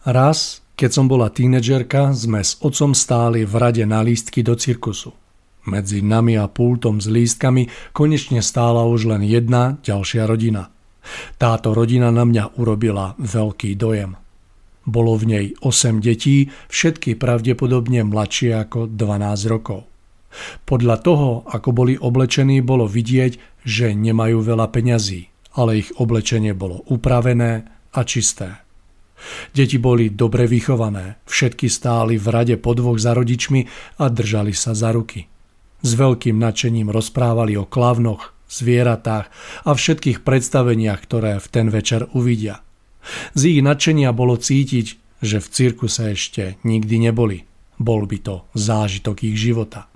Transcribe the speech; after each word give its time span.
Raz, 0.00 0.64
keď 0.80 0.90
som 0.96 1.06
bola 1.12 1.28
tínedžerka, 1.28 2.16
sme 2.16 2.40
s 2.40 2.56
otcom 2.64 2.96
stáli 2.96 3.44
v 3.44 3.54
rade 3.60 3.84
na 3.84 4.00
lístky 4.00 4.40
do 4.40 4.56
cirkusu. 4.56 5.12
Medzi 5.68 6.00
nami 6.00 6.40
a 6.40 6.48
pultom 6.48 7.04
s 7.04 7.06
lístkami 7.12 7.92
konečne 7.92 8.40
stála 8.40 8.88
už 8.88 9.12
len 9.12 9.20
jedna 9.28 9.76
ďalšia 9.84 10.24
rodina. 10.24 10.72
Táto 11.36 11.76
rodina 11.76 12.08
na 12.08 12.24
mňa 12.24 12.56
urobila 12.56 13.12
veľký 13.20 13.76
dojem. 13.76 14.16
Bolo 14.88 15.20
v 15.20 15.24
nej 15.28 15.46
8 15.60 16.00
detí, 16.00 16.48
všetky 16.72 17.20
pravdepodobne 17.20 18.00
mladšie 18.00 18.56
ako 18.56 18.88
12 18.88 19.52
rokov. 19.52 19.84
Podľa 20.64 20.96
toho, 21.04 21.44
ako 21.44 21.76
boli 21.76 22.00
oblečení, 22.00 22.64
bolo 22.64 22.88
vidieť, 22.88 23.62
že 23.68 23.92
nemajú 23.92 24.40
veľa 24.40 24.72
peňazí, 24.72 25.28
ale 25.60 25.84
ich 25.84 25.92
oblečenie 26.00 26.56
bolo 26.56 26.80
upravené 26.88 27.68
a 27.92 28.00
čisté. 28.08 28.69
Deti 29.52 29.76
boli 29.76 30.12
dobre 30.12 30.48
vychované, 30.48 31.20
všetky 31.28 31.68
stáli 31.68 32.16
v 32.16 32.26
rade 32.30 32.56
po 32.56 32.72
dvoch 32.76 32.96
za 32.96 33.12
rodičmi 33.12 33.66
a 34.00 34.08
držali 34.08 34.52
sa 34.56 34.72
za 34.72 34.90
ruky. 34.90 35.28
S 35.80 35.96
veľkým 35.96 36.36
nadšením 36.36 36.92
rozprávali 36.92 37.56
o 37.56 37.64
klavnoch, 37.64 38.36
zvieratách 38.50 39.26
a 39.64 39.70
všetkých 39.72 40.26
predstaveniach, 40.26 41.00
ktoré 41.00 41.38
v 41.40 41.46
ten 41.48 41.66
večer 41.72 42.10
uvidia. 42.12 42.60
Z 43.32 43.56
ich 43.56 43.60
nadšenia 43.64 44.12
bolo 44.12 44.36
cítiť, 44.36 44.86
že 45.24 45.38
v 45.40 45.48
cirkuse 45.48 46.12
ešte 46.12 46.60
nikdy 46.64 47.08
neboli. 47.08 47.48
Bol 47.80 48.04
by 48.04 48.18
to 48.20 48.36
zážitok 48.52 49.24
ich 49.24 49.40
života. 49.40 49.88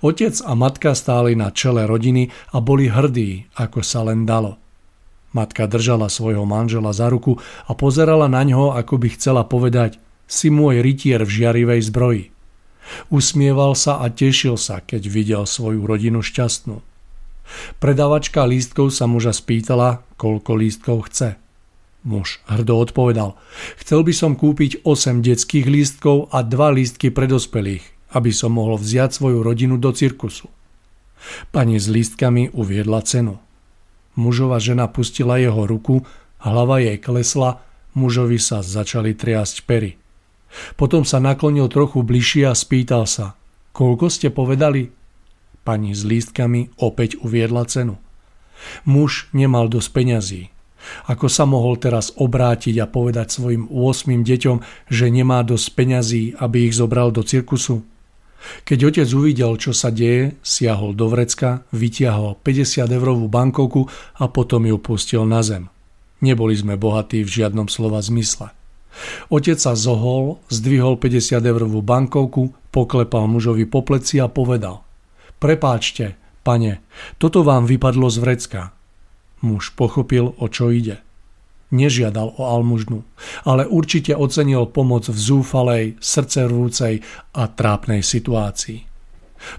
Otec 0.00 0.32
a 0.46 0.52
matka 0.56 0.94
stáli 0.96 1.36
na 1.36 1.52
čele 1.52 1.84
rodiny 1.84 2.30
a 2.54 2.62
boli 2.64 2.88
hrdí, 2.88 3.50
ako 3.58 3.84
sa 3.84 4.06
len 4.06 4.24
dalo. 4.24 4.56
Matka 5.36 5.68
držala 5.68 6.08
svojho 6.08 6.48
manžela 6.48 6.96
za 6.96 7.12
ruku 7.12 7.36
a 7.68 7.76
pozerala 7.76 8.24
na 8.24 8.40
ňo, 8.40 8.72
ako 8.72 8.96
by 8.96 9.08
chcela 9.20 9.44
povedať 9.44 10.00
si 10.24 10.48
môj 10.48 10.80
rytier 10.80 11.20
v 11.20 11.28
žiarivej 11.28 11.80
zbroji. 11.92 12.24
Usmieval 13.12 13.76
sa 13.76 14.00
a 14.00 14.08
tešil 14.08 14.56
sa, 14.56 14.80
keď 14.80 15.02
videl 15.12 15.42
svoju 15.44 15.84
rodinu 15.84 16.24
šťastnú. 16.24 16.80
Predavačka 17.78 18.48
lístkov 18.48 18.96
sa 18.96 19.04
muža 19.04 19.36
spýtala, 19.36 20.00
koľko 20.16 20.56
lístkov 20.56 21.12
chce. 21.12 21.36
Muž 22.06 22.40
hrdo 22.48 22.80
odpovedal, 22.80 23.36
chcel 23.76 24.06
by 24.06 24.14
som 24.16 24.38
kúpiť 24.38 24.88
8 24.88 25.20
detských 25.20 25.66
lístkov 25.68 26.32
a 26.32 26.40
2 26.46 26.78
lístky 26.80 27.12
pre 27.12 27.28
dospelých, 27.28 27.84
aby 28.16 28.30
som 28.32 28.56
mohol 28.56 28.80
vziať 28.80 29.12
svoju 29.12 29.44
rodinu 29.44 29.76
do 29.76 29.92
cirkusu. 29.92 30.48
Pani 31.52 31.76
s 31.76 31.90
lístkami 31.90 32.54
uviedla 32.54 33.02
cenu. 33.02 33.42
Mužova 34.16 34.56
žena 34.56 34.88
pustila 34.88 35.36
jeho 35.36 35.68
ruku, 35.68 36.02
hlava 36.40 36.80
jej 36.80 36.96
klesla, 36.96 37.60
mužovi 37.92 38.40
sa 38.40 38.64
začali 38.64 39.12
triasť 39.12 39.68
pery. 39.68 40.00
Potom 40.80 41.04
sa 41.04 41.20
naklonil 41.20 41.68
trochu 41.68 42.00
bližšie 42.00 42.48
a 42.48 42.56
spýtal 42.56 43.04
sa, 43.04 43.36
koľko 43.76 44.08
ste 44.08 44.32
povedali? 44.32 44.88
Pani 45.66 45.92
s 45.92 46.06
lístkami 46.06 46.78
opäť 46.80 47.20
uviedla 47.20 47.66
cenu. 47.68 48.00
Muž 48.88 49.28
nemal 49.36 49.68
dosť 49.68 49.88
peňazí, 49.92 50.42
ako 51.10 51.26
sa 51.28 51.44
mohol 51.44 51.76
teraz 51.76 52.14
obrátiť 52.14 52.78
a 52.80 52.86
povedať 52.88 53.36
svojim 53.36 53.68
8 53.68 54.22
deťom, 54.24 54.56
že 54.88 55.06
nemá 55.12 55.42
dosť 55.42 55.66
peňazí, 55.74 56.22
aby 56.38 56.70
ich 56.70 56.74
zobral 56.78 57.12
do 57.12 57.20
cirkusu? 57.26 57.84
Keď 58.62 58.78
otec 58.92 59.08
uvidel, 59.14 59.52
čo 59.58 59.74
sa 59.74 59.90
deje, 59.90 60.38
siahol 60.42 60.94
do 60.94 61.10
vrecka, 61.10 61.66
vytiahol 61.74 62.38
50 62.40 62.88
eurovú 62.90 63.26
bankovku 63.26 63.88
a 64.20 64.30
potom 64.30 64.66
ju 64.66 64.76
pustil 64.78 65.26
na 65.26 65.42
zem. 65.42 65.70
Neboli 66.22 66.56
sme 66.56 66.80
bohatí 66.80 67.22
v 67.22 67.30
žiadnom 67.30 67.68
slova 67.68 68.00
zmysle. 68.00 68.52
Otec 69.28 69.60
sa 69.60 69.76
zohol, 69.76 70.40
zdvihol 70.48 70.96
50 70.96 71.44
eurovú 71.44 71.84
bankovku, 71.84 72.56
poklepal 72.72 73.28
mužovi 73.28 73.68
po 73.68 73.84
pleci 73.84 74.16
a 74.20 74.28
povedal 74.28 74.80
Prepáčte, 75.36 76.16
pane, 76.40 76.80
toto 77.20 77.44
vám 77.44 77.68
vypadlo 77.68 78.08
z 78.08 78.18
vrecka. 78.24 78.62
Muž 79.44 79.76
pochopil, 79.76 80.32
o 80.40 80.46
čo 80.48 80.72
ide. 80.72 81.05
Nežiadal 81.74 82.38
o 82.38 82.42
almužnu, 82.46 83.02
ale 83.42 83.66
určite 83.66 84.14
ocenil 84.14 84.70
pomoc 84.70 85.10
v 85.10 85.18
zúfalej, 85.18 85.84
srdcervúcej 85.98 87.02
a 87.34 87.42
trápnej 87.50 88.06
situácii. 88.06 88.86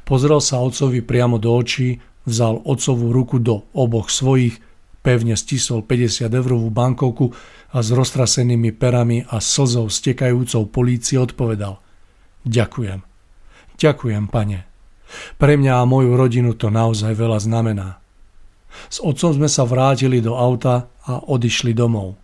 Pozrel 0.07 0.39
sa 0.39 0.63
otcovi 0.63 1.03
priamo 1.03 1.35
do 1.35 1.51
očí, 1.51 1.99
vzal 2.23 2.63
otcovú 2.63 3.11
ruku 3.11 3.43
do 3.43 3.67
oboch 3.75 4.07
svojich, 4.07 4.55
pevne 5.03 5.35
stisol 5.35 5.83
50 5.83 6.31
eurovú 6.31 6.71
bankovku 6.71 7.31
a 7.75 7.83
s 7.83 7.91
roztrasenými 7.91 8.71
perami 8.75 9.23
a 9.27 9.43
slzou 9.43 9.91
stekajúcou 9.91 10.67
polícii 10.71 11.19
odpovedal 11.19 11.79
Ďakujem. 12.47 13.03
Ďakujem, 13.75 14.23
pane. 14.31 14.63
Pre 15.35 15.53
mňa 15.59 15.83
a 15.83 15.87
moju 15.87 16.15
rodinu 16.15 16.55
to 16.55 16.71
naozaj 16.71 17.11
veľa 17.11 17.43
znamená. 17.43 17.99
S 18.87 19.01
otcom 19.01 19.33
sme 19.33 19.49
sa 19.49 19.65
vrátili 19.65 20.21
do 20.21 20.37
auta 20.37 20.87
a 21.07 21.23
odišli 21.23 21.73
domov. 21.73 22.19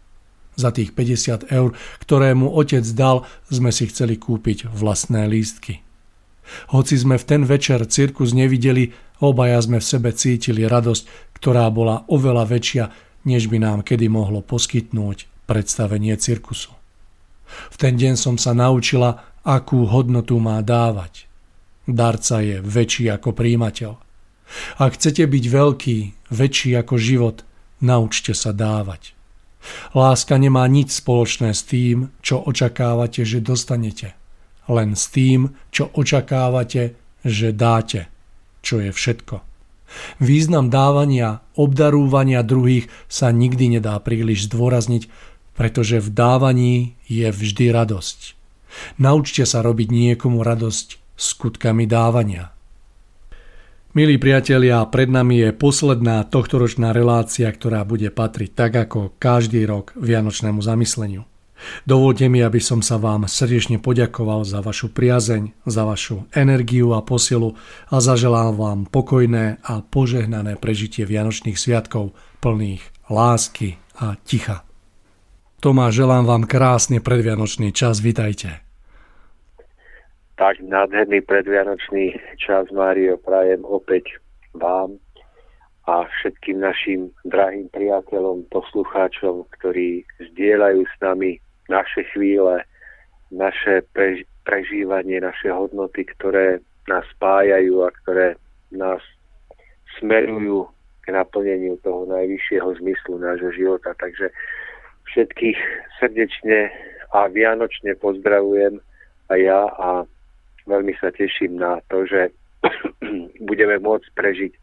Za 0.53 0.69
tých 0.69 0.93
50 0.93 1.49
eur, 1.49 1.73
ktoré 2.05 2.37
mu 2.37 2.53
otec 2.53 2.85
dal, 2.93 3.25
sme 3.49 3.73
si 3.73 3.89
chceli 3.89 4.21
kúpiť 4.21 4.69
vlastné 4.69 5.25
lístky. 5.25 5.81
Hoci 6.69 6.99
sme 6.99 7.17
v 7.17 7.25
ten 7.25 7.41
večer 7.47 7.81
cirkus 7.89 8.35
nevideli, 8.35 8.93
obaja 9.23 9.57
sme 9.63 9.79
v 9.79 9.89
sebe 9.89 10.11
cítili 10.13 10.67
radosť, 10.67 11.33
ktorá 11.39 11.71
bola 11.73 12.05
oveľa 12.11 12.45
väčšia, 12.45 12.85
než 13.23 13.47
by 13.47 13.57
nám 13.63 13.79
kedy 13.81 14.11
mohlo 14.11 14.43
poskytnúť 14.43 15.47
predstavenie 15.47 16.13
cirkusu. 16.19 16.75
V 17.71 17.75
ten 17.79 17.95
deň 17.95 18.13
som 18.19 18.35
sa 18.35 18.51
naučila, 18.51 19.39
akú 19.43 19.87
hodnotu 19.87 20.37
má 20.37 20.59
dávať. 20.59 21.27
Darca 21.83 22.39
je 22.39 22.63
väčší 22.63 23.11
ako 23.11 23.35
príjimateľ. 23.35 24.02
Ak 24.77 24.97
chcete 24.97 25.25
byť 25.25 25.45
veľký, 25.49 25.97
väčší 26.29 26.71
ako 26.77 26.95
život, 26.97 27.37
naučte 27.81 28.33
sa 28.37 28.53
dávať. 28.53 29.13
Láska 29.95 30.35
nemá 30.35 30.67
nič 30.67 30.99
spoločné 30.99 31.55
s 31.55 31.63
tým, 31.63 32.11
čo 32.19 32.43
očakávate, 32.43 33.23
že 33.23 33.39
dostanete. 33.39 34.15
Len 34.67 34.95
s 34.95 35.07
tým, 35.11 35.55
čo 35.71 35.91
očakávate, 35.91 36.95
že 37.23 37.55
dáte, 37.55 38.11
čo 38.63 38.79
je 38.83 38.91
všetko. 38.91 39.43
Význam 40.19 40.73
dávania, 40.73 41.45
obdarúvania 41.53 42.41
druhých 42.41 42.89
sa 43.07 43.29
nikdy 43.29 43.77
nedá 43.79 43.95
príliš 44.01 44.49
zdôrazniť, 44.49 45.07
pretože 45.53 46.01
v 46.01 46.09
dávaní 46.09 46.75
je 47.05 47.29
vždy 47.29 47.69
radosť. 47.69 48.19
Naučte 48.97 49.45
sa 49.45 49.61
robiť 49.61 49.93
niekomu 49.93 50.41
radosť 50.41 50.97
skutkami 51.13 51.85
dávania. 51.85 52.52
Milí 53.93 54.17
priatelia, 54.17 54.81
pred 54.89 55.05
nami 55.05 55.37
je 55.37 55.49
posledná 55.53 56.25
tohtoročná 56.25 56.97
relácia, 56.97 57.45
ktorá 57.45 57.85
bude 57.85 58.09
patriť 58.09 58.49
tak 58.57 58.89
ako 58.89 59.13
každý 59.21 59.69
rok 59.69 59.93
Vianočnému 59.93 60.65
zamysleniu. 60.65 61.29
Dovolte 61.85 62.25
mi, 62.25 62.41
aby 62.41 62.57
som 62.57 62.81
sa 62.81 62.97
vám 62.97 63.29
srdečne 63.29 63.77
poďakoval 63.77 64.49
za 64.49 64.65
vašu 64.65 64.89
priazeň, 64.89 65.69
za 65.69 65.85
vašu 65.85 66.25
energiu 66.33 66.97
a 66.97 67.05
posilu 67.05 67.53
a 67.93 68.01
zaželám 68.01 68.57
vám 68.57 68.79
pokojné 68.89 69.61
a 69.61 69.85
požehnané 69.85 70.57
prežitie 70.57 71.05
Vianočných 71.05 71.61
sviatkov 71.61 72.17
plných 72.41 72.81
lásky 73.13 73.77
a 74.01 74.17
ticha. 74.25 74.65
Tomáš, 75.61 76.01
želám 76.01 76.25
vám 76.25 76.43
krásny 76.49 76.97
predvianočný 76.97 77.69
čas, 77.69 78.01
vitajte 78.01 78.62
tak 80.35 80.57
nádherný 80.61 81.21
predvianočný 81.29 82.17
čas, 82.41 82.65
Mário, 82.73 83.21
prajem 83.21 83.61
opäť 83.65 84.17
vám 84.57 84.97
a 85.85 86.07
všetkým 86.07 86.63
našim 86.63 87.11
drahým 87.27 87.67
priateľom, 87.69 88.47
poslucháčom, 88.49 89.45
ktorí 89.59 90.07
zdieľajú 90.31 90.81
s 90.87 90.95
nami 91.03 91.37
naše 91.67 92.07
chvíle, 92.15 92.63
naše 93.29 93.83
prežívanie, 94.47 95.19
naše 95.19 95.51
hodnoty, 95.51 96.07
ktoré 96.17 96.63
nás 96.87 97.03
spájajú 97.19 97.83
a 97.83 97.89
ktoré 98.03 98.39
nás 98.71 99.03
smerujú 99.99 100.71
k 101.03 101.11
naplneniu 101.11 101.75
toho 101.83 102.07
najvyššieho 102.07 102.79
zmyslu 102.79 103.19
nášho 103.19 103.51
života. 103.51 103.91
Takže 103.99 104.31
všetkých 105.11 105.59
srdečne 105.99 106.71
a 107.11 107.27
vianočne 107.27 107.93
pozdravujem 107.99 108.79
a 109.29 109.33
ja 109.35 109.67
a 109.67 110.07
veľmi 110.67 110.93
sa 110.99 111.11
teším 111.11 111.59
na 111.59 111.79
to, 111.91 112.07
že 112.07 112.31
budeme 113.49 113.79
môcť 113.79 114.07
prežiť 114.15 114.53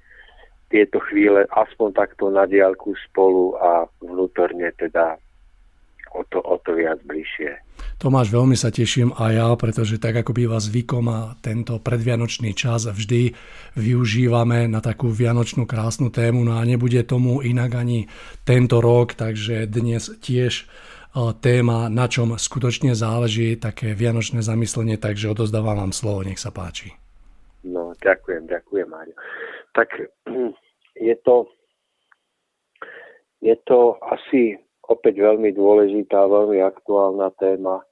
tieto 0.71 1.03
chvíle 1.11 1.45
aspoň 1.51 1.89
takto 1.99 2.31
na 2.31 2.47
diálku 2.47 2.95
spolu 3.11 3.59
a 3.59 3.91
vnútorne 3.99 4.71
teda 4.79 5.19
o 6.15 6.23
to, 6.31 6.39
o 6.43 6.59
to 6.63 6.75
viac 6.75 6.99
bližšie. 7.07 7.59
Tomáš, 8.01 8.33
veľmi 8.33 8.57
sa 8.57 8.73
teším 8.73 9.13
aj 9.13 9.33
ja, 9.37 9.49
pretože 9.61 10.01
tak 10.01 10.25
ako 10.25 10.33
býva 10.33 10.57
zvykom 10.57 11.05
a 11.11 11.21
tento 11.45 11.77
predvianočný 11.79 12.57
čas 12.57 12.89
vždy 12.89 13.37
využívame 13.77 14.67
na 14.67 14.81
takú 14.81 15.13
vianočnú 15.13 15.69
krásnu 15.69 16.09
tému, 16.09 16.41
no 16.43 16.57
a 16.57 16.65
nebude 16.65 17.05
tomu 17.05 17.45
inak 17.45 17.77
ani 17.77 18.09
tento 18.43 18.81
rok, 18.81 19.15
takže 19.15 19.69
dnes 19.69 20.11
tiež 20.19 20.65
téma, 21.43 21.91
na 21.91 22.07
čom 22.07 22.39
skutočne 22.39 22.95
záleží, 22.95 23.59
také 23.59 23.95
vianočné 23.99 24.43
zamyslenie, 24.47 24.95
takže 24.95 25.31
odozdávam 25.31 25.79
vám 25.79 25.93
slovo, 25.95 26.23
nech 26.23 26.39
sa 26.39 26.55
páči. 26.55 26.95
No, 27.67 27.93
ďakujem, 28.01 28.47
ďakujem, 28.47 28.89
Mário. 28.89 29.17
Tak 29.75 29.91
je 31.11 31.15
to, 31.27 31.51
je 33.43 33.57
to 33.67 33.99
asi 34.07 34.57
opäť 34.91 35.23
veľmi 35.23 35.55
dôležitá, 35.55 36.27
veľmi 36.27 36.59
aktuálna 36.67 37.31
téma, 37.39 37.83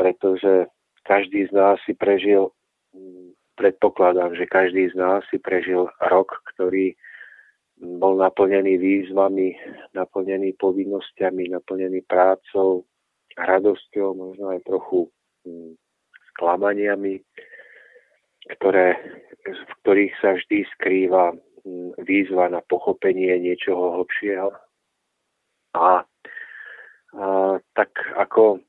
pretože 0.00 0.72
každý 1.04 1.48
z 1.48 1.52
nás 1.52 1.76
si 1.84 1.92
prežil, 1.92 2.48
predpokladám, 3.60 4.32
že 4.32 4.48
každý 4.48 4.88
z 4.88 4.96
nás 4.96 5.20
si 5.28 5.36
prežil 5.36 5.92
rok, 6.08 6.40
ktorý 6.56 6.96
bol 7.80 8.20
naplnený 8.20 8.76
výzvami, 8.76 9.56
naplnený 9.96 10.52
povinnosťami, 10.60 11.52
naplnený 11.56 12.04
prácou, 12.04 12.84
radosťou, 13.36 14.12
možno 14.12 14.52
aj 14.52 14.60
trochu 14.68 15.08
hm, 15.48 15.74
sklamaniami, 16.34 17.24
ktoré, 18.56 19.00
v 19.44 19.72
ktorých 19.80 20.14
sa 20.20 20.36
vždy 20.36 20.68
skrýva 20.76 21.32
hm, 21.32 21.96
výzva 22.04 22.52
na 22.52 22.60
pochopenie 22.60 23.32
niečoho 23.40 23.96
hlbšieho. 24.00 24.52
A 25.74 26.04
A, 27.10 27.58
tak 27.74 27.90
ako 28.14 28.62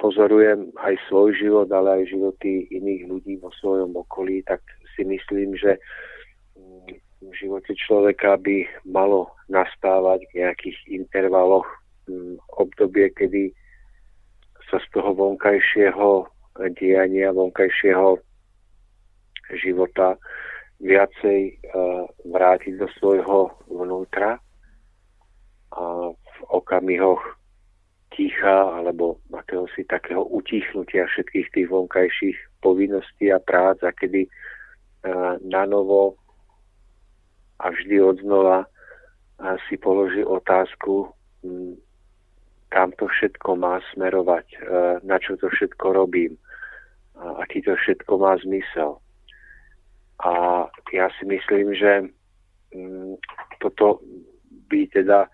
pozorujem 0.00 0.72
aj 0.80 0.96
svoj 1.08 1.36
život, 1.36 1.68
ale 1.72 2.00
aj 2.00 2.12
životy 2.12 2.68
iných 2.72 3.02
ľudí 3.08 3.34
vo 3.36 3.52
svojom 3.60 3.92
okolí, 3.96 4.40
tak 4.48 4.64
si 4.96 5.04
myslím, 5.04 5.56
že 5.56 5.76
mm, 5.76 5.80
v 7.22 7.32
živote 7.38 7.72
človeka 7.78 8.34
by 8.42 8.66
malo 8.82 9.30
nastávať 9.46 10.26
v 10.30 10.42
nejakých 10.42 10.78
intervaloch 10.90 11.66
mm, 12.10 12.42
obdobie, 12.58 13.14
kedy 13.14 13.54
sa 14.66 14.82
z 14.82 14.86
toho 14.90 15.14
vonkajšieho 15.14 16.26
diania, 16.74 17.30
vonkajšieho 17.30 18.18
života 19.62 20.18
viacej 20.82 21.40
e, 21.46 21.52
vrátiť 22.26 22.74
do 22.80 22.88
svojho 22.98 23.54
vnútra 23.70 24.42
a 25.72 25.82
v 26.10 26.38
okamihoch 26.50 27.22
ticha 28.12 28.82
alebo 28.82 29.22
akéhosi 29.32 29.88
takého 29.88 30.20
utichnutia 30.28 31.08
všetkých 31.08 31.48
tých 31.54 31.68
vonkajších 31.70 32.36
povinností 32.60 33.32
a 33.32 33.40
prác 33.40 33.80
a 33.80 33.90
kedy 33.90 34.28
uh, 34.28 35.40
na 35.40 35.64
novo 35.64 36.20
a 37.62 37.70
vždy 37.70 38.02
odznova 38.02 38.66
uh, 38.66 39.56
si 39.66 39.78
položí 39.78 40.26
otázku, 40.26 41.14
um, 41.46 41.78
kam 42.68 42.90
to 42.98 43.06
všetko 43.06 43.54
má 43.54 43.78
smerovať, 43.94 44.46
uh, 44.58 44.98
na 45.06 45.16
čo 45.22 45.38
to 45.38 45.46
všetko 45.48 45.94
robím, 45.94 46.34
aký 47.22 47.62
to 47.62 47.78
všetko 47.78 48.18
má 48.18 48.34
zmysel. 48.42 48.98
A 50.26 50.64
ja 50.90 51.06
si 51.18 51.22
myslím, 51.26 51.70
že 51.74 52.10
um, 52.74 53.14
toto 53.62 54.02
by 54.66 54.90
teda 54.90 55.30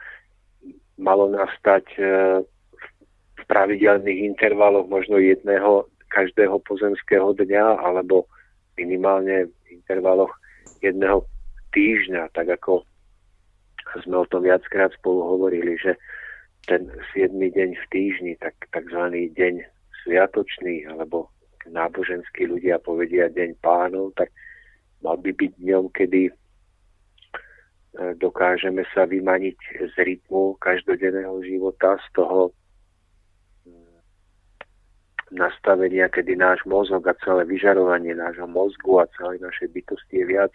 malo 0.98 1.30
nastať 1.30 1.84
uh, 1.96 2.42
pravidelných 3.48 4.36
intervaloch 4.36 4.86
možno 4.86 5.16
jedného 5.16 5.88
každého 6.12 6.60
pozemského 6.68 7.32
dňa 7.32 7.80
alebo 7.80 8.28
minimálne 8.76 9.48
v 9.48 9.80
intervaloch 9.80 10.30
jedného 10.84 11.24
týždňa, 11.74 12.32
tak 12.32 12.48
ako 12.48 12.84
sme 14.04 14.16
o 14.20 14.26
tom 14.28 14.44
viackrát 14.44 14.92
spolu 14.96 15.24
hovorili, 15.24 15.80
že 15.80 15.96
ten 16.68 16.92
7. 17.16 17.32
deň 17.32 17.70
v 17.72 17.84
týždni, 17.88 18.32
tak 18.36 18.54
tzv. 18.68 19.00
deň 19.32 19.54
sviatočný, 20.04 20.84
alebo 20.84 21.32
náboženskí 21.68 22.44
ľudia 22.44 22.80
povedia 22.80 23.32
deň 23.32 23.56
pánov, 23.64 24.12
tak 24.16 24.28
mal 25.00 25.16
by 25.16 25.32
byť 25.32 25.52
dňom, 25.56 25.84
kedy 25.92 26.28
e, 26.28 26.32
dokážeme 28.20 28.84
sa 28.92 29.08
vymaniť 29.08 29.56
z 29.92 29.94
rytmu 29.96 30.60
každodenného 30.60 31.40
života, 31.44 31.96
z 32.04 32.08
toho 32.12 32.52
nastavenia, 35.30 36.08
kedy 36.08 36.36
náš 36.36 36.64
mozog 36.64 37.04
a 37.04 37.14
celé 37.20 37.44
vyžarovanie 37.44 38.16
nášho 38.16 38.48
mozgu 38.48 39.04
a 39.04 39.10
celej 39.20 39.44
našej 39.44 39.68
bytosti 39.76 40.24
je 40.24 40.26
viac 40.26 40.52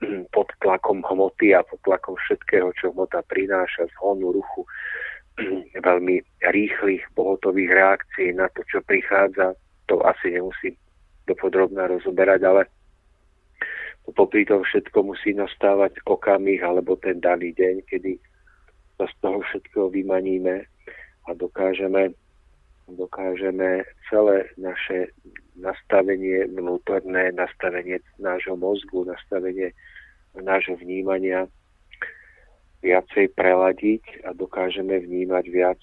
pod 0.34 0.48
tlakom 0.62 1.02
hmoty 1.02 1.54
a 1.54 1.62
pod 1.66 1.80
tlakom 1.82 2.14
všetkého, 2.16 2.70
čo 2.78 2.94
hmota 2.94 3.22
prináša 3.26 3.86
z 3.90 3.94
honu, 4.02 4.34
ruchu, 4.34 4.62
veľmi 5.88 6.22
rýchlych, 6.50 7.02
pohotových 7.14 7.70
reakcií 7.70 8.34
na 8.34 8.50
to, 8.52 8.62
čo 8.66 8.82
prichádza. 8.84 9.54
To 9.88 10.04
asi 10.04 10.36
nemusím 10.36 10.76
dopodrobná 11.28 11.88
rozoberať, 11.88 12.40
ale 12.44 12.62
popri 14.16 14.48
tom 14.48 14.64
všetko 14.64 15.12
musí 15.12 15.36
nastávať 15.36 16.00
okamih 16.08 16.64
alebo 16.64 16.96
ten 16.96 17.20
daný 17.20 17.52
deň, 17.52 17.84
kedy 17.84 18.16
sa 18.96 19.04
z 19.04 19.14
toho 19.20 19.44
všetkého 19.44 19.92
vymaníme 19.92 20.64
a 21.28 21.30
dokážeme 21.36 22.16
dokážeme 22.88 23.84
celé 24.08 24.48
naše 24.56 25.12
nastavenie 25.58 26.48
vnútorné, 26.48 27.34
nastavenie 27.36 28.00
nášho 28.16 28.56
mozgu, 28.56 29.04
nastavenie 29.04 29.74
nášho 30.38 30.78
vnímania 30.78 31.50
viacej 32.80 33.34
preladiť 33.34 34.22
a 34.24 34.32
dokážeme 34.32 35.02
vnímať 35.02 35.44
viac 35.50 35.80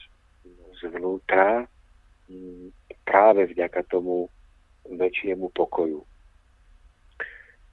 zvnútra 0.79 1.67
mm, 2.31 2.71
práve 3.03 3.51
vďaka 3.51 3.83
tomu 3.91 4.31
väčšiemu 4.87 5.51
pokoju. 5.51 6.01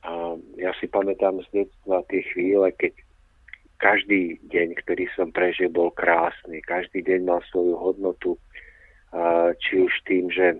A 0.03 0.35
ja 0.59 0.75
si 0.83 0.91
pamätám 0.91 1.39
z 1.47 1.63
detstva 1.63 2.03
tie 2.11 2.27
chvíle, 2.35 2.75
keď 2.75 2.99
každý 3.79 4.39
deň, 4.51 4.79
ktorý 4.83 5.07
som 5.15 5.31
prežil, 5.31 5.71
bol 5.71 5.95
krásny. 5.95 6.63
Každý 6.63 7.03
deň 7.03 7.21
mal 7.27 7.41
svoju 7.51 7.75
hodnotu, 7.79 8.39
či 9.61 9.73
už 9.85 9.93
tým, 10.09 10.33
že 10.33 10.57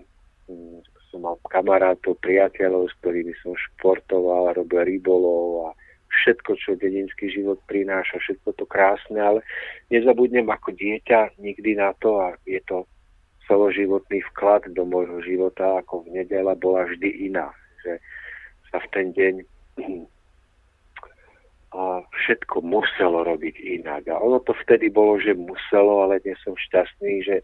mm, 0.49 0.85
som 1.09 1.25
mal 1.25 1.37
kamarátov, 1.49 2.17
priateľov, 2.21 2.89
s 2.89 2.97
ktorými 3.01 3.33
som 3.41 3.53
športoval, 3.53 4.53
robil 4.57 4.85
rybolov 4.85 5.69
a 5.69 5.77
všetko, 6.13 6.51
čo 6.61 6.77
dedinský 6.77 7.33
život 7.33 7.57
prináša, 7.65 8.21
všetko 8.21 8.53
to 8.57 8.65
krásne, 8.69 9.17
ale 9.17 9.39
nezabudnem 9.89 10.45
ako 10.49 10.73
dieťa 10.77 11.41
nikdy 11.41 11.77
na 11.77 11.93
to 11.97 12.21
a 12.21 12.37
je 12.45 12.61
to 12.69 12.85
celoživotný 13.49 14.21
vklad 14.33 14.69
do 14.71 14.85
môjho 14.85 15.19
života, 15.25 15.81
ako 15.81 16.05
v 16.07 16.21
nedela 16.21 16.53
bola 16.53 16.85
vždy 16.87 17.29
iná. 17.29 17.51
Že 17.81 17.93
sa 18.71 18.77
v 18.79 18.87
ten 18.93 19.07
deň 19.13 19.33
a 21.77 22.05
všetko 22.05 22.61
muselo 22.61 23.25
robiť 23.25 23.81
inak. 23.81 24.05
A 24.13 24.21
ono 24.21 24.37
to 24.45 24.53
vtedy 24.65 24.93
bolo, 24.93 25.17
že 25.17 25.33
muselo, 25.33 26.05
ale 26.05 26.21
dnes 26.21 26.37
som 26.45 26.53
šťastný, 26.53 27.25
že 27.25 27.35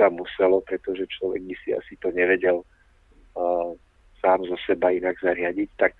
sa 0.00 0.08
muselo, 0.08 0.64
pretože 0.64 1.04
človek 1.20 1.44
by 1.44 1.54
si 1.60 1.76
asi 1.76 1.92
to 2.00 2.08
nevedel 2.16 2.64
uh, 3.36 3.76
sám 4.24 4.48
zo 4.48 4.56
seba 4.64 4.88
inak 4.88 5.20
zariadiť, 5.20 5.70
tak 5.76 5.92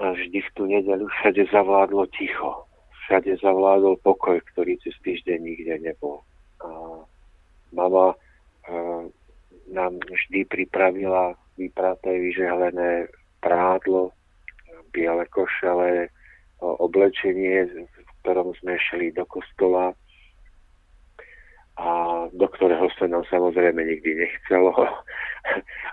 vždy 0.00 0.40
v 0.40 0.50
tú 0.56 0.64
nedelu 0.64 1.04
všade 1.20 1.44
zavládlo 1.52 2.08
ticho. 2.16 2.64
Všade 3.04 3.36
zavládol 3.44 4.00
pokoj, 4.00 4.40
ktorý 4.52 4.80
cez 4.80 4.96
týždeň 5.04 5.38
nikde 5.44 5.74
nebol. 5.84 6.24
A 6.64 6.68
mama 7.76 8.16
uh, 8.16 9.04
nám 9.68 9.92
vždy 10.00 10.48
pripravila 10.48 11.36
vypraté, 11.60 12.16
vyžehlené 12.16 13.12
prádlo, 13.44 14.16
biele 14.92 15.28
košele, 15.28 16.08
oblečenie, 16.62 17.66
v 17.66 18.12
ktorom 18.22 18.54
sme 18.62 18.78
šli 18.78 19.10
do 19.10 19.26
kostola 19.26 19.96
a 21.80 21.88
do 22.32 22.46
ktorého 22.52 22.88
sa 23.00 23.08
nám 23.08 23.24
samozrejme 23.32 23.80
nikdy 23.80 24.28
nechcelo. 24.28 24.76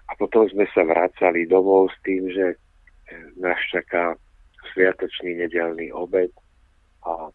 A 0.09 0.11
potom 0.19 0.49
sme 0.51 0.67
sa 0.75 0.83
vracali 0.83 1.47
domov 1.47 1.87
s 1.93 1.97
tým, 2.03 2.27
že 2.29 2.59
nás 3.39 3.57
čaká 3.71 4.19
sviatočný 4.75 5.39
nedelný 5.39 5.89
obed 5.95 6.29
a 7.07 7.31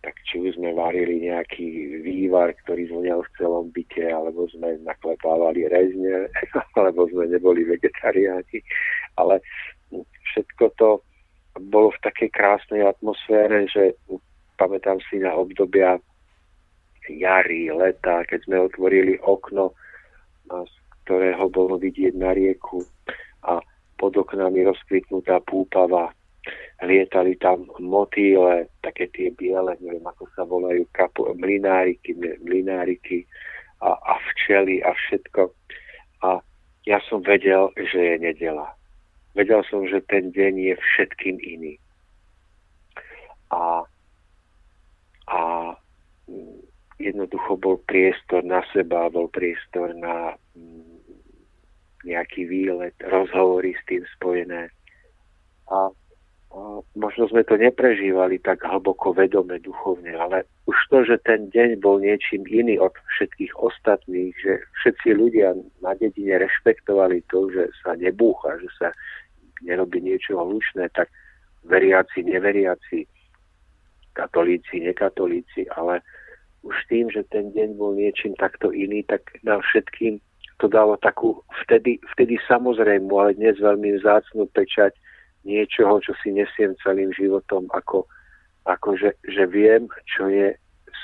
tak 0.00 0.16
či 0.24 0.40
už 0.40 0.56
sme 0.56 0.72
varili 0.72 1.28
nejaký 1.28 2.00
vývar, 2.00 2.56
ktorý 2.64 2.88
zvonil 2.88 3.20
v 3.20 3.32
celom 3.36 3.68
byte, 3.68 4.00
alebo 4.08 4.48
sme 4.48 4.80
naklepávali 4.80 5.68
rezne, 5.68 6.24
alebo 6.80 7.04
sme 7.12 7.28
neboli 7.28 7.68
vegetariáni, 7.68 8.64
ale 9.20 9.44
všetko 10.32 10.64
to 10.80 11.04
bolo 11.68 11.92
v 11.92 12.02
takej 12.08 12.32
krásnej 12.32 12.80
atmosfére, 12.80 13.68
že 13.68 13.92
pamätám 14.56 15.04
si 15.12 15.20
na 15.20 15.36
obdobia 15.36 16.00
jary, 17.08 17.72
leta, 17.72 18.26
keď 18.28 18.40
sme 18.44 18.56
otvorili 18.68 19.16
okno, 19.22 19.72
z 20.50 20.74
ktorého 21.06 21.48
bolo 21.48 21.78
vidieť 21.78 22.14
na 22.18 22.34
rieku 22.34 22.84
a 23.46 23.62
pod 23.96 24.12
oknami 24.16 24.66
rozkvitnutá 24.66 25.40
púpava. 25.44 26.12
Lietali 26.80 27.36
tam 27.36 27.68
motýle, 27.76 28.72
také 28.80 29.12
tie 29.12 29.28
biele, 29.36 29.76
neviem 29.84 30.04
ako 30.08 30.24
sa 30.32 30.48
volajú, 30.48 30.88
kapu, 30.96 31.28
mlináriky, 31.36 32.16
mlináriky 32.40 33.28
a, 33.84 33.92
a 33.92 34.14
včely 34.32 34.80
a 34.80 34.96
všetko. 34.96 35.52
A 36.24 36.40
ja 36.88 36.98
som 37.12 37.20
vedel, 37.20 37.68
že 37.76 38.00
je 38.00 38.16
nedela. 38.16 38.72
Vedel 39.36 39.60
som, 39.68 39.84
že 39.84 40.00
ten 40.08 40.32
deň 40.32 40.72
je 40.72 40.74
všetkým 40.80 41.36
iný. 41.44 41.76
A, 43.52 43.84
a 45.28 45.40
jednoducho 47.00 47.56
bol 47.56 47.80
priestor 47.88 48.44
na 48.44 48.60
seba, 48.70 49.08
bol 49.08 49.32
priestor 49.32 49.96
na 49.96 50.36
mm, 50.52 51.00
nejaký 52.04 52.44
výlet, 52.44 52.94
rozhovory 53.00 53.72
s 53.72 53.82
tým 53.88 54.04
spojené. 54.16 54.68
A, 55.72 55.88
a 56.50 56.60
možno 56.96 57.28
sme 57.28 57.44
to 57.44 57.56
neprežívali 57.56 58.40
tak 58.40 58.60
hlboko 58.64 59.16
vedome, 59.16 59.56
duchovne, 59.60 60.12
ale 60.12 60.44
už 60.68 60.76
to, 60.92 60.98
že 61.04 61.16
ten 61.24 61.48
deň 61.48 61.80
bol 61.80 62.00
niečím 62.00 62.44
iný 62.48 62.76
od 62.80 62.92
všetkých 63.16 63.52
ostatných, 63.56 64.36
že 64.40 64.60
všetci 64.80 65.08
ľudia 65.16 65.56
na 65.80 65.96
dedine 65.96 66.40
rešpektovali 66.40 67.24
to, 67.32 67.48
že 67.52 67.72
sa 67.80 67.96
nebúcha, 67.96 68.60
že 68.60 68.68
sa 68.76 68.88
nerobí 69.64 70.00
niečo 70.00 70.40
hlučné, 70.40 70.88
tak 70.96 71.12
veriaci, 71.68 72.24
neveriaci, 72.24 73.04
katolíci, 74.16 74.80
nekatolíci, 74.80 75.68
ale 75.76 76.00
už 76.62 76.76
tým, 76.92 77.08
že 77.08 77.24
ten 77.32 77.52
deň 77.52 77.76
bol 77.80 77.96
niečím 77.96 78.36
takto 78.36 78.68
iný, 78.72 79.04
tak 79.08 79.24
nám 79.44 79.64
všetkým 79.64 80.20
to 80.60 80.68
dalo 80.68 81.00
takú 81.00 81.40
vtedy, 81.64 81.96
vtedy 82.12 82.36
samozrejmu, 82.44 83.08
ale 83.16 83.32
dnes 83.32 83.56
veľmi 83.56 83.96
vzácnú 83.96 84.44
pečať 84.52 84.92
niečoho, 85.48 86.04
čo 86.04 86.12
si 86.20 86.36
nesiem 86.36 86.76
celým 86.84 87.08
životom, 87.16 87.64
ako, 87.72 88.04
ako 88.68 88.92
že, 89.00 89.16
že 89.24 89.48
viem, 89.48 89.88
čo 90.04 90.28
je 90.28 90.52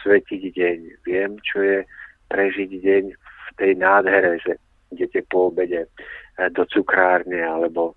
svetiť 0.04 0.42
deň. 0.52 0.78
Viem, 1.08 1.40
čo 1.40 1.64
je 1.64 1.78
prežiť 2.28 2.70
deň 2.84 3.04
v 3.16 3.48
tej 3.56 3.72
nádhere, 3.80 4.36
že 4.44 4.60
idete 4.92 5.24
po 5.26 5.48
obede 5.48 5.88
eh, 5.88 6.48
do 6.52 6.68
cukrárne 6.68 7.40
alebo 7.40 7.96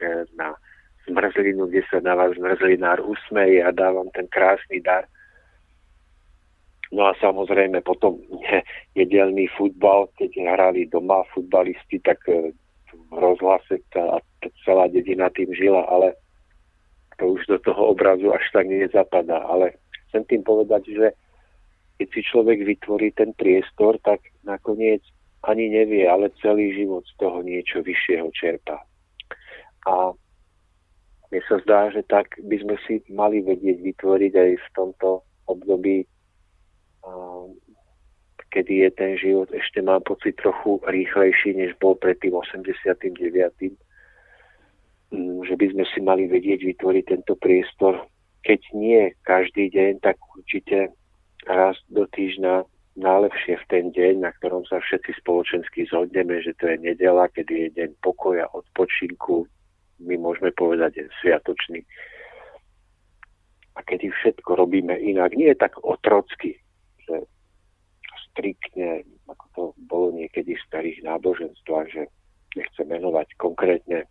eh, 0.00 0.24
na 0.40 0.56
zmrzlinu, 1.04 1.68
kde 1.68 1.84
sa 1.92 2.00
na 2.00 2.16
vás 2.16 2.32
zmrzlinár 2.32 3.04
usmeje 3.04 3.60
a 3.60 3.70
dávam 3.76 4.08
ten 4.16 4.24
krásny 4.32 4.80
dar 4.80 5.04
No 6.94 7.10
a 7.10 7.12
samozrejme 7.18 7.82
potom 7.82 8.22
jedelný 8.98 9.50
futbal, 9.58 10.06
keď 10.14 10.30
hrali 10.46 10.86
doma 10.86 11.26
futbalisti, 11.34 11.98
tak 11.98 12.22
e, 12.30 12.54
v 12.94 13.14
rozhlase 13.18 13.82
tá, 13.90 14.22
celá 14.62 14.86
dedina 14.86 15.26
tým 15.34 15.50
žila, 15.50 15.82
ale 15.90 16.14
to 17.18 17.34
už 17.34 17.42
do 17.50 17.58
toho 17.58 17.90
obrazu 17.90 18.30
až 18.30 18.46
tak 18.54 18.70
nezapadá. 18.70 19.42
Ale 19.42 19.74
chcem 20.08 20.22
tým 20.30 20.42
povedať, 20.46 20.86
že 20.86 21.06
keď 21.98 22.08
si 22.14 22.20
človek 22.30 22.62
vytvorí 22.62 23.10
ten 23.10 23.34
priestor, 23.34 23.98
tak 24.06 24.22
nakoniec 24.46 25.02
ani 25.42 25.74
nevie, 25.74 26.06
ale 26.06 26.30
celý 26.38 26.78
život 26.78 27.02
z 27.10 27.14
toho 27.18 27.42
niečo 27.42 27.82
vyššieho 27.82 28.30
čerpa. 28.30 28.78
A 29.90 30.14
mne 31.30 31.40
sa 31.50 31.58
zdá, 31.66 31.90
že 31.90 32.06
tak 32.06 32.38
by 32.38 32.56
sme 32.62 32.78
si 32.86 33.02
mali 33.10 33.42
vedieť 33.42 33.82
vytvoriť 33.82 34.32
aj 34.38 34.50
v 34.54 34.68
tomto 34.78 35.26
období 35.50 36.06
kedy 38.54 38.86
je 38.86 38.90
ten 38.94 39.12
život 39.18 39.50
ešte 39.50 39.82
mám 39.82 40.06
pocit 40.06 40.38
trochu 40.38 40.78
rýchlejší, 40.86 41.58
než 41.58 41.74
bol 41.82 41.98
pred 41.98 42.14
tým 42.22 42.38
89. 42.38 43.10
Mm, 45.10 45.42
že 45.42 45.54
by 45.58 45.66
sme 45.74 45.84
si 45.90 45.98
mali 45.98 46.30
vedieť 46.30 46.62
vytvoriť 46.62 47.04
tento 47.10 47.34
priestor. 47.34 48.06
Keď 48.46 48.60
nie 48.78 49.10
každý 49.26 49.74
deň, 49.74 49.98
tak 50.06 50.22
určite 50.38 50.94
raz 51.50 51.74
do 51.90 52.06
týždňa 52.14 52.62
najlepšie 52.94 53.58
v 53.58 53.66
ten 53.66 53.84
deň, 53.90 54.22
na 54.22 54.30
ktorom 54.38 54.62
sa 54.70 54.78
všetci 54.78 55.18
spoločensky 55.18 55.90
zhodneme, 55.90 56.38
že 56.38 56.54
to 56.54 56.70
je 56.70 56.78
nedela, 56.78 57.26
kedy 57.26 57.66
je 57.66 57.68
deň 57.74 57.90
pokoja, 57.98 58.46
odpočinku, 58.54 59.50
my 59.98 60.14
môžeme 60.14 60.54
povedať 60.54 61.02
deň 61.02 61.08
sviatočný. 61.18 61.80
A 63.74 63.82
kedy 63.82 64.14
všetko 64.14 64.54
robíme 64.54 64.94
inak, 64.94 65.34
nie 65.34 65.50
tak 65.58 65.74
otrocky, 65.82 66.54
že 67.08 67.16
striktne, 68.30 69.06
ako 69.30 69.44
to 69.54 69.62
bolo 69.86 70.08
niekedy 70.10 70.58
v 70.58 70.66
starých 70.66 71.06
náboženstvách, 71.06 71.86
že 71.92 72.02
nechcem 72.58 72.86
menovať 72.86 73.34
konkrétne, 73.38 74.06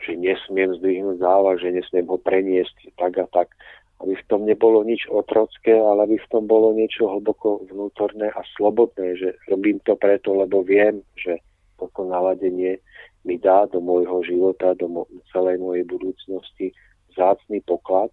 že 0.00 0.12
nesmiem 0.16 0.74
zdvihnúť 0.78 1.18
záva, 1.20 1.60
že 1.60 1.74
nesmiem 1.74 2.06
ho 2.08 2.16
preniesť 2.16 2.94
tak 2.96 3.18
a 3.20 3.26
tak, 3.28 3.52
aby 4.00 4.16
v 4.16 4.26
tom 4.32 4.48
nebolo 4.48 4.80
nič 4.80 5.04
otrocké, 5.12 5.76
ale 5.76 6.08
aby 6.08 6.16
v 6.16 6.30
tom 6.32 6.48
bolo 6.48 6.72
niečo 6.72 7.04
hlboko 7.04 7.68
vnútorné 7.68 8.32
a 8.32 8.40
slobodné, 8.56 9.20
že 9.20 9.36
robím 9.52 9.76
to 9.84 9.92
preto, 9.98 10.32
lebo 10.32 10.64
viem, 10.64 11.04
že 11.20 11.36
toto 11.76 12.08
naladenie 12.08 12.80
mi 13.28 13.36
dá 13.36 13.68
do 13.68 13.84
môjho 13.84 14.24
života, 14.24 14.72
do 14.72 15.04
celej 15.36 15.60
mojej 15.60 15.84
budúcnosti 15.84 16.72
zácný 17.12 17.60
poklad 17.68 18.08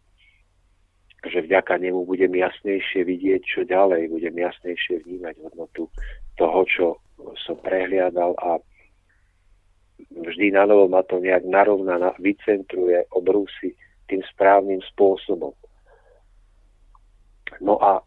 že 1.27 1.45
vďaka 1.45 1.77
nemu 1.77 2.03
budem 2.07 2.33
jasnejšie 2.33 3.03
vidieť, 3.03 3.41
čo 3.43 3.61
ďalej, 3.67 4.11
budem 4.11 4.35
jasnejšie 4.35 5.03
vnímať 5.05 5.35
hodnotu 5.43 5.91
toho, 6.35 6.59
čo 6.67 6.85
som 7.45 7.57
prehliadal 7.61 8.33
a 8.37 8.61
vždy 10.13 10.53
na 10.53 10.65
novo 10.69 10.85
ma 10.87 11.01
to 11.03 11.17
nejak 11.17 11.45
narovna, 11.45 12.13
vycentruje, 12.21 13.01
obrúsi 13.11 13.73
tým 14.07 14.21
správnym 14.33 14.79
spôsobom. 14.93 15.51
No 17.59 17.81
a, 17.81 17.99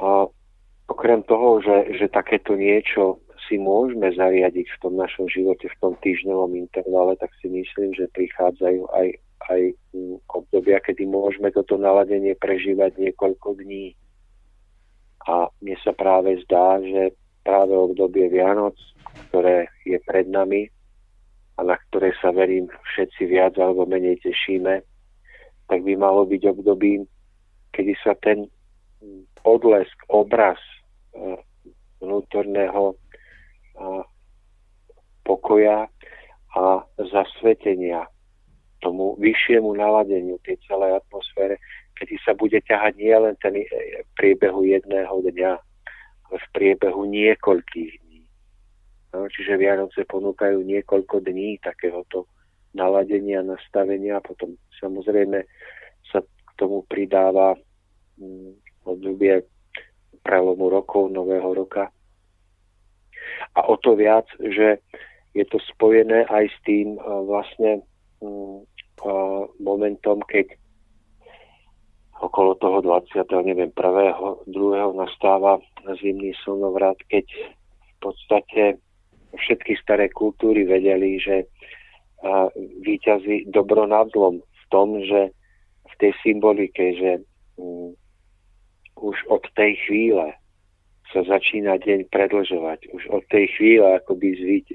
a 0.00 0.08
okrem 0.88 1.20
toho, 1.28 1.60
že, 1.60 1.98
že 2.00 2.06
takéto 2.08 2.56
niečo 2.56 3.20
si 3.46 3.60
môžeme 3.60 4.12
zariadiť 4.12 4.66
v 4.76 4.80
tom 4.82 4.94
našom 4.96 5.28
živote, 5.30 5.68
v 5.68 5.78
tom 5.80 5.92
týždňovom 6.00 6.52
intervale, 6.58 7.16
tak 7.16 7.32
si 7.40 7.48
myslím, 7.48 7.94
že 7.94 8.10
prichádzajú 8.12 8.82
aj 8.92 9.06
aj 9.48 9.62
obdobia, 10.28 10.78
kedy 10.80 11.08
môžeme 11.08 11.48
toto 11.50 11.80
naladenie 11.80 12.36
prežívať 12.36 13.00
niekoľko 13.00 13.58
dní. 13.64 13.96
A 15.28 15.48
mne 15.60 15.76
sa 15.84 15.92
práve 15.92 16.40
zdá, 16.44 16.80
že 16.80 17.16
práve 17.44 17.72
obdobie 17.72 18.28
Vianoc, 18.28 18.76
ktoré 19.28 19.68
je 19.84 19.96
pred 20.04 20.28
nami 20.28 20.68
a 21.58 21.64
na 21.64 21.76
ktoré 21.88 22.12
sa 22.20 22.30
verím 22.30 22.68
všetci 22.94 23.28
viac 23.28 23.56
alebo 23.56 23.88
menej 23.88 24.20
tešíme, 24.20 24.84
tak 25.68 25.80
by 25.84 25.92
malo 25.96 26.24
byť 26.24 26.42
obdobím, 26.48 27.04
kedy 27.72 27.92
sa 28.00 28.16
ten 28.20 28.48
odlesk, 29.44 29.96
obraz 30.08 30.58
e, 31.12 31.36
vnútorného 32.00 32.96
pokoja 35.24 35.86
a 36.56 36.64
zasvetenia 36.96 38.08
tomu 38.78 39.18
vyššiemu 39.18 39.74
naladeniu 39.74 40.38
tej 40.46 40.58
celej 40.66 41.02
atmosfére, 41.02 41.58
kedy 41.98 42.14
sa 42.22 42.32
bude 42.34 42.58
ťahať 42.62 42.94
nielen 42.94 43.34
ten 43.42 43.58
e, 43.58 43.66
priebehu 44.14 44.62
jedného 44.62 45.14
dňa, 45.18 45.52
ale 46.30 46.36
v 46.38 46.48
priebehu 46.54 47.02
niekoľkých 47.10 47.92
dní. 48.06 48.22
No, 49.14 49.26
čiže 49.26 49.58
Vianoce 49.58 50.06
ponúkajú 50.06 50.62
niekoľko 50.62 51.24
dní 51.26 51.58
takéhoto 51.58 52.30
naladenia, 52.76 53.42
nastavenia 53.42 54.20
a 54.20 54.24
potom 54.24 54.54
samozrejme 54.78 55.42
sa 56.12 56.22
k 56.22 56.50
tomu 56.54 56.86
pridáva 56.86 57.58
hm, 58.20 58.54
obdobie 58.86 59.42
prelomu 60.22 60.70
rokov, 60.70 61.10
nového 61.10 61.50
roka. 61.56 61.90
A 63.56 63.60
o 63.66 63.74
to 63.80 63.98
viac, 63.98 64.28
že 64.38 64.78
je 65.34 65.44
to 65.48 65.58
spojené 65.74 66.24
aj 66.30 66.46
s 66.46 66.58
tým 66.62 66.94
e, 66.94 67.00
vlastne 67.26 67.82
momentom, 69.62 70.18
keď 70.26 70.58
okolo 72.18 72.58
toho 72.58 72.82
20. 72.82 73.14
neviem, 73.46 73.70
prvého, 73.70 74.42
druhého 74.50 74.90
nastáva 74.92 75.62
zimný 76.02 76.34
slnovrat, 76.42 76.98
keď 77.06 77.26
v 77.30 77.96
podstate 78.02 78.62
všetky 79.38 79.78
staré 79.78 80.10
kultúry 80.10 80.66
vedeli, 80.66 81.22
že 81.22 81.46
výťazí 82.82 83.46
dobro 83.54 83.86
nad 83.86 84.10
zlom 84.10 84.42
v 84.42 84.64
tom, 84.70 84.98
že 84.98 85.30
v 85.86 85.94
tej 86.02 86.12
symbolike, 86.26 86.84
že 86.98 87.22
um, 87.56 87.94
už 88.98 89.16
od 89.30 89.46
tej 89.54 89.78
chvíle 89.86 90.34
sa 91.08 91.24
začína 91.24 91.80
deň 91.80 92.12
predlžovať. 92.12 92.92
Už 92.92 93.02
od 93.08 93.24
tej 93.32 93.48
chvíle 93.56 93.96
akoby 93.96 94.28
zvýť, 94.36 94.66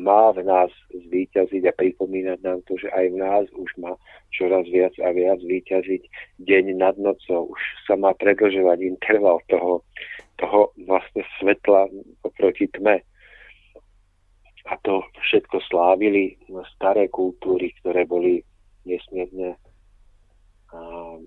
má 0.00 0.32
v 0.32 0.40
nás 0.48 0.72
zvýťaziť 0.88 1.62
a 1.68 1.76
pripomínať 1.76 2.38
nám 2.40 2.64
to, 2.64 2.80
že 2.80 2.88
aj 2.96 3.06
v 3.12 3.16
nás 3.20 3.44
už 3.52 3.70
má 3.76 3.92
čoraz 4.32 4.64
viac 4.72 4.96
a 5.04 5.12
viac 5.12 5.36
zvýťaziť 5.44 6.02
deň 6.40 6.64
nad 6.80 6.96
nocou. 6.96 7.52
Už 7.52 7.60
sa 7.84 8.00
má 8.00 8.16
predlžovať 8.16 8.78
interval 8.80 9.44
toho, 9.52 9.84
toho 10.40 10.72
vlastne 10.88 11.28
svetla 11.36 11.92
oproti 12.24 12.72
tme. 12.72 13.04
A 14.70 14.72
to 14.86 15.04
všetko 15.28 15.60
slávili 15.68 16.40
staré 16.78 17.10
kultúry, 17.12 17.74
ktoré 17.82 18.08
boli 18.08 18.40
nesmierne 18.88 19.58
uh, 20.72 21.18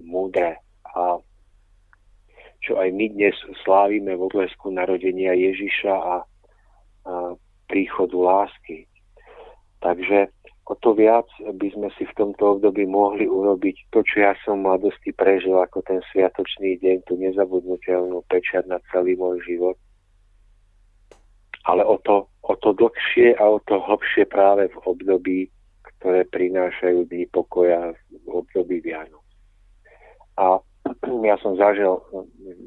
múdre 0.00 0.56
a 0.94 1.18
čo 2.64 2.80
aj 2.80 2.88
my 2.96 3.06
dnes 3.12 3.36
slávime 3.62 4.16
v 4.16 4.24
odlesku 4.24 4.72
narodenia 4.72 5.36
Ježiša 5.36 5.92
a, 5.92 6.16
a 6.16 6.16
príchodu 7.68 8.16
lásky. 8.16 8.88
Takže 9.84 10.32
o 10.64 10.74
to 10.80 10.96
viac 10.96 11.28
by 11.44 11.68
sme 11.76 11.92
si 12.00 12.08
v 12.08 12.16
tomto 12.16 12.56
období 12.56 12.88
mohli 12.88 13.28
urobiť 13.28 13.92
to, 13.92 14.00
čo 14.00 14.24
ja 14.24 14.32
som 14.48 14.64
mladosti 14.64 15.12
prežil 15.12 15.60
ako 15.60 15.84
ten 15.84 16.00
sviatočný 16.08 16.80
deň, 16.80 16.96
tú 17.04 17.20
nezabudnutelnú 17.20 18.24
pečať 18.32 18.64
na 18.64 18.80
celý 18.88 19.12
môj 19.20 19.44
život. 19.44 19.76
Ale 21.68 21.84
o 21.84 22.00
to, 22.00 22.28
o 22.44 22.54
to 22.60 22.72
dlhšie 22.76 23.36
a 23.36 23.44
o 23.44 23.60
to 23.68 23.76
hlbšie 23.80 24.24
práve 24.28 24.72
v 24.72 24.76
období, 24.88 25.38
ktoré 26.00 26.24
prinášajú 26.28 27.08
dní 27.08 27.28
pokoja 27.28 27.92
v 28.12 28.28
období 28.28 28.80
Vianoc. 28.84 29.24
A 30.40 30.60
ja 31.24 31.36
som 31.40 31.56
zažil 31.56 31.96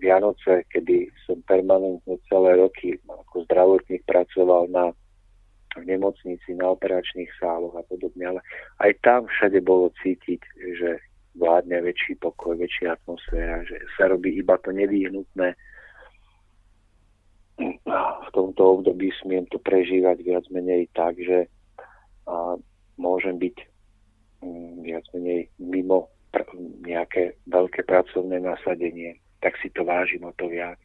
Vianoce, 0.01 0.65
kedy 0.73 1.09
som 1.29 1.37
permanentne 1.45 2.17
celé 2.29 2.57
roky 2.57 2.97
ako 3.05 3.45
zdravotník 3.45 4.01
pracoval 4.09 4.69
na 4.73 4.93
v 5.77 5.85
nemocnici, 5.85 6.57
na 6.57 6.73
operačných 6.73 7.29
sáloch 7.37 7.77
a 7.77 7.85
podobne, 7.85 8.33
ale 8.33 8.41
aj 8.81 8.97
tam 9.05 9.29
všade 9.29 9.61
bolo 9.61 9.93
cítiť, 10.01 10.41
že 10.73 10.97
vládne 11.37 11.85
väčší 11.85 12.17
pokoj, 12.17 12.57
väčšia 12.57 12.97
atmosféra, 12.97 13.61
že 13.61 13.77
sa 13.93 14.09
robí 14.09 14.33
iba 14.41 14.57
to 14.57 14.73
nevyhnutné. 14.73 15.53
V 17.97 18.29
tomto 18.33 18.81
období 18.81 19.13
smiem 19.21 19.45
to 19.53 19.61
prežívať 19.61 20.17
viac 20.25 20.45
menej 20.49 20.89
tak, 20.97 21.13
že 21.21 21.45
a 22.27 22.59
môžem 22.99 23.39
byť 23.39 23.55
mm, 24.43 24.83
viac 24.83 25.05
menej 25.15 25.47
mimo 25.61 26.11
pr- 26.31 26.57
nejaké 26.83 27.37
veľké 27.47 27.83
pracovné 27.87 28.39
nasadenie, 28.41 29.19
tak 29.41 29.55
si 29.61 29.69
to 29.71 29.85
vážim 29.87 30.23
o 30.25 30.33
to 30.35 30.49
viac. 30.49 30.79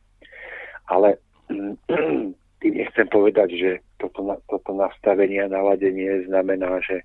Ale 0.89 1.19
tým 2.63 2.75
nechcem 2.79 3.07
povedať, 3.11 3.49
že 3.59 3.71
toto, 3.99 4.23
toto 4.47 4.71
nastavenie 4.75 5.43
a 5.43 5.51
naladenie 5.51 6.27
znamená, 6.31 6.79
že 6.83 7.03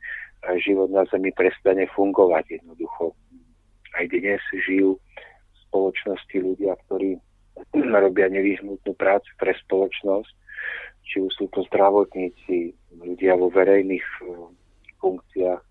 život 0.61 0.93
na 0.93 1.03
Zemi 1.09 1.33
prestane 1.33 1.89
fungovať 1.91 2.61
jednoducho. 2.61 3.11
Aj 3.97 4.05
dnes 4.07 4.39
žijú 4.53 4.95
v 4.95 5.55
spoločnosti 5.67 6.37
ľudia, 6.37 6.77
ktorí 6.87 7.17
robia 8.05 8.27
nevyhnutnú 8.29 8.93
prácu 8.95 9.29
pre 9.41 9.57
spoločnosť, 9.65 10.31
či 11.07 11.23
už 11.23 11.31
sú 11.33 11.45
to 11.55 11.63
zdravotníci, 11.71 12.75
ľudia 12.99 13.39
vo 13.39 13.47
verejných 13.49 14.07
eh, 14.23 14.27
funkciách, 14.99 15.61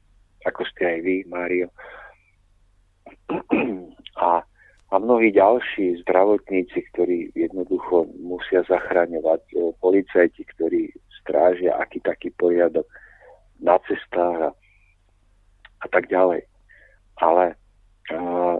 ako 0.46 0.62
ste 0.74 0.82
aj 0.82 0.98
vy, 1.02 1.16
Mário. 1.26 1.68
A, 4.16 4.40
a 4.90 4.94
mnohí 4.96 5.28
ďalší 5.28 6.00
zdravotníci, 6.00 6.88
ktorí 6.94 7.36
jednoducho 7.36 8.08
musia 8.16 8.64
zachraňovať, 8.64 9.42
eh, 9.52 9.76
policajti, 9.76 10.42
ktorí 10.56 10.88
strážia 11.20 11.74
aký 11.76 12.00
taký 12.00 12.30
poriadok 12.38 12.86
na 13.60 13.76
cestách 13.84 14.38
a, 14.40 14.50
a 15.82 15.86
tak 15.90 16.06
ďalej. 16.06 16.46
Ale 17.18 17.58
uh, 18.12 18.56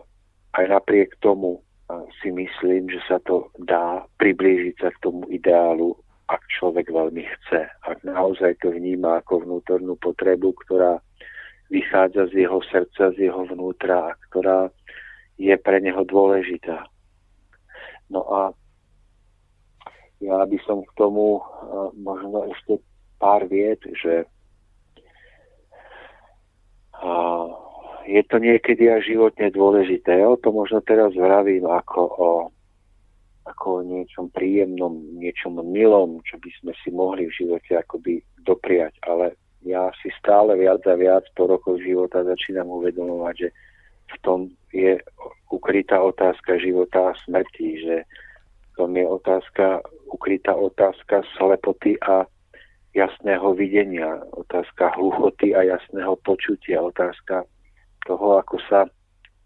aj 0.57 0.65
napriek 0.67 1.15
tomu 1.21 1.61
uh, 1.61 2.03
si 2.19 2.35
myslím, 2.35 2.91
že 2.91 2.99
sa 3.07 3.23
to 3.23 3.53
dá 3.63 4.03
priblížiť 4.19 4.75
sa 4.83 4.91
k 4.91 5.03
tomu 5.05 5.29
ideálu, 5.31 5.95
ak 6.27 6.43
človek 6.59 6.91
veľmi 6.91 7.23
chce. 7.23 7.71
Ak 7.87 8.03
naozaj 8.03 8.59
to 8.59 8.75
vníma 8.75 9.23
ako 9.23 9.47
vnútornú 9.47 9.95
potrebu, 10.03 10.59
ktorá 10.67 10.99
vychádza 11.71 12.31
z 12.31 12.47
jeho 12.47 12.63
srdca, 12.71 13.11
z 13.17 13.31
jeho 13.31 13.43
vnútra 13.49 14.15
ktorá 14.31 14.71
je 15.37 15.53
pre 15.61 15.79
neho 15.83 16.05
dôležitá. 16.07 16.89
No 18.09 18.23
a 18.31 18.41
ja 20.23 20.41
by 20.49 20.59
som 20.65 20.81
k 20.87 20.91
tomu 20.97 21.41
uh, 21.41 21.93
možno 21.93 22.49
ešte 22.49 22.81
pár 23.21 23.45
vied, 23.49 23.81
že 23.85 24.25
je 28.07 28.23
to 28.31 28.37
niekedy 28.39 28.89
aj 28.89 29.03
životne 29.05 29.51
dôležité. 29.51 30.23
O 30.25 30.39
to 30.39 30.55
možno 30.55 30.81
teraz 30.81 31.13
vravím 31.13 31.67
ako 31.67 32.01
o, 32.07 32.31
ako 33.45 33.67
o 33.83 33.85
niečom 33.85 34.31
príjemnom, 34.31 35.19
niečom 35.19 35.59
milom, 35.67 36.23
čo 36.23 36.39
by 36.39 36.51
sme 36.63 36.73
si 36.81 36.89
mohli 36.95 37.27
v 37.27 37.37
živote 37.37 37.77
akoby 37.77 38.23
dopriať. 38.47 38.95
Ale 39.05 39.35
ja 39.67 39.91
si 39.99 40.15
stále 40.23 40.55
viac 40.55 40.87
a 40.87 40.95
viac 40.95 41.27
po 41.35 41.51
rokoch 41.51 41.83
života 41.83 42.23
začínam 42.23 42.71
uvedomovať, 42.71 43.35
že 43.35 43.49
v 44.07 44.17
tom 44.23 44.39
je 44.71 45.03
ukrytá 45.51 45.99
otázka 45.99 46.63
života 46.63 47.11
a 47.11 47.19
smrti, 47.27 47.69
že 47.83 47.97
v 48.07 48.69
tom 48.79 48.95
je 48.95 49.03
otázka, 49.03 49.83
ukrytá 50.15 50.55
otázka 50.55 51.27
slepoty 51.35 51.99
a 52.07 52.31
jasného 52.95 53.53
videnia, 53.59 54.23
otázka 54.33 54.95
hluchoty 54.95 55.53
a 55.53 55.67
jasného 55.67 56.15
počutia, 56.23 56.81
otázka 56.81 57.45
toho, 58.07 58.39
ako 58.39 58.57
sa 58.71 58.87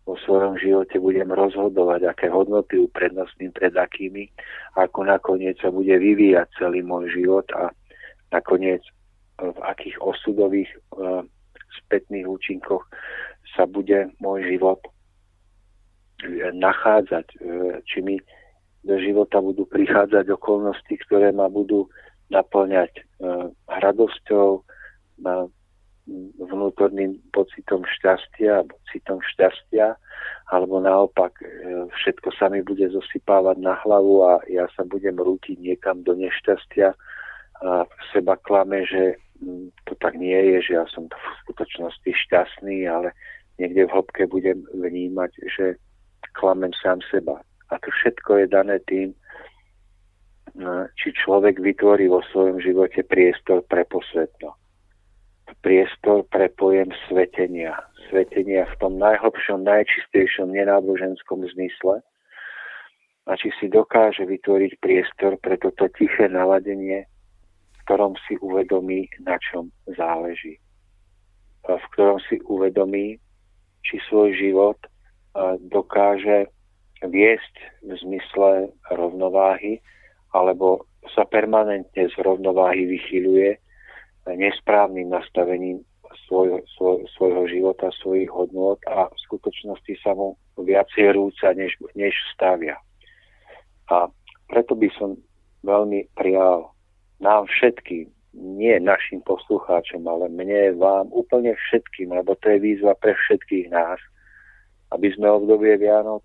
vo 0.05 0.15
svojom 0.27 0.59
živote 0.61 0.99
budem 1.01 1.31
rozhodovať, 1.33 2.11
aké 2.11 2.27
hodnoty 2.29 2.77
uprednostním 2.77 3.55
pred 3.55 3.73
akými, 3.73 4.29
ako 4.77 5.07
nakoniec 5.07 5.57
sa 5.63 5.73
bude 5.73 5.93
vyvíjať 5.97 6.47
celý 6.61 6.85
môj 6.85 7.09
život 7.15 7.47
a 7.57 7.73
nakoniec 8.35 8.83
v 9.41 9.59
akých 9.65 9.97
osudových 10.05 10.69
uh, 10.95 11.25
spätných 11.83 12.27
účinkoch 12.27 12.87
sa 13.57 13.67
bude 13.67 14.11
môj 14.23 14.47
život 14.47 14.79
e, 14.85 14.91
nachádzať, 16.55 17.27
e, 17.35 17.37
či 17.87 17.99
mi 18.03 18.17
do 18.87 18.97
života 18.97 19.43
budú 19.43 19.67
prichádzať 19.67 20.31
okolnosti, 20.31 20.95
ktoré 21.09 21.35
ma 21.35 21.51
budú 21.51 21.91
naplňať 22.31 22.93
e, 22.95 23.03
radosťou, 23.67 24.63
vnútorným 26.41 27.21
pocitom 27.31 27.85
šťastia, 27.85 28.67
pocitom 28.67 29.21
šťastia, 29.21 29.95
alebo 30.51 30.83
naopak 30.83 31.39
e, 31.39 31.45
všetko 31.93 32.35
sa 32.35 32.51
mi 32.51 32.65
bude 32.65 32.89
zosypávať 32.91 33.63
na 33.63 33.79
hlavu 33.85 34.27
a 34.27 34.33
ja 34.51 34.67
sa 34.75 34.83
budem 34.83 35.15
rútiť 35.15 35.61
niekam 35.61 36.03
do 36.03 36.17
nešťastia 36.19 36.97
seba 38.13 38.37
klame, 38.41 38.85
že 38.89 39.17
to 39.89 39.97
tak 40.01 40.17
nie 40.17 40.37
je, 40.37 40.69
že 40.69 40.73
ja 40.77 40.85
som 40.93 41.09
v 41.09 41.29
skutočnosti 41.45 42.11
šťastný, 42.13 42.85
ale 42.89 43.13
niekde 43.57 43.89
v 43.89 43.93
hĺbke 43.93 44.29
budem 44.29 44.65
vnímať, 44.77 45.33
že 45.49 45.77
klamem 46.37 46.73
sám 46.81 47.01
seba. 47.09 47.41
A 47.73 47.79
to 47.81 47.89
všetko 47.89 48.45
je 48.45 48.47
dané 48.49 48.77
tým, 48.85 49.17
či 50.99 51.09
človek 51.15 51.63
vytvorí 51.63 52.11
vo 52.11 52.21
svojom 52.35 52.59
živote 52.59 53.07
priestor 53.07 53.63
pre 53.71 53.87
posvetno. 53.87 54.57
Priestor 55.63 56.27
pre 56.31 56.51
pojem 56.51 56.91
svetenia. 57.07 57.79
Svetenia 58.11 58.67
v 58.67 58.79
tom 58.83 58.99
najhlbšom, 58.99 59.63
najčistejšom, 59.63 60.51
nenáboženskom 60.51 61.47
zmysle. 61.55 62.03
A 63.29 63.37
či 63.39 63.55
si 63.63 63.71
dokáže 63.71 64.27
vytvoriť 64.27 64.83
priestor 64.83 65.39
pre 65.39 65.55
toto 65.61 65.87
tiché 65.95 66.27
naladenie, 66.27 67.07
ktorom 67.91 68.15
si 68.31 68.39
uvedomí, 68.39 69.11
na 69.27 69.35
čom 69.43 69.67
záleží. 69.99 70.63
V 71.67 71.85
ktorom 71.91 72.23
si 72.31 72.39
uvedomí, 72.47 73.19
či 73.83 73.99
svoj 74.07 74.31
život 74.39 74.79
dokáže 75.75 76.47
viesť 77.03 77.55
v 77.83 77.91
zmysle 77.99 78.71
rovnováhy, 78.95 79.83
alebo 80.31 80.87
sa 81.19 81.27
permanentne 81.27 82.07
z 82.07 82.15
rovnováhy 82.23 82.87
vychyluje 82.87 83.59
nesprávnym 84.39 85.11
nastavením 85.11 85.83
svoj, 86.31 86.63
svoj, 86.79 87.03
svojho 87.19 87.51
života, 87.51 87.91
svojich 87.99 88.31
hodnot 88.31 88.79
a 88.87 89.11
v 89.11 89.19
skutočnosti 89.27 89.99
sa 89.99 90.15
mu 90.15 90.39
viacej 90.63 91.11
rúca, 91.11 91.51
než, 91.59 91.75
než 91.99 92.15
stavia. 92.39 92.79
A 93.91 94.07
preto 94.47 94.79
by 94.79 94.87
som 94.95 95.19
veľmi 95.67 96.07
prijal 96.15 96.71
nám 97.21 97.47
všetkým, 97.47 98.09
nie 98.35 98.77
našim 98.81 99.21
poslucháčom, 99.27 100.07
ale 100.09 100.33
mne, 100.33 100.77
vám, 100.81 101.13
úplne 101.13 101.53
všetkým, 101.55 102.15
lebo 102.15 102.35
to 102.41 102.51
je 102.51 102.59
výzva 102.59 102.97
pre 102.97 103.13
všetkých 103.15 103.69
nás, 103.71 104.01
aby 104.91 105.13
sme 105.15 105.31
obdobie 105.31 105.77
Vianoc 105.79 106.25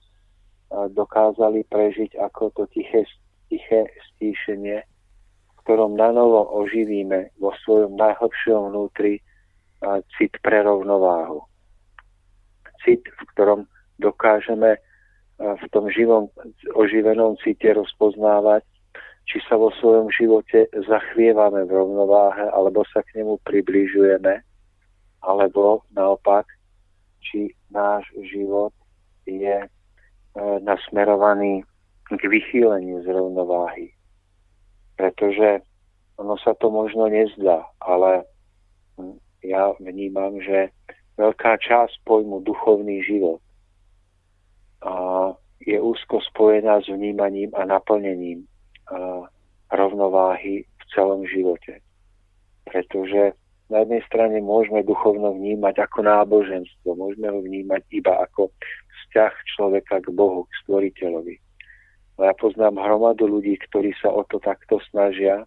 dokázali 0.71 1.65
prežiť 1.69 2.17
ako 2.17 2.49
to 2.57 2.63
tiché 2.73 3.05
tiché 3.45 3.85
stíšenie, 4.13 4.81
v 4.81 5.53
ktorom 5.61 5.93
nanovo 5.93 6.49
oživíme 6.65 7.37
vo 7.37 7.53
svojom 7.61 7.93
najhlbšom 7.93 8.73
vnútri 8.73 9.21
cit 10.17 10.33
pre 10.41 10.65
rovnováhu. 10.65 11.45
Cit, 12.81 13.05
v 13.05 13.21
ktorom 13.33 13.69
dokážeme 14.01 14.81
v 15.37 15.65
tom 15.69 15.85
živom, 15.93 16.33
oživenom 16.73 17.37
cite 17.45 17.69
rozpoznávať, 17.77 18.65
či 19.25 19.41
sa 19.49 19.57
vo 19.57 19.73
svojom 19.81 20.13
živote 20.13 20.69
zachvievame 20.85 21.65
v 21.65 21.71
rovnováhe, 21.73 22.45
alebo 22.53 22.85
sa 22.93 23.01
k 23.01 23.21
nemu 23.21 23.41
približujeme, 23.41 24.41
alebo 25.25 25.81
naopak, 25.93 26.45
či 27.25 27.49
náš 27.73 28.05
život 28.21 28.69
je 29.25 29.65
e, 29.65 29.67
nasmerovaný 30.61 31.65
k 32.05 32.21
vychýleniu 32.21 33.01
z 33.01 33.09
rovnováhy. 33.09 33.89
Pretože 34.93 35.65
ono 36.21 36.37
sa 36.37 36.53
to 36.53 36.69
možno 36.69 37.09
nezdá, 37.09 37.65
ale 37.81 38.29
ja 39.41 39.73
vnímam, 39.81 40.37
že 40.39 40.69
veľká 41.17 41.57
časť 41.59 42.05
pojmu 42.05 42.45
duchovný 42.45 43.01
život 43.03 43.41
je 45.65 45.81
úzko 45.81 46.21
spojená 46.21 46.81
s 46.81 46.87
vnímaním 46.87 47.49
a 47.57 47.65
naplnením 47.65 48.45
rovnováhy 49.73 50.65
v 50.65 50.83
celom 50.93 51.25
živote. 51.25 51.81
Pretože 52.65 53.33
na 53.69 53.81
jednej 53.81 54.01
strane 54.05 54.37
môžeme 54.41 54.85
duchovno 54.85 55.33
vnímať 55.33 55.89
ako 55.89 56.05
náboženstvo, 56.05 56.93
môžeme 56.93 57.33
ho 57.33 57.41
vnímať 57.41 57.81
iba 57.97 58.13
ako 58.21 58.53
vzťah 59.05 59.33
človeka 59.57 59.95
k 60.05 60.07
Bohu, 60.13 60.45
k 60.45 60.51
stvoriteľovi. 60.65 61.35
Ja 62.21 62.31
poznám 62.37 62.79
hromadu 62.79 63.27
ľudí, 63.27 63.59
ktorí 63.67 63.91
sa 63.99 64.13
o 64.13 64.23
to 64.23 64.39
takto 64.39 64.79
snažia 64.87 65.43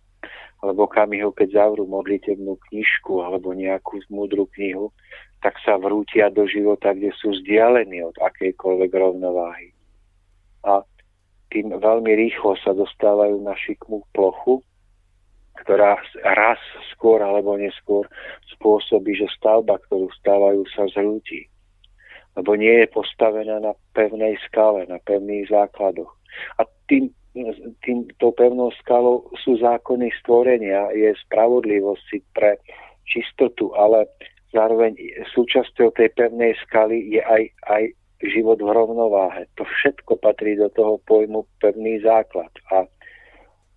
alebo 0.59 0.91
okamihu, 0.91 1.31
keď 1.31 1.55
zavrú 1.55 1.87
modlitebnú 1.87 2.59
knižku 2.69 3.23
alebo 3.23 3.55
nejakú 3.55 4.03
múdru 4.11 4.51
knihu, 4.59 4.91
tak 5.39 5.55
sa 5.63 5.79
vrútia 5.79 6.35
do 6.35 6.51
života, 6.51 6.91
kde 6.91 7.15
sú 7.15 7.31
vzdialení 7.31 8.03
od 8.03 8.19
akejkoľvek 8.19 8.91
rovnováhy. 8.91 9.71
A 10.67 10.83
tým 11.49 11.73
veľmi 11.73 12.13
rýchlo 12.15 12.57
sa 12.61 12.77
dostávajú 12.77 13.41
na 13.41 13.57
šikmú 13.57 14.05
plochu, 14.13 14.61
ktorá 15.65 15.99
raz 16.23 16.61
skôr 16.95 17.19
alebo 17.19 17.59
neskôr 17.59 18.07
spôsobí, 18.57 19.17
že 19.19 19.27
stavba, 19.37 19.81
ktorú 19.89 20.07
stávajú, 20.23 20.63
sa 20.71 20.87
zrúti. 20.93 21.49
Lebo 22.39 22.55
nie 22.55 22.87
je 22.87 22.89
postavená 22.95 23.59
na 23.59 23.75
pevnej 23.97 24.39
skale, 24.47 24.87
na 24.87 25.03
pevných 25.03 25.51
základoch. 25.51 26.15
A 26.63 26.69
tým 26.87 27.11
tým, 27.85 28.09
pevnou 28.19 28.71
skalou 28.83 29.31
sú 29.45 29.59
zákony 29.63 30.11
stvorenia, 30.23 30.91
je 30.91 31.15
spravodlivosť 31.29 32.09
pre 32.35 32.59
čistotu, 33.07 33.73
ale 33.79 34.11
zároveň 34.51 34.97
súčasťou 35.33 35.93
tej 35.95 36.09
pevnej 36.19 36.57
skaly 36.67 37.15
je 37.15 37.23
aj, 37.23 37.43
aj 37.69 37.83
život 38.23 38.59
v 38.59 38.71
rovnováhe. 38.71 39.47
To 39.55 39.63
všetko 39.63 40.19
patrí 40.19 40.59
do 40.59 40.67
toho 40.75 40.99
pojmu 41.07 41.47
pevný 41.63 42.03
základ. 42.03 42.51
A, 42.75 42.87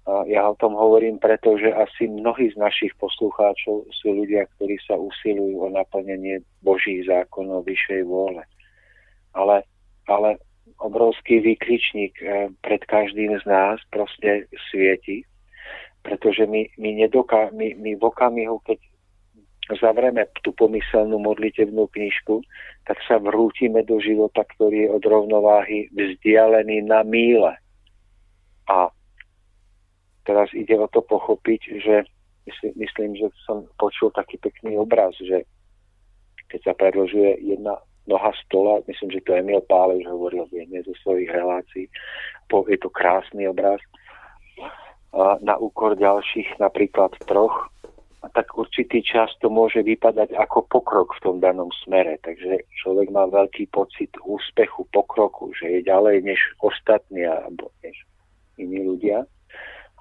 a 0.09 0.11
ja 0.25 0.49
o 0.49 0.57
tom 0.57 0.73
hovorím 0.73 1.21
preto, 1.21 1.57
že 1.61 1.69
asi 1.69 2.09
mnohí 2.09 2.49
z 2.49 2.57
našich 2.57 2.93
poslucháčov 2.97 3.85
sú 3.93 4.07
ľudia, 4.09 4.49
ktorí 4.57 4.81
sa 4.81 4.97
usilujú 4.97 5.61
o 5.61 5.69
naplnenie 5.69 6.41
Božích 6.65 7.05
zákonov 7.05 7.69
vyššej 7.69 8.01
vôle. 8.09 8.41
Ale, 9.37 9.61
ale 10.09 10.41
obrovský 10.81 11.39
výkričník 11.45 12.13
eh, 12.21 12.49
pred 12.65 12.81
každým 12.89 13.37
z 13.37 13.43
nás 13.45 13.77
proste 13.93 14.49
svieti, 14.73 15.23
pretože 16.01 16.49
my, 16.49 16.65
my, 16.81 17.05
nedoká, 17.05 17.53
my, 17.53 17.77
my 17.77 17.93
v 17.93 18.03
okamihu, 18.03 18.57
keď 18.65 18.81
zavrieme 19.69 20.25
tú 20.41 20.51
pomyselnú 20.57 21.21
modlitevnú 21.21 21.87
knižku, 21.93 22.41
tak 22.89 22.97
sa 23.05 23.21
vrútime 23.21 23.85
do 23.85 24.01
života, 24.01 24.41
ktorý 24.57 24.87
je 24.87 24.89
od 24.89 25.03
rovnováhy 25.05 25.87
vzdialený 25.93 26.81
na 26.89 27.05
míle. 27.05 27.53
A 28.67 28.89
teraz 30.25 30.49
ide 30.57 30.75
o 30.75 30.89
to 30.89 31.05
pochopiť, 31.05 31.61
že 31.77 31.95
myslím, 32.49 32.73
myslím, 32.81 33.11
že 33.21 33.27
som 33.45 33.69
počul 33.77 34.09
taký 34.11 34.41
pekný 34.41 34.75
obraz, 34.81 35.13
že 35.21 35.45
keď 36.49 36.59
sa 36.67 36.73
predložuje 36.75 37.47
jedna 37.47 37.79
noha 38.09 38.33
stola, 38.43 38.83
myslím, 38.89 39.13
že 39.13 39.23
to 39.23 39.37
Emil 39.37 39.61
Pálež 39.69 40.03
hovoril 40.09 40.49
v 40.49 40.65
jednej 40.65 40.81
zo 40.83 40.91
svojich 41.05 41.29
relácií. 41.31 41.87
Je 42.49 42.77
to 42.81 42.89
krásny 42.91 43.47
obraz. 43.47 43.79
Na 45.43 45.55
úkor 45.55 45.95
ďalších, 45.95 46.59
napríklad 46.59 47.15
troch, 47.23 47.71
tak 48.29 48.53
určitý 48.53 49.01
čas 49.01 49.33
to 49.41 49.49
môže 49.49 49.81
vypadať 49.81 50.37
ako 50.37 50.69
pokrok 50.69 51.17
v 51.17 51.23
tom 51.25 51.35
danom 51.41 51.73
smere. 51.81 52.21
Takže 52.21 52.69
človek 52.77 53.09
má 53.09 53.25
veľký 53.25 53.73
pocit 53.73 54.13
úspechu, 54.21 54.85
pokroku, 54.93 55.49
že 55.57 55.81
je 55.81 55.89
ďalej 55.89 56.29
než 56.29 56.39
ostatní 56.61 57.25
alebo 57.25 57.73
než 57.81 57.97
iní 58.61 58.85
ľudia. 58.85 59.25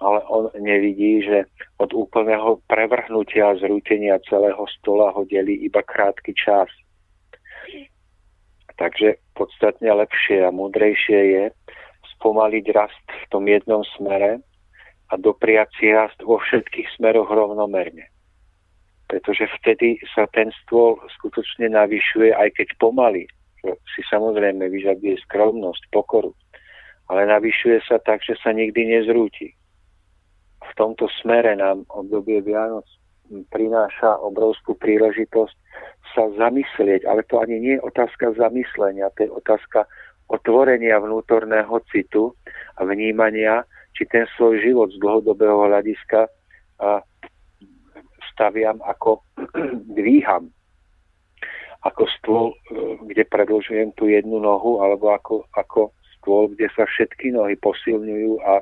Ale 0.01 0.21
on 0.29 0.53
nevidí, 0.57 1.25
že 1.25 1.49
od 1.81 1.93
úplného 1.93 2.61
prevrhnutia 2.69 3.53
a 3.53 3.59
zrútenia 3.61 4.21
celého 4.29 4.65
stola 4.81 5.13
ho 5.17 5.25
delí 5.25 5.65
iba 5.65 5.81
krátky 5.81 6.37
čas. 6.37 6.69
Takže 8.77 9.21
podstatne 9.37 9.93
lepšie 9.93 10.45
a 10.45 10.53
múdrejšie 10.53 11.21
je 11.37 11.45
spomaliť 12.17 12.65
rast 12.73 13.07
v 13.09 13.25
tom 13.33 13.45
jednom 13.49 13.85
smere 13.97 14.41
a 15.11 15.19
dopriať 15.19 15.69
si 15.79 15.91
rast 15.91 16.19
vo 16.23 16.39
všetkých 16.39 16.99
smeroch 16.99 17.31
rovnomerne. 17.31 18.07
Pretože 19.11 19.51
vtedy 19.59 19.99
sa 20.15 20.31
ten 20.31 20.55
stôl 20.63 21.03
skutočne 21.19 21.75
navyšuje, 21.75 22.31
aj 22.31 22.55
keď 22.55 22.69
pomaly, 22.79 23.27
čo 23.59 23.75
si 23.91 24.07
samozrejme 24.07 24.71
vyžaduje 24.71 25.19
skromnosť, 25.27 25.91
pokoru, 25.91 26.31
ale 27.11 27.27
navyšuje 27.27 27.83
sa 27.91 27.99
tak, 27.99 28.23
že 28.23 28.39
sa 28.39 28.55
nikdy 28.55 28.87
nezrúti. 28.87 29.51
V 30.63 30.73
tomto 30.79 31.11
smere 31.19 31.59
nám 31.59 31.83
obdobie 31.91 32.39
Vianoc 32.47 32.87
prináša 33.51 34.19
obrovskú 34.23 34.79
príležitosť 34.79 35.55
sa 36.15 36.31
zamyslieť, 36.35 37.07
ale 37.07 37.23
to 37.27 37.39
ani 37.39 37.59
nie 37.59 37.75
je 37.79 37.87
otázka 37.87 38.35
zamyslenia, 38.35 39.11
to 39.15 39.27
je 39.27 39.31
otázka 39.31 39.87
otvorenia 40.31 40.99
vnútorného 41.03 41.83
citu 41.91 42.35
a 42.79 42.87
vnímania, 42.87 43.67
či 43.95 44.07
ten 44.09 44.25
svoj 44.37 44.61
život 44.63 44.89
z 44.95 44.99
dlhodobého 45.03 45.69
hľadiska 45.69 46.31
staviam 48.33 48.81
ako 48.87 49.21
dvíham 49.99 50.49
ako 51.81 52.05
stôl, 52.21 52.47
e, 52.53 52.57
kde 53.09 53.25
predlžujem 53.25 53.97
tú 53.97 54.09
jednu 54.13 54.37
nohu, 54.37 54.85
alebo 54.85 55.17
ako, 55.17 55.49
ako 55.57 55.97
stôl, 56.17 56.53
kde 56.53 56.69
sa 56.77 56.85
všetky 56.85 57.33
nohy 57.33 57.57
posilňujú 57.57 58.33
a 58.45 58.61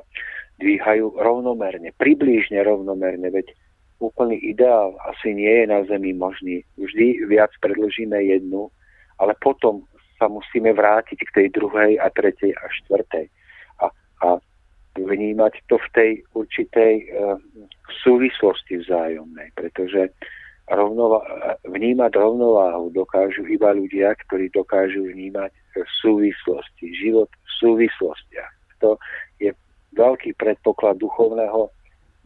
dvíhajú 0.59 1.19
rovnomerne, 1.19 1.91
približne 1.99 2.63
rovnomerne, 2.63 3.27
veď 3.27 3.51
úplný 3.99 4.39
ideál 4.39 4.95
asi 5.11 5.35
nie 5.35 5.51
je 5.63 5.65
na 5.67 5.83
Zemi 5.87 6.15
možný. 6.15 6.63
Vždy 6.79 7.27
viac 7.27 7.51
predložíme 7.59 8.15
jednu, 8.23 8.71
ale 9.19 9.35
potom 9.43 9.83
sa 10.15 10.31
musíme 10.31 10.71
vrátiť 10.71 11.19
k 11.19 11.33
tej 11.35 11.47
druhej 11.51 11.99
a 11.99 12.07
tretej 12.11 12.55
a 12.55 12.63
štvrtej. 12.83 13.27
A, 13.83 13.85
a 14.23 14.27
vnímať 15.05 15.53
to 15.67 15.77
v 15.77 15.87
tej 15.95 16.11
určitej 16.35 16.93
e, 17.01 17.05
súvislosti 18.03 18.83
vzájomnej, 18.83 19.53
pretože 19.55 20.11
rovnova- 20.69 21.25
vnímať 21.65 22.11
rovnováhu 22.13 22.93
dokážu 22.93 23.45
iba 23.49 23.73
ľudia, 23.73 24.13
ktorí 24.27 24.53
dokážu 24.53 25.07
vnímať 25.09 25.51
súvislosti, 26.01 26.95
život 26.95 27.29
v 27.29 27.51
súvislostiach. 27.59 28.51
To 28.79 28.95
je 29.43 29.51
veľký 29.95 30.35
predpoklad 30.39 30.97
duchovného 30.97 31.69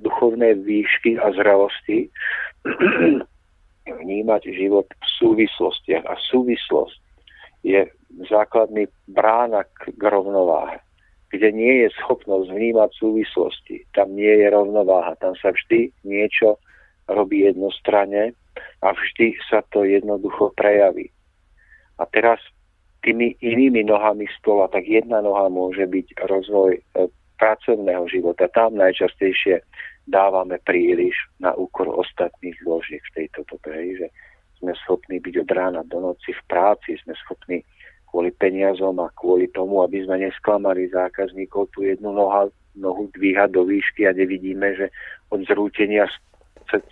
duchovné 0.04 0.60
výšky 0.62 1.16
a 1.18 1.32
zrelosti 1.32 2.12
vnímať 4.04 4.42
život 4.52 4.88
v 4.90 5.08
súvislostiach. 5.20 6.04
A 6.06 6.14
súvislosť 6.30 6.98
je 7.64 7.88
základný 8.28 8.92
brána 9.08 9.64
k 9.64 9.96
rovnováhe. 10.02 10.84
Kde 11.34 11.50
nie 11.50 11.82
je 11.82 11.90
schopnosť 11.98 12.54
vnímať 12.54 12.90
súvislosti, 12.94 13.90
tam 13.98 14.14
nie 14.14 14.30
je 14.30 14.54
rovnováha. 14.54 15.18
Tam 15.18 15.34
sa 15.42 15.50
vždy 15.50 15.90
niečo 16.06 16.62
robí 17.10 17.42
jednostranne 17.42 18.38
a 18.86 18.88
vždy 18.94 19.34
sa 19.50 19.66
to 19.74 19.82
jednoducho 19.82 20.54
prejaví. 20.54 21.10
A 21.98 22.06
teraz 22.06 22.38
tými 23.04 23.36
inými 23.42 23.84
nohami 23.84 24.30
stola, 24.40 24.70
tak 24.72 24.88
jedna 24.88 25.20
noha 25.20 25.52
môže 25.52 25.84
byť 25.84 26.24
rozvoj 26.24 26.72
e, 26.78 26.82
pracovného 27.36 28.08
života. 28.08 28.48
Tam 28.54 28.80
najčastejšie 28.80 29.60
dávame 30.08 30.62
príliš 30.64 31.18
na 31.44 31.52
úkor 31.52 31.92
ostatných 31.92 32.56
zložiek 32.64 33.04
v 33.12 33.16
tejto 33.24 33.44
dobe, 33.52 33.76
že 34.00 34.08
sme 34.64 34.72
schopní 34.88 35.20
byť 35.20 35.44
od 35.44 35.50
rána 35.52 35.82
do 35.84 36.00
noci 36.00 36.32
v 36.32 36.42
práci, 36.48 36.96
sme 37.04 37.12
schopní 37.28 37.60
kvôli 38.14 38.30
peniazom 38.30 39.02
a 39.02 39.10
kvôli 39.18 39.50
tomu, 39.50 39.82
aby 39.82 40.06
sme 40.06 40.22
nesklamali 40.22 40.86
zákazníkov, 40.94 41.74
tú 41.74 41.82
jednu 41.82 42.14
noha, 42.14 42.46
nohu 42.78 43.10
dvíhať 43.10 43.58
do 43.58 43.66
výšky 43.66 44.06
a 44.06 44.14
nevidíme, 44.14 44.78
že 44.78 44.94
od 45.34 45.42
zrútenia 45.50 46.06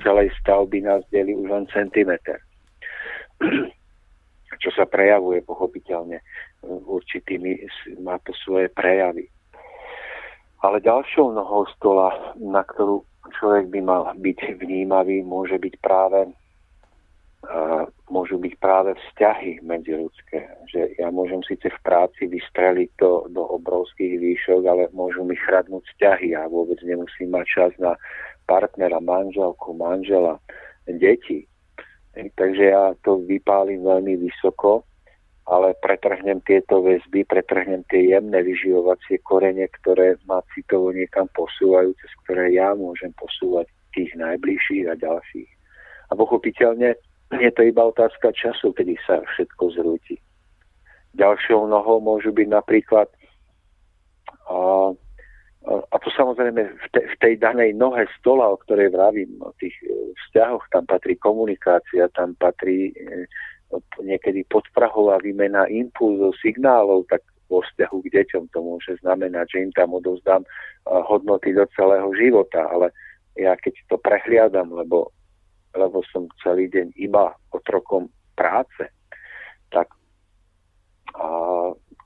celej 0.02 0.34
stavby 0.42 0.82
nás 0.82 1.06
delí 1.14 1.38
už 1.38 1.46
len 1.46 1.70
centimeter. 1.70 2.42
Čo 4.66 4.70
sa 4.74 4.90
prejavuje 4.90 5.46
pochopiteľne 5.46 6.26
určitými, 6.66 7.70
má 8.02 8.18
to 8.26 8.34
svoje 8.42 8.74
prejavy. 8.74 9.30
Ale 10.66 10.82
ďalšou 10.82 11.38
nohou 11.38 11.70
stola, 11.78 12.34
na 12.38 12.66
ktorú 12.66 13.06
človek 13.38 13.70
by 13.70 13.80
mal 13.82 14.10
byť 14.18 14.58
vnímavý, 14.58 15.22
môže 15.22 15.58
byť 15.58 15.74
práve 15.82 16.34
môžu 18.12 18.38
byť 18.38 18.54
práve 18.62 18.94
vzťahy 18.94 19.66
medziludské. 19.66 20.46
Že 20.70 21.02
ja 21.02 21.10
môžem 21.10 21.42
síce 21.42 21.68
v 21.68 21.80
práci 21.82 22.30
vystreliť 22.30 22.90
to 23.02 23.26
do 23.34 23.42
obrovských 23.42 24.22
výšok, 24.22 24.62
ale 24.70 24.94
môžu 24.94 25.26
mi 25.26 25.34
chradnúť 25.34 25.82
vzťahy. 25.82 26.38
Ja 26.38 26.46
vôbec 26.46 26.78
nemusím 26.86 27.34
mať 27.34 27.46
čas 27.50 27.72
na 27.82 27.98
partnera, 28.46 29.02
manželku, 29.02 29.74
manžela, 29.74 30.38
deti. 30.86 31.50
Takže 32.14 32.64
ja 32.76 32.94
to 33.02 33.24
vypálim 33.26 33.82
veľmi 33.82 34.20
vysoko 34.20 34.86
ale 35.52 35.74
pretrhnem 35.82 36.40
tieto 36.48 36.80
väzby, 36.80 37.28
pretrhnem 37.28 37.84
tie 37.92 38.14
jemné 38.14 38.40
vyživovacie 38.46 39.20
korene, 39.26 39.68
ktoré 39.82 40.16
ma 40.30 40.40
citovo 40.56 40.96
niekam 40.96 41.28
posúvajú, 41.36 41.92
cez 41.98 42.12
ktoré 42.24 42.56
ja 42.56 42.72
môžem 42.78 43.12
posúvať 43.18 43.68
tých 43.92 44.14
najbližších 44.16 44.88
a 44.88 44.96
ďalších. 44.96 45.52
A 46.08 46.16
pochopiteľne 46.16 46.96
je 47.40 47.52
to 47.56 47.62
iba 47.64 47.84
otázka 47.88 48.36
času, 48.36 48.76
kedy 48.76 49.00
sa 49.08 49.24
všetko 49.24 49.64
zrúti. 49.78 50.20
Ďalšou 51.16 51.68
nohou 51.68 52.00
môžu 52.00 52.32
byť 52.32 52.48
napríklad 52.48 53.08
a, 54.52 54.92
a 55.68 55.96
to 56.02 56.10
samozrejme 56.12 56.62
v, 56.66 56.88
te, 56.92 57.02
v 57.06 57.16
tej 57.22 57.34
danej 57.38 57.78
nohe 57.78 58.10
stola, 58.20 58.50
o 58.50 58.58
ktorej 58.58 58.92
vravím, 58.92 59.38
o 59.40 59.54
tých 59.62 59.76
e, 59.86 60.12
vzťahoch, 60.28 60.66
tam 60.74 60.90
patrí 60.90 61.16
komunikácia, 61.16 62.10
tam 62.18 62.34
patrí 62.36 62.90
e, 62.92 63.28
niekedy 64.02 64.44
podprahová 64.50 65.22
výmena 65.22 65.70
impulzov, 65.70 66.36
signálov, 66.42 67.08
tak 67.08 67.22
vo 67.48 67.62
vzťahu 67.62 67.98
k 68.08 68.12
deťom 68.16 68.44
to 68.56 68.60
môže 68.64 68.92
znamenať, 69.04 69.46
že 69.56 69.64
im 69.68 69.72
tam 69.76 69.92
odovzdám 69.92 70.44
hodnoty 70.88 71.52
do 71.52 71.68
celého 71.76 72.08
života, 72.16 72.64
ale 72.72 72.96
ja 73.36 73.56
keď 73.60 73.76
to 73.92 73.96
prehliadam, 74.00 74.72
lebo, 74.72 75.12
lebo 75.76 76.04
som 76.12 76.28
celý 76.44 76.68
deň 76.68 76.96
iba 77.00 77.36
otrokom 77.52 78.12
práce, 78.36 78.88
tak, 79.72 79.88
a, 81.16 81.28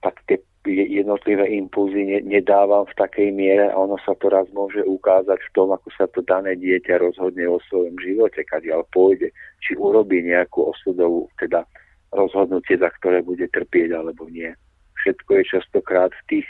tak 0.02 0.16
tie 0.28 0.38
jednotlivé 0.66 1.46
impulzy 1.62 2.02
ne, 2.10 2.20
nedávam 2.26 2.90
v 2.90 2.98
takej 2.98 3.30
miere 3.30 3.70
a 3.70 3.78
ono 3.78 4.02
sa 4.02 4.18
to 4.18 4.34
raz 4.34 4.50
môže 4.50 4.82
ukázať 4.82 5.38
v 5.38 5.54
tom, 5.54 5.70
ako 5.70 5.90
sa 5.94 6.10
to 6.10 6.26
dané 6.26 6.58
dieťa 6.58 6.98
rozhodne 6.98 7.46
o 7.46 7.62
svojom 7.70 7.94
živote, 8.02 8.42
kadiaľ 8.42 8.82
pôjde, 8.90 9.30
či 9.62 9.78
urobí 9.78 10.26
nejakú 10.26 10.74
osudovú, 10.74 11.30
teda 11.38 11.62
rozhodnutie, 12.10 12.82
za 12.82 12.90
ktoré 12.98 13.22
bude 13.22 13.46
trpieť 13.54 13.94
alebo 13.94 14.26
nie. 14.34 14.50
Všetko 15.06 15.30
je 15.38 15.44
častokrát 15.60 16.10
v 16.10 16.24
tých, 16.34 16.48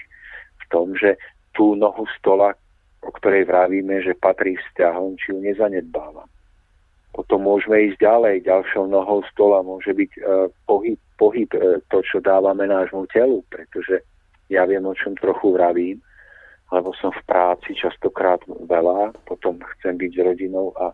v 0.63 0.65
tom, 0.71 0.95
že 0.95 1.19
tú 1.51 1.75
nohu 1.75 2.07
stola, 2.15 2.55
o 3.03 3.11
ktorej 3.11 3.47
vravíme, 3.47 3.99
že 3.99 4.15
patrí 4.15 4.55
vzťahom, 4.55 5.19
či 5.19 5.35
ju 5.35 5.43
nezanedbávam. 5.43 6.27
Potom 7.15 7.47
môžeme 7.47 7.79
ísť 7.87 8.03
ďalej. 8.03 8.43
Ďalšou 8.43 8.91
nohou 8.91 9.23
stola 9.31 9.63
môže 9.63 9.95
byť 9.95 10.11
e, 10.19 10.21
pohyb, 10.67 10.99
pohyb 11.15 11.47
e, 11.55 11.79
to, 11.87 12.03
čo 12.03 12.19
dávame 12.19 12.67
nášmu 12.67 13.07
telu, 13.07 13.39
pretože 13.47 14.03
ja 14.51 14.67
viem, 14.67 14.83
o 14.83 14.91
čom 14.91 15.15
trochu 15.15 15.55
vravím, 15.55 16.03
lebo 16.75 16.91
som 16.99 17.15
v 17.15 17.23
práci 17.23 17.71
častokrát 17.71 18.43
veľa, 18.67 19.15
potom 19.23 19.63
chcem 19.79 19.95
byť 19.95 20.11
s 20.11 20.19
rodinou 20.27 20.75
a 20.75 20.91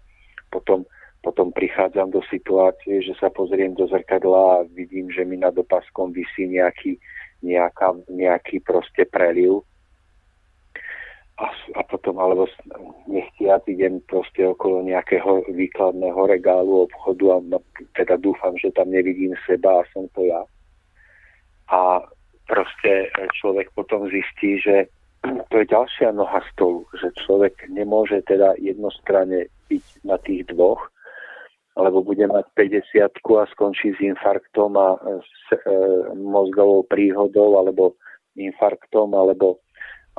potom, 0.54 0.86
potom 1.26 1.50
prichádzam 1.50 2.14
do 2.14 2.22
situácie, 2.30 3.02
že 3.02 3.18
sa 3.18 3.34
pozriem 3.34 3.74
do 3.74 3.90
zrkadla 3.90 4.62
a 4.62 4.68
vidím, 4.78 5.10
že 5.10 5.26
mi 5.26 5.42
nad 5.42 5.58
opaskom 5.58 6.14
vysí 6.14 6.46
nejaký, 6.46 7.02
nejaká, 7.42 7.98
nejaký 8.14 8.62
proste 8.62 9.10
preliv 9.10 9.66
a, 11.42 11.50
a 11.50 11.82
potom 11.90 12.22
alebo 12.22 12.46
nechtiac 13.10 13.66
idem 13.66 13.98
proste 14.06 14.46
okolo 14.46 14.86
nejakého 14.86 15.50
výkladného 15.50 16.22
regálu 16.30 16.86
obchodu 16.86 17.26
a 17.34 17.38
teda 17.98 18.22
dúfam, 18.22 18.54
že 18.62 18.70
tam 18.78 18.94
nevidím 18.94 19.34
seba 19.50 19.82
a 19.82 19.88
som 19.90 20.06
to 20.14 20.22
ja. 20.30 20.46
A 21.74 22.06
proste 22.46 23.10
človek 23.42 23.74
potom 23.74 24.06
zistí, 24.14 24.62
že 24.62 24.86
to 25.50 25.56
je 25.58 25.66
ďalšia 25.66 26.14
noha 26.14 26.46
stolu, 26.54 26.86
že 27.02 27.10
človek 27.26 27.66
nemôže 27.74 28.22
teda 28.30 28.54
jednostranne 28.62 29.50
byť 29.72 29.86
na 30.06 30.22
tých 30.22 30.46
dvoch, 30.54 30.92
alebo 31.80 32.04
bude 32.04 32.28
mať 32.28 32.46
50 32.54 33.24
a 33.24 33.46
skončí 33.56 33.96
s 33.96 34.00
infarktom 34.04 34.76
a 34.76 35.00
s 35.24 35.42
e, 35.56 35.58
mozgovou 36.20 36.84
príhodou, 36.84 37.56
alebo 37.56 37.96
infarktom, 38.36 39.16
alebo 39.16 39.64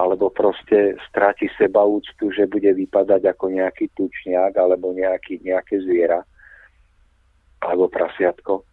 alebo 0.01 0.33
proste 0.33 0.97
stráti 1.09 1.53
seba 1.61 1.85
úctu, 1.85 2.33
že 2.33 2.49
bude 2.49 2.73
vypadať 2.73 3.29
ako 3.29 3.53
nejaký 3.53 3.93
tučniak 3.93 4.57
alebo 4.57 4.97
nejaký, 4.97 5.45
nejaké 5.45 5.85
zviera 5.85 6.25
alebo 7.61 7.93
prasiatko. 7.93 8.65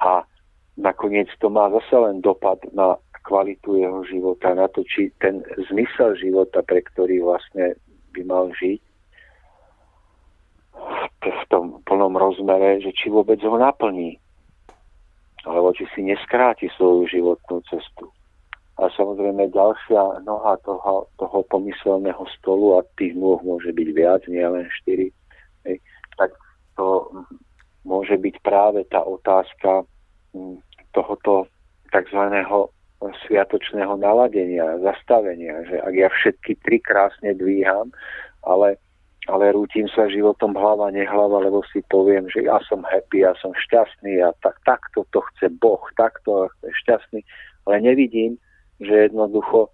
A 0.00 0.24
nakoniec 0.80 1.28
to 1.38 1.52
má 1.52 1.68
zase 1.72 1.96
len 1.96 2.24
dopad 2.24 2.58
na 2.72 2.96
kvalitu 3.26 3.76
jeho 3.76 4.00
života, 4.06 4.54
na 4.54 4.70
to, 4.70 4.86
či 4.86 5.10
ten 5.18 5.42
zmysel 5.70 6.14
života, 6.14 6.62
pre 6.62 6.80
ktorý 6.80 7.26
vlastne 7.26 7.74
by 8.14 8.22
mal 8.22 8.48
žiť, 8.54 8.80
v 11.26 11.44
tom 11.50 11.82
plnom 11.82 12.14
rozmere, 12.14 12.78
že 12.78 12.94
či 12.94 13.10
vôbec 13.10 13.42
ho 13.42 13.58
naplní, 13.58 14.14
alebo 15.42 15.74
či 15.74 15.90
si 15.90 16.06
neskráti 16.06 16.70
svoju 16.78 17.10
životnú 17.10 17.66
cestu. 17.66 18.14
A 18.76 18.92
samozrejme 18.92 19.56
ďalšia 19.56 20.20
noha 20.28 20.60
toho, 20.60 21.08
toho 21.16 21.38
pomyselného 21.48 22.20
stolu, 22.36 22.76
a 22.76 22.84
tých 23.00 23.16
nôh 23.16 23.40
môže 23.40 23.72
byť 23.72 23.88
viac, 23.96 24.20
nie 24.28 24.44
len 24.44 24.68
štyri, 24.84 25.08
tak 26.20 26.36
to 26.76 27.08
môže 27.88 28.18
byť 28.20 28.36
práve 28.44 28.84
tá 28.92 29.00
otázka 29.00 29.86
hm, 30.36 30.60
tohoto 30.92 31.48
tzv. 31.88 32.20
sviatočného 33.24 33.96
naladenia, 33.96 34.82
zastavenia, 34.82 35.64
že 35.70 35.76
ak 35.80 35.94
ja 35.94 36.08
všetky 36.10 36.52
tri 36.60 36.76
krásne 36.82 37.32
dvíham, 37.32 37.92
ale, 38.44 38.76
ale 39.30 39.54
rútim 39.56 39.86
sa 39.88 40.10
životom 40.10 40.52
hlava, 40.52 40.92
nehlava, 40.92 41.40
lebo 41.40 41.62
si 41.72 41.80
poviem, 41.88 42.26
že 42.28 42.44
ja 42.44 42.60
som 42.66 42.82
happy, 42.84 43.22
ja 43.22 43.32
som 43.40 43.54
šťastný 43.54 44.20
a 44.20 44.36
tak, 44.44 44.58
takto 44.68 45.06
to 45.14 45.22
chce 45.32 45.48
Boh, 45.56 45.80
takto 45.96 46.50
je 46.66 46.72
šťastný, 46.84 47.20
ale 47.70 47.74
nevidím, 47.80 48.36
že 48.80 49.10
jednoducho 49.10 49.72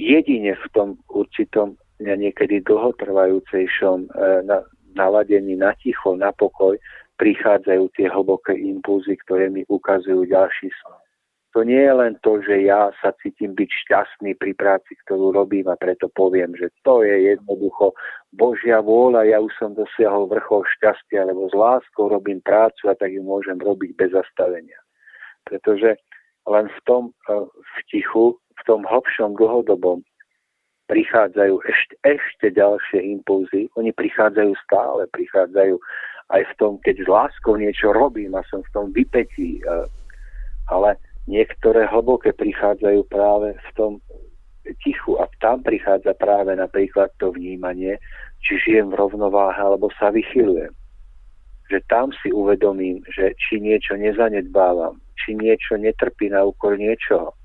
jedine 0.00 0.56
v 0.56 0.66
tom 0.72 0.88
určitom 1.12 1.76
niekedy 2.00 2.64
dlhotrvajúcejšom 2.64 4.08
na, 4.48 4.64
naladení 4.96 5.56
na 5.56 5.76
ticho, 5.76 6.16
na 6.16 6.32
pokoj 6.32 6.80
prichádzajú 7.20 7.84
tie 8.00 8.08
hlboké 8.08 8.56
impulzy, 8.56 9.20
ktoré 9.28 9.52
mi 9.52 9.68
ukazujú 9.68 10.24
ďalší 10.24 10.72
smer. 10.72 11.00
To 11.50 11.66
nie 11.66 11.82
je 11.82 11.92
len 11.92 12.14
to, 12.22 12.38
že 12.46 12.62
ja 12.62 12.94
sa 13.02 13.10
cítim 13.18 13.58
byť 13.58 13.70
šťastný 13.84 14.38
pri 14.38 14.54
práci, 14.54 14.94
ktorú 15.04 15.34
robím 15.34 15.66
a 15.66 15.74
preto 15.74 16.06
poviem, 16.14 16.54
že 16.54 16.70
to 16.86 17.02
je 17.02 17.34
jednoducho 17.34 17.90
Božia 18.30 18.78
vôľa, 18.78 19.26
ja 19.26 19.42
už 19.42 19.50
som 19.58 19.74
dosiahol 19.74 20.30
vrchol 20.30 20.62
šťastia, 20.78 21.26
lebo 21.26 21.50
s 21.50 21.54
láskou 21.58 22.06
robím 22.06 22.38
prácu 22.38 22.86
a 22.86 22.94
tak 22.94 23.10
ju 23.10 23.26
môžem 23.26 23.58
robiť 23.58 23.98
bez 23.98 24.14
zastavenia. 24.14 24.78
Pretože 25.42 25.98
len 26.48 26.66
v 26.68 26.78
tom 26.88 27.02
e, 27.28 27.44
v 27.44 27.76
tichu, 27.90 28.36
v 28.36 28.62
tom 28.64 28.86
hlbšom 28.86 29.36
dlhodobom 29.36 30.00
prichádzajú 30.88 31.54
ešte, 31.64 31.94
ešte 32.02 32.46
ďalšie 32.50 32.98
impulzy. 33.18 33.70
Oni 33.78 33.94
prichádzajú 33.94 34.52
stále, 34.66 35.06
prichádzajú 35.14 35.78
aj 36.30 36.42
v 36.46 36.52
tom, 36.58 36.72
keď 36.82 36.94
s 37.02 37.08
láskou 37.10 37.54
niečo 37.58 37.94
robím 37.94 38.34
a 38.34 38.42
som 38.50 38.62
v 38.66 38.72
tom 38.74 38.86
vypetí. 38.90 39.60
E, 39.60 39.62
ale 40.70 40.98
niektoré 41.26 41.86
hlboké 41.90 42.34
prichádzajú 42.34 43.06
práve 43.10 43.54
v 43.54 43.70
tom 43.78 43.92
tichu 44.84 45.18
a 45.18 45.26
tam 45.40 45.62
prichádza 45.62 46.14
práve 46.14 46.54
napríklad 46.54 47.10
to 47.18 47.32
vnímanie, 47.32 47.98
či 48.44 48.60
žijem 48.60 48.92
v 48.92 48.98
rovnováhe 48.98 49.58
alebo 49.58 49.90
sa 49.98 50.10
vychylujem. 50.10 50.70
Že 51.70 51.78
tam 51.86 52.10
si 52.18 52.34
uvedomím, 52.34 53.02
že 53.10 53.34
či 53.38 53.62
niečo 53.62 53.94
nezanedbávam, 53.94 54.98
či 55.20 55.36
niečo 55.36 55.76
netrpí 55.76 56.32
na 56.32 56.42
úkor 56.48 56.80
niečoho. 56.80 57.36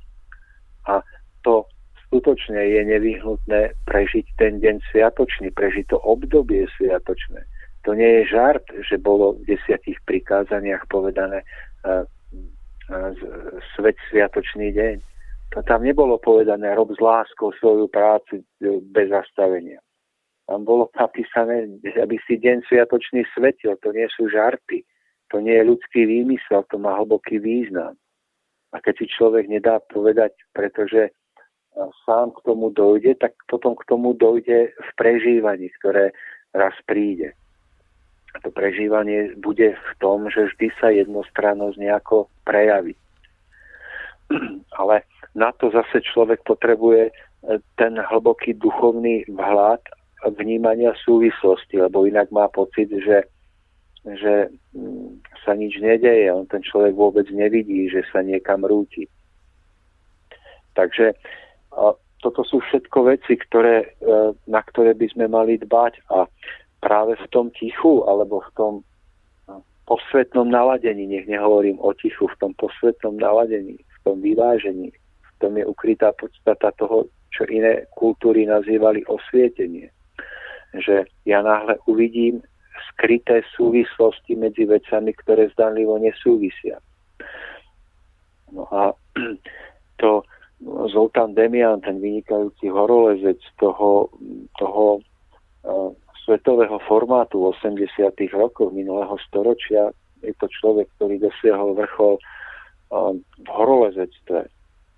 A 0.88 1.03
to 1.43 1.67
skutočne 2.07 2.57
je 2.57 2.81
nevyhnutné 2.85 3.75
prežiť 3.83 4.25
ten 4.39 4.63
deň 4.63 4.79
sviatočný, 4.93 5.51
prežiť 5.51 5.91
to 5.91 5.97
obdobie 5.99 6.63
sviatočné. 6.79 7.43
To 7.85 7.93
nie 7.93 8.21
je 8.21 8.33
žart, 8.33 8.65
že 8.88 8.97
bolo 8.97 9.38
v 9.38 9.53
desiatich 9.53 9.99
prikázaniach 10.09 10.89
povedané 10.89 11.45
uh, 11.85 12.01
uh, 12.89 13.11
svet 13.77 13.99
sviatočný 14.09 14.73
deň. 14.73 14.95
To 15.53 15.61
tam 15.61 15.85
nebolo 15.85 16.17
povedané 16.17 16.73
rob 16.73 16.89
s 16.91 16.99
láskou 16.99 17.53
svoju 17.61 17.88
prácu 17.88 18.41
e, 18.41 18.81
bez 18.91 19.07
zastavenia. 19.07 19.79
Tam 20.49 20.65
bolo 20.65 20.89
napísané, 20.97 21.69
aby 21.95 22.17
si 22.25 22.41
deň 22.41 22.65
sviatočný 22.65 23.23
svetil. 23.31 23.77
To 23.79 23.89
nie 23.95 24.09
sú 24.11 24.27
žarty. 24.27 24.83
To 25.33 25.41
nie 25.41 25.57
je 25.57 25.69
ľudský 25.69 26.05
výmysel, 26.05 26.65
to 26.69 26.77
má 26.77 26.97
hlboký 27.01 27.41
význam. 27.41 27.97
A 28.75 28.83
keď 28.83 28.93
si 29.01 29.05
človek 29.07 29.47
nedá 29.47 29.79
povedať, 29.79 30.35
pretože 30.51 31.15
sám 32.05 32.31
k 32.31 32.39
tomu 32.45 32.71
dojde, 32.71 33.15
tak 33.15 33.36
potom 33.47 33.76
k 33.76 33.84
tomu 33.88 34.13
dojde 34.13 34.71
v 34.71 34.89
prežívaní, 34.95 35.69
ktoré 35.80 36.11
raz 36.55 36.73
príde. 36.88 37.36
A 38.36 38.43
to 38.43 38.51
prežívanie 38.51 39.32
bude 39.39 39.76
v 39.76 39.91
tom, 39.99 40.28
že 40.28 40.51
vždy 40.51 40.67
sa 40.80 40.91
jednostrannosť 40.91 41.78
nejako 41.80 42.28
prejaví. 42.43 42.95
Ale 44.80 45.07
na 45.36 45.51
to 45.55 45.71
zase 45.71 46.03
človek 46.03 46.43
potrebuje 46.43 47.11
e, 47.11 47.13
ten 47.80 47.95
hlboký 47.95 48.55
duchovný 48.59 49.23
vhľad 49.32 49.84
vnímania 50.36 50.95
súvislosti, 51.05 51.80
lebo 51.80 52.07
inak 52.07 52.32
má 52.32 52.49
pocit, 52.49 52.89
že 52.89 53.30
že 54.06 54.53
mm, 54.78 55.26
sa 55.41 55.58
nič 55.58 55.82
nedeje, 55.82 56.30
on 56.30 56.45
ten 56.45 56.62
človek 56.62 56.93
vôbec 56.93 57.26
nevidí, 57.34 57.89
že 57.89 58.06
sa 58.14 58.22
niekam 58.22 58.62
rúti. 58.62 59.10
Takže 60.78 61.18
toto 62.22 62.41
sú 62.45 62.62
všetko 62.62 62.97
veci, 63.10 63.34
ktoré, 63.38 63.76
e, 63.82 63.88
na 64.49 64.62
ktoré 64.62 64.93
by 64.93 65.08
sme 65.10 65.26
mali 65.30 65.58
dbať 65.62 66.06
a 66.14 66.30
práve 66.82 67.18
v 67.18 67.28
tom 67.34 67.49
tichu 67.53 68.06
alebo 68.06 68.45
v 68.45 68.51
tom 68.53 68.74
posvetnom 69.86 70.49
naladení, 70.49 71.06
nech 71.06 71.30
nehovorím 71.30 71.78
o 71.78 71.93
tichu, 71.93 72.26
v 72.26 72.38
tom 72.41 72.51
posvetnom 72.58 73.18
naladení, 73.22 73.78
v 73.78 73.97
tom 74.01 74.18
vyvážení, 74.22 74.89
v 75.22 75.34
tom 75.38 75.58
je 75.58 75.66
ukrytá 75.66 76.10
podstata 76.18 76.74
toho, 76.82 77.06
čo 77.30 77.45
iné 77.45 77.86
kultúry 77.93 78.49
nazývali 78.49 79.06
osvietenie. 79.06 79.93
Že 80.74 81.06
ja 81.30 81.39
náhle 81.45 81.78
uvidím 81.86 82.41
skryté 82.93 83.43
súvislosti 83.55 84.36
medzi 84.36 84.67
vecami, 84.67 85.11
ktoré 85.13 85.51
zdanlivo 85.53 85.99
nesúvisia. 85.99 86.80
No 88.51 88.67
a 88.71 88.93
to 90.01 90.23
Zoltán 90.65 91.36
Demian, 91.36 91.84
ten 91.84 91.99
vynikajúci 91.99 92.71
horolezec 92.71 93.38
toho, 93.59 94.09
toho 94.55 95.03
uh, 95.67 95.91
svetového 96.23 96.80
formátu 96.88 97.43
v 97.43 97.53
80. 97.59 98.15
rokoch 98.34 98.71
minulého 98.71 99.13
storočia, 99.28 99.91
je 100.23 100.34
to 100.39 100.47
človek, 100.47 100.88
ktorý 100.97 101.21
dosiahol 101.21 101.76
vrchol 101.76 102.15
uh, 102.17 103.13
v 103.15 103.47
horolezectve. 103.51 104.47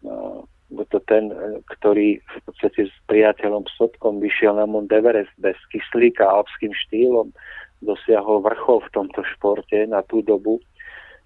Uh, 0.05 0.45
to 0.91 0.99
ten, 1.07 1.31
ktorý 1.79 2.19
v 2.19 2.39
podstate 2.43 2.91
s 2.91 2.95
priateľom 3.07 3.63
Sotkom 3.79 4.19
vyšiel 4.19 4.59
na 4.59 4.67
Mount 4.67 4.91
Everest 4.91 5.31
bez 5.39 5.55
kyslíka 5.71 6.27
alpským 6.27 6.75
štýlom, 6.87 7.31
dosiahol 7.81 8.41
vrchol 8.41 8.81
v 8.85 8.93
tomto 8.93 9.21
športe 9.35 9.85
na 9.85 10.01
tú 10.05 10.25
dobu. 10.25 10.57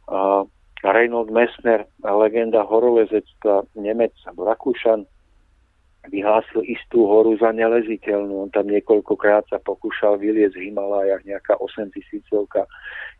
Uh, 0.08 0.44
Reinhold 0.82 1.30
Messner, 1.30 1.86
legenda 2.02 2.66
horolezectva, 2.66 3.70
Nemec 3.78 4.18
alebo 4.26 4.50
Rakúšan, 4.50 5.06
vyhlásil 6.10 6.66
istú 6.66 7.06
horu 7.06 7.38
za 7.38 7.54
neleziteľnú. 7.54 8.50
On 8.50 8.50
tam 8.50 8.66
niekoľkokrát 8.66 9.46
sa 9.54 9.62
pokúšal 9.62 10.18
vyliezť 10.18 10.58
v 10.58 10.74
Himalajach, 10.74 11.22
nejaká 11.30 11.54
8 11.62 11.94
tisícovka, 11.94 12.66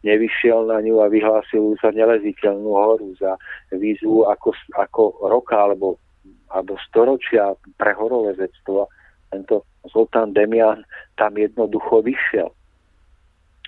nevyšiel 0.02 0.66
na 0.66 0.82
ňu 0.82 1.06
a 1.06 1.12
vyhlásil 1.14 1.78
za 1.78 1.94
neleziteľnú 1.94 2.74
horu, 2.74 3.14
za 3.22 3.38
výzvu 3.70 4.26
ako, 4.26 4.58
ako 4.74 5.02
roka 5.30 5.62
alebo, 5.62 6.02
alebo 6.50 6.74
storočia 6.90 7.54
pre 7.78 7.94
horolezectvo. 7.94 8.90
Tento 9.30 9.70
Zoltán 9.94 10.34
Demian 10.34 10.82
tam 11.22 11.38
jednoducho 11.38 12.02
vyšiel. 12.02 12.50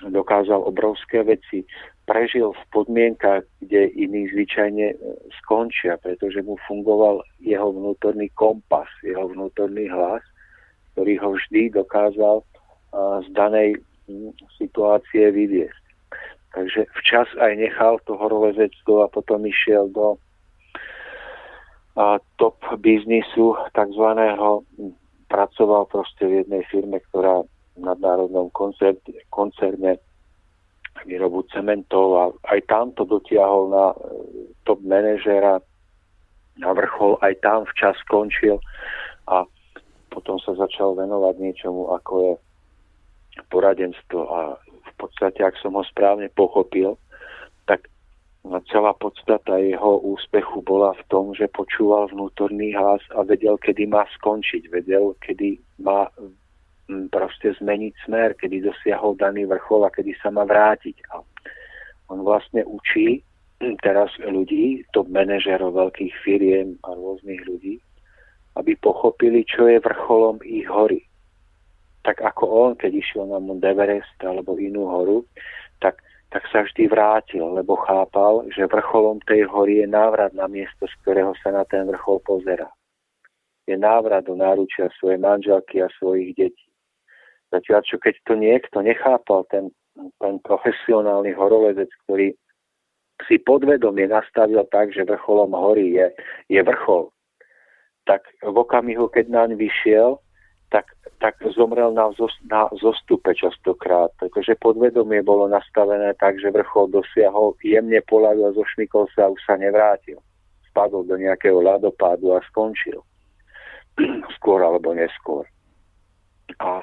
Dokázal 0.09 0.59
obrovské 0.63 1.23
veci 1.23 1.63
prežil 2.03 2.51
v 2.51 2.63
podmienkach, 2.75 3.47
kde 3.63 3.87
iní 3.95 4.27
zvyčajne 4.27 4.87
e, 4.91 4.95
skončia, 5.39 5.95
pretože 6.03 6.43
mu 6.43 6.59
fungoval 6.67 7.23
jeho 7.39 7.71
vnútorný 7.71 8.27
kompas, 8.35 8.91
jeho 9.03 9.31
vnútorný 9.31 9.87
hlas, 9.87 10.23
ktorý 10.93 11.15
ho 11.23 11.29
vždy 11.39 11.71
dokázal 11.73 12.43
z 13.25 13.27
danej 13.33 13.69
situácie 14.61 15.31
vyviesť. 15.31 15.83
Takže 16.53 16.85
včas 17.01 17.25
aj 17.41 17.57
nechal 17.57 17.97
to 18.05 18.13
horolezectvo 18.13 19.01
a 19.01 19.09
potom 19.09 19.41
išiel 19.41 19.89
do 19.89 20.21
top 22.37 22.57
biznisu 22.77 23.57
takzvaného, 23.73 24.61
pracoval 25.29 25.89
proste 25.89 26.25
v 26.29 26.33
jednej 26.45 26.61
firme, 26.69 27.01
ktorá 27.09 27.41
nadnárodnom 27.77 28.53
koncerne 29.29 29.97
výrobu 31.03 31.43
cementov 31.49 32.07
a 32.15 32.23
aj 32.53 32.59
tam 32.69 32.93
to 32.93 33.03
dotiahol 33.03 33.73
na 33.73 33.85
e, 33.91 33.97
top 34.63 34.79
manažera 34.85 35.57
na 36.61 36.69
vrchol, 36.69 37.17
aj 37.25 37.33
tam 37.41 37.65
včas 37.65 37.97
skončil 38.05 38.61
a 39.25 39.41
potom 40.13 40.37
sa 40.37 40.53
začal 40.53 40.93
venovať 40.93 41.35
niečomu, 41.41 41.89
ako 41.97 42.13
je 42.21 42.33
poradenstvo. 43.49 44.19
A 44.29 44.39
v 44.61 44.91
podstate, 45.01 45.41
ak 45.41 45.57
som 45.57 45.73
ho 45.73 45.81
správne 45.81 46.29
pochopil, 46.29 46.93
tak 47.65 47.89
celá 48.69 48.93
podstata 48.93 49.57
jeho 49.57 49.97
úspechu 50.05 50.61
bola 50.61 50.93
v 50.93 51.03
tom, 51.09 51.33
že 51.33 51.49
počúval 51.49 52.13
vnútorný 52.13 52.77
hlas 52.77 53.01
a 53.17 53.25
vedel, 53.25 53.57
kedy 53.57 53.89
má 53.89 54.05
skončiť, 54.21 54.69
vedel, 54.69 55.17
kedy 55.25 55.57
má 55.81 56.05
proste 57.09 57.55
zmeniť 57.57 57.93
smer, 58.05 58.35
kedy 58.37 58.63
dosiahol 58.63 59.15
daný 59.17 59.45
vrchol 59.47 59.87
a 59.87 59.93
kedy 59.93 60.13
sa 60.19 60.33
má 60.33 60.43
vrátiť. 60.47 60.95
A 61.13 61.21
on 62.11 62.19
vlastne 62.21 62.65
učí 62.67 63.23
teraz 63.79 64.11
ľudí, 64.19 64.83
top 64.91 65.07
manažerov 65.07 65.71
veľkých 65.71 66.13
firiem 66.25 66.75
a 66.83 66.91
rôznych 66.91 67.39
ľudí, 67.47 67.79
aby 68.59 68.75
pochopili, 68.75 69.47
čo 69.47 69.71
je 69.71 69.79
vrcholom 69.79 70.43
ich 70.43 70.67
hory. 70.67 71.07
Tak 72.03 72.19
ako 72.19 72.43
on, 72.51 72.71
keď 72.75 72.91
išiel 72.99 73.31
na 73.31 73.39
Mount 73.39 73.63
Everest 73.63 74.19
alebo 74.19 74.59
inú 74.59 74.91
horu, 74.91 75.23
tak, 75.79 76.03
tak 76.35 76.43
sa 76.51 76.67
vždy 76.67 76.91
vrátil, 76.91 77.47
lebo 77.55 77.79
chápal, 77.79 78.43
že 78.51 78.67
vrcholom 78.67 79.23
tej 79.23 79.47
hory 79.47 79.79
je 79.79 79.87
návrat 79.87 80.35
na 80.35 80.51
miesto, 80.51 80.83
z 80.83 80.95
ktorého 81.01 81.31
sa 81.39 81.55
na 81.55 81.63
ten 81.63 81.87
vrchol 81.87 82.19
pozera. 82.27 82.67
Je 83.63 83.79
návrat 83.79 84.27
do 84.27 84.35
náručia 84.35 84.91
svojej 84.99 85.23
manželky 85.23 85.79
a 85.79 85.87
svojich 85.95 86.35
detí. 86.35 86.67
Zatiaľ, 87.53 87.85
čo 87.85 88.01
keď 88.01 88.15
to 88.25 88.33
niekto 88.33 88.81
nechápal, 88.81 89.45
ten, 89.53 89.69
ten 90.17 90.41
profesionálny 90.41 91.37
horovedec, 91.37 91.89
ktorý 92.05 92.33
si 93.29 93.37
podvedomie 93.37 94.09
nastavil 94.09 94.65
tak, 94.73 94.89
že 94.89 95.05
vrcholom 95.05 95.53
hory 95.53 95.93
je, 95.93 96.07
je 96.49 96.61
vrchol, 96.65 97.13
tak 98.09 98.25
v 98.41 98.55
okamihu, 98.57 99.05
keď 99.07 99.29
naň 99.29 99.49
vyšiel, 99.55 100.17
tak, 100.73 100.89
tak 101.21 101.37
zomrel 101.53 101.93
na, 101.93 102.09
na 102.49 102.65
zostupe 102.81 103.29
častokrát, 103.37 104.09
pretože 104.17 104.57
podvedomie 104.57 105.21
bolo 105.21 105.45
nastavené 105.45 106.17
tak, 106.17 106.41
že 106.41 106.49
vrchol 106.49 106.89
dosiahol, 106.89 107.53
jemne 107.61 108.01
polavil, 108.09 108.49
zošmykol 108.57 109.05
sa 109.13 109.29
a 109.29 109.31
už 109.31 109.41
sa 109.45 109.55
nevrátil. 109.61 110.17
Spadol 110.73 111.05
do 111.05 111.21
nejakého 111.21 111.61
ľadopádu 111.61 112.33
a 112.33 112.41
skončil. 112.49 113.05
Skôr 114.41 114.65
alebo 114.65 114.97
neskôr. 114.97 115.45
A 116.57 116.81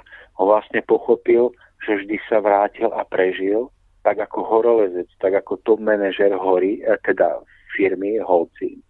vlastne 0.48 0.80
pochopil, 0.84 1.52
že 1.84 2.00
vždy 2.00 2.16
sa 2.28 2.40
vrátil 2.40 2.88
a 2.92 3.04
prežil, 3.04 3.72
tak 4.00 4.20
ako 4.20 4.44
horolezec, 4.44 5.08
tak 5.20 5.36
ako 5.36 5.60
top 5.64 5.80
manažer 5.80 6.32
hory, 6.32 6.80
e, 6.80 6.96
teda 7.04 7.44
firmy, 7.76 8.20
holci. 8.20 8.80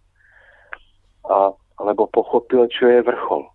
A, 1.27 1.51
lebo 1.83 2.07
pochopil, 2.07 2.67
čo 2.71 2.87
je 2.87 3.03
vrchol. 3.03 3.47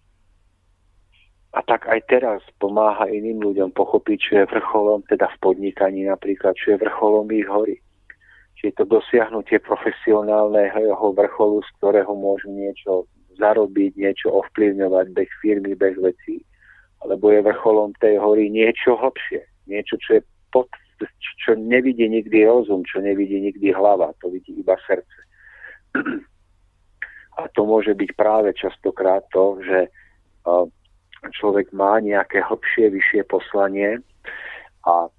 A 1.57 1.65
tak 1.65 1.89
aj 1.89 2.05
teraz 2.13 2.41
pomáha 2.61 3.09
iným 3.09 3.41
ľuďom 3.41 3.73
pochopiť, 3.73 4.19
čo 4.21 4.33
je 4.45 4.51
vrcholom, 4.53 5.01
teda 5.09 5.33
v 5.33 5.41
podnikaní 5.41 6.05
napríklad, 6.05 6.53
čo 6.61 6.77
je 6.77 6.83
vrcholom 6.85 7.25
ich 7.33 7.49
hory. 7.49 7.81
Čiže 8.61 8.85
to 8.85 9.01
dosiahnutie 9.01 9.61
profesionálneho 9.65 11.13
vrcholu, 11.17 11.65
z 11.65 11.71
ktorého 11.81 12.13
môžu 12.13 12.53
niečo 12.53 13.09
zarobiť, 13.41 13.97
niečo 13.97 14.33
ovplyvňovať 14.33 15.07
bez 15.13 15.29
firmy, 15.41 15.73
bez 15.77 15.97
vecí 15.97 16.45
lebo 17.07 17.31
je 17.31 17.47
vrcholom 17.47 17.95
tej 18.03 18.19
hory 18.19 18.51
niečo 18.51 18.99
hlbšie, 18.99 19.47
niečo, 19.71 19.97
čo 20.03 20.19
je 20.19 20.23
pod, 20.51 20.67
čo 21.47 21.55
nevidí 21.55 22.11
nikdy 22.11 22.45
rozum, 22.45 22.83
čo 22.85 23.01
nevidí 23.01 23.41
nikdy 23.41 23.73
hlava, 23.73 24.13
to 24.19 24.31
vidí 24.31 24.59
iba 24.59 24.75
srdce. 24.85 25.19
A 27.37 27.53
to 27.53 27.69
môže 27.69 27.93
byť 27.93 28.11
práve 28.17 28.57
častokrát 28.57 29.21
to, 29.29 29.61
že 29.61 29.93
človek 31.37 31.69
má 31.77 32.01
nejaké 32.01 32.41
hlbšie, 32.41 32.89
vyššie 32.97 33.23
poslanie 33.29 34.01
a 34.87 35.11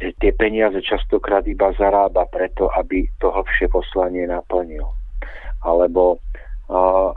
tie 0.00 0.32
peniaze 0.32 0.80
častokrát 0.80 1.44
iba 1.44 1.74
zarába 1.76 2.24
preto, 2.30 2.72
aby 2.72 3.04
to 3.20 3.28
hlbšie 3.28 3.68
poslanie 3.68 4.24
naplnil. 4.24 4.86
Alebo 5.60 6.24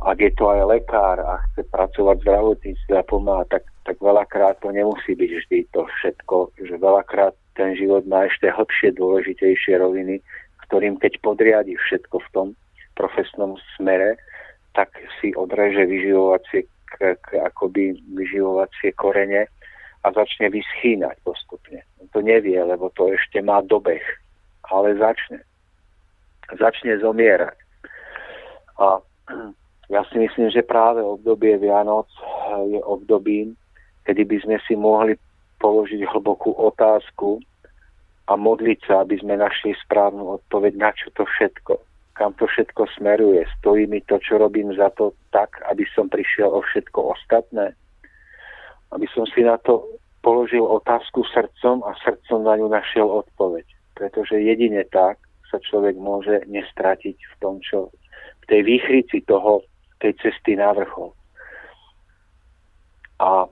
ak 0.02 0.18
je 0.18 0.32
to 0.34 0.50
aj 0.50 0.62
lekár 0.66 1.22
a 1.22 1.38
chce 1.50 1.62
pracovať 1.70 2.18
v 2.18 2.26
zdravotníctve 2.26 2.94
a 2.98 3.06
pomáha, 3.06 3.46
tak, 3.54 3.64
tak 3.86 4.02
veľakrát 4.02 4.58
to 4.66 4.74
nemusí 4.74 5.14
byť 5.14 5.30
vždy 5.30 5.58
to 5.70 5.86
všetko, 5.86 6.38
že 6.58 6.76
veľakrát 6.82 7.38
ten 7.54 7.78
život 7.78 8.02
má 8.10 8.26
ešte 8.26 8.50
hlbšie, 8.50 8.98
dôležitejšie 8.98 9.78
roviny, 9.78 10.26
ktorým 10.66 10.98
keď 10.98 11.22
podriadi 11.22 11.78
všetko 11.78 12.18
v 12.18 12.32
tom 12.34 12.48
profesnom 12.98 13.54
smere, 13.78 14.18
tak 14.74 14.90
si 15.22 15.30
odreže 15.38 15.86
vyživovacie, 15.86 16.66
k, 16.66 17.14
k, 17.22 17.28
akoby 17.46 17.94
vyživovacie 18.18 18.90
korene 18.98 19.46
a 20.02 20.08
začne 20.10 20.50
vyschýnať 20.50 21.22
postupne. 21.22 21.86
On 22.02 22.10
to 22.10 22.26
nevie, 22.26 22.58
lebo 22.58 22.90
to 22.98 23.14
ešte 23.14 23.38
má 23.46 23.62
dobeh, 23.62 24.02
ale 24.74 24.98
začne. 24.98 25.46
Začne 26.58 26.98
zomierať. 26.98 27.58
A 28.82 28.98
ja 29.92 30.02
si 30.10 30.16
myslím, 30.20 30.50
že 30.52 30.66
práve 30.66 31.04
obdobie 31.04 31.60
Vianoc 31.60 32.08
je 32.68 32.80
obdobím, 32.84 33.56
kedy 34.04 34.24
by 34.26 34.38
sme 34.44 34.58
si 34.68 34.74
mohli 34.76 35.16
položiť 35.60 36.04
hlbokú 36.12 36.52
otázku 36.56 37.40
a 38.28 38.34
modliť 38.36 38.80
sa, 38.88 39.04
aby 39.04 39.20
sme 39.20 39.40
našli 39.40 39.76
správnu 39.84 40.40
odpoveď 40.44 40.74
na 40.80 40.92
čo 40.96 41.12
to 41.16 41.24
všetko. 41.28 41.80
Kam 42.14 42.32
to 42.38 42.46
všetko 42.46 42.88
smeruje? 42.94 43.44
Stojí 43.60 43.90
mi 43.90 44.00
to, 44.06 44.22
čo 44.22 44.38
robím 44.38 44.72
za 44.76 44.94
to 44.94 45.18
tak, 45.34 45.60
aby 45.68 45.84
som 45.92 46.08
prišiel 46.08 46.52
o 46.52 46.62
všetko 46.62 47.00
ostatné? 47.18 47.74
Aby 48.94 49.10
som 49.12 49.26
si 49.26 49.42
na 49.42 49.58
to 49.58 49.84
položil 50.22 50.64
otázku 50.64 51.26
srdcom 51.34 51.84
a 51.84 51.98
srdcom 52.06 52.48
na 52.48 52.56
ňu 52.56 52.70
našiel 52.70 53.10
odpoveď. 53.10 53.66
Pretože 53.98 54.40
jedine 54.40 54.86
tak 54.94 55.20
sa 55.52 55.60
človek 55.60 56.00
môže 56.00 56.48
nestratiť 56.48 57.18
v 57.18 57.36
tom, 57.44 57.60
čo 57.60 57.92
tej 58.48 58.62
výchrici 58.64 59.22
toho, 59.26 59.64
tej 60.00 60.14
cesty 60.20 60.56
na 60.56 60.74
vrchol. 60.74 61.16
A, 63.24 63.48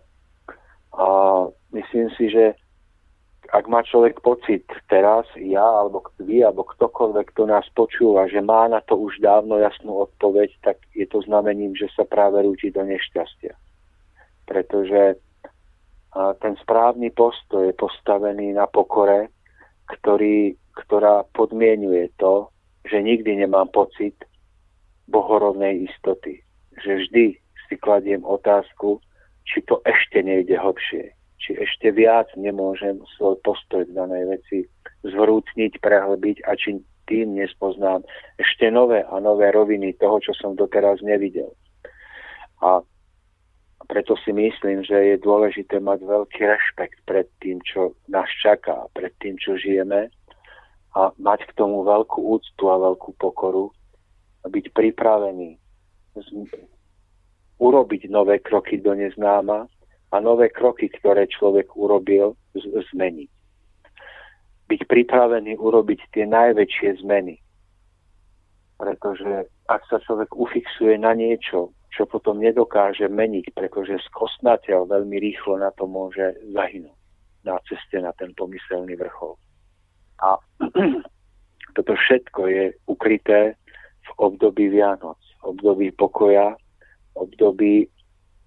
a 0.97 1.07
myslím 1.71 2.11
si, 2.19 2.27
že 2.27 2.53
ak 3.51 3.67
má 3.67 3.83
človek 3.83 4.23
pocit 4.23 4.63
teraz, 4.87 5.27
ja 5.35 5.63
alebo 5.63 6.07
vy, 6.23 6.39
alebo 6.39 6.63
ktokoľvek, 6.63 7.35
kto 7.35 7.51
nás 7.51 7.67
počúva, 7.75 8.31
že 8.31 8.39
má 8.39 8.67
na 8.71 8.79
to 8.79 8.95
už 8.95 9.19
dávno 9.19 9.59
jasnú 9.59 10.07
odpoveď, 10.07 10.55
tak 10.63 10.79
je 10.95 11.03
to 11.03 11.19
znamením, 11.27 11.75
že 11.75 11.91
sa 11.91 12.07
práve 12.07 12.47
rúti 12.47 12.71
do 12.71 12.87
nešťastia. 12.87 13.51
Pretože 14.47 15.19
ten 16.39 16.53
správny 16.63 17.11
postoj 17.11 17.67
je 17.67 17.75
postavený 17.75 18.55
na 18.55 18.67
pokore, 18.71 19.31
ktorý, 19.99 20.55
ktorá 20.87 21.27
podmienuje 21.35 22.11
to, 22.15 22.47
že 22.87 23.03
nikdy 23.03 23.43
nemám 23.43 23.67
pocit 23.67 24.15
bohorovnej 25.11 25.91
istoty. 25.91 26.39
Že 26.79 26.91
vždy 27.03 27.25
si 27.67 27.75
kladiem 27.77 28.23
otázku, 28.23 29.03
či 29.43 29.59
to 29.67 29.83
ešte 29.83 30.23
nejde 30.23 30.55
hlbšie 30.55 31.11
či 31.41 31.57
ešte 31.57 31.89
viac 31.89 32.29
nemôžem 32.37 33.01
svoj 33.17 33.41
postoj 33.41 33.81
k 33.81 33.97
danej 33.97 34.37
veci 34.37 34.57
zvrúcniť, 35.01 35.81
prehlbiť 35.81 36.45
a 36.45 36.53
či 36.53 36.77
tým 37.09 37.33
nespoznám 37.33 38.05
ešte 38.37 38.69
nové 38.69 39.01
a 39.01 39.17
nové 39.17 39.49
roviny 39.49 39.97
toho, 39.97 40.21
čo 40.21 40.37
som 40.37 40.53
doteraz 40.53 41.01
nevidel. 41.01 41.49
A 42.61 42.85
preto 43.89 44.13
si 44.21 44.29
myslím, 44.31 44.85
že 44.85 44.95
je 44.95 45.25
dôležité 45.25 45.81
mať 45.81 46.05
veľký 46.05 46.41
rešpekt 46.45 47.01
pred 47.09 47.25
tým, 47.41 47.57
čo 47.65 47.97
nás 48.07 48.29
čaká, 48.39 48.85
pred 48.93 49.11
tým, 49.17 49.35
čo 49.41 49.57
žijeme 49.57 50.13
a 50.93 51.09
mať 51.17 51.49
k 51.49 51.55
tomu 51.57 51.81
veľkú 51.81 52.21
úctu 52.21 52.63
a 52.69 52.77
veľkú 52.77 53.17
pokoru 53.17 53.73
byť 54.45 54.65
pripravený 54.73 55.57
urobiť 57.61 58.01
nové 58.09 58.41
kroky 58.41 58.81
do 58.81 58.97
neznáma 58.97 59.69
a 60.11 60.15
nové 60.19 60.49
kroky, 60.49 60.89
ktoré 60.89 61.29
človek 61.29 61.77
urobil, 61.77 62.35
zmeniť. 62.91 63.29
Byť 64.67 64.81
pripravený 64.87 65.55
urobiť 65.61 65.99
tie 66.11 66.25
najväčšie 66.25 67.05
zmeny. 67.05 67.37
Pretože 68.81 69.45
ak 69.69 69.81
sa 69.87 70.01
človek 70.01 70.33
ufixuje 70.33 70.97
na 70.97 71.13
niečo, 71.13 71.69
čo 71.93 72.09
potom 72.09 72.41
nedokáže 72.41 73.05
meniť, 73.07 73.53
pretože 73.53 74.01
skosnateľ 74.09 74.89
veľmi 74.89 75.21
rýchlo 75.21 75.61
na 75.61 75.69
to 75.75 75.85
môže 75.85 76.33
zahynúť 76.55 77.01
na 77.43 77.57
ceste 77.65 77.97
na 78.01 78.13
ten 78.13 78.33
pomyselný 78.37 78.95
vrchol. 78.95 79.33
A 80.21 80.37
toto 81.75 81.93
všetko 81.97 82.41
je 82.47 82.63
ukryté 82.85 83.57
období 84.17 84.67
Vianoc, 84.71 85.19
období 85.43 85.91
pokoja, 85.95 86.55
období 87.15 87.87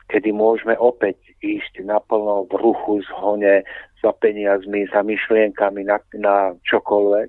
kedy 0.09 0.37
môžeme 0.37 0.77
opäť 0.77 1.17
ísť 1.41 1.81
naplno 1.85 2.45
v 2.49 2.61
ruchu, 2.61 3.01
zhone, 3.09 3.65
za 4.05 4.13
peniazmi, 4.21 4.85
za 4.93 5.01
myšlienkami 5.01 5.89
na, 5.89 5.97
na 6.21 6.53
čokoľvek, 6.69 7.29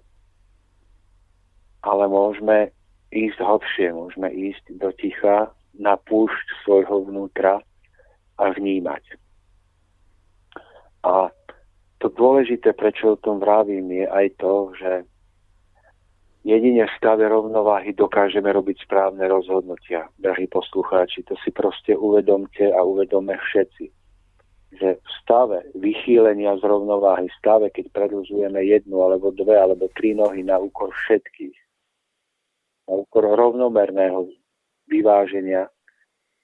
ale 1.88 2.04
môžeme 2.12 2.76
ísť 3.16 3.40
hlbšie, 3.40 3.88
môžeme 3.96 4.28
ísť 4.28 4.76
do 4.76 4.92
ticha, 4.92 5.56
na 5.76 6.00
púšť 6.00 6.64
svojho 6.64 7.08
vnútra 7.08 7.60
a 8.40 8.44
vnímať. 8.52 9.04
A 11.04 11.32
to 12.00 12.08
dôležité, 12.12 12.76
prečo 12.76 13.16
o 13.16 13.20
tom 13.20 13.40
vravím, 13.40 13.92
je 13.92 14.08
aj 14.08 14.28
to, 14.40 14.72
že 14.76 14.92
jedine 16.46 16.86
v 16.86 16.96
stave 17.02 17.26
rovnováhy 17.26 17.98
dokážeme 17.98 18.54
robiť 18.54 18.86
správne 18.86 19.26
rozhodnutia, 19.26 20.06
drahí 20.22 20.46
poslucháči. 20.46 21.26
To 21.26 21.34
si 21.42 21.50
proste 21.50 21.98
uvedomte 21.98 22.70
a 22.70 22.86
uvedome 22.86 23.34
všetci. 23.34 23.86
Že 24.78 24.90
v 25.02 25.10
stave 25.26 25.58
vychýlenia 25.74 26.62
z 26.62 26.64
rovnováhy, 26.70 27.26
v 27.26 27.38
stave, 27.42 27.68
keď 27.74 27.90
predlžujeme 27.90 28.62
jednu 28.62 29.02
alebo 29.02 29.34
dve 29.34 29.58
alebo 29.58 29.90
tri 29.98 30.14
nohy 30.14 30.46
na 30.46 30.62
úkor 30.62 30.94
všetkých, 30.94 31.58
na 32.86 33.02
úkor 33.02 33.26
rovnomerného 33.26 34.30
vyváženia, 34.86 35.74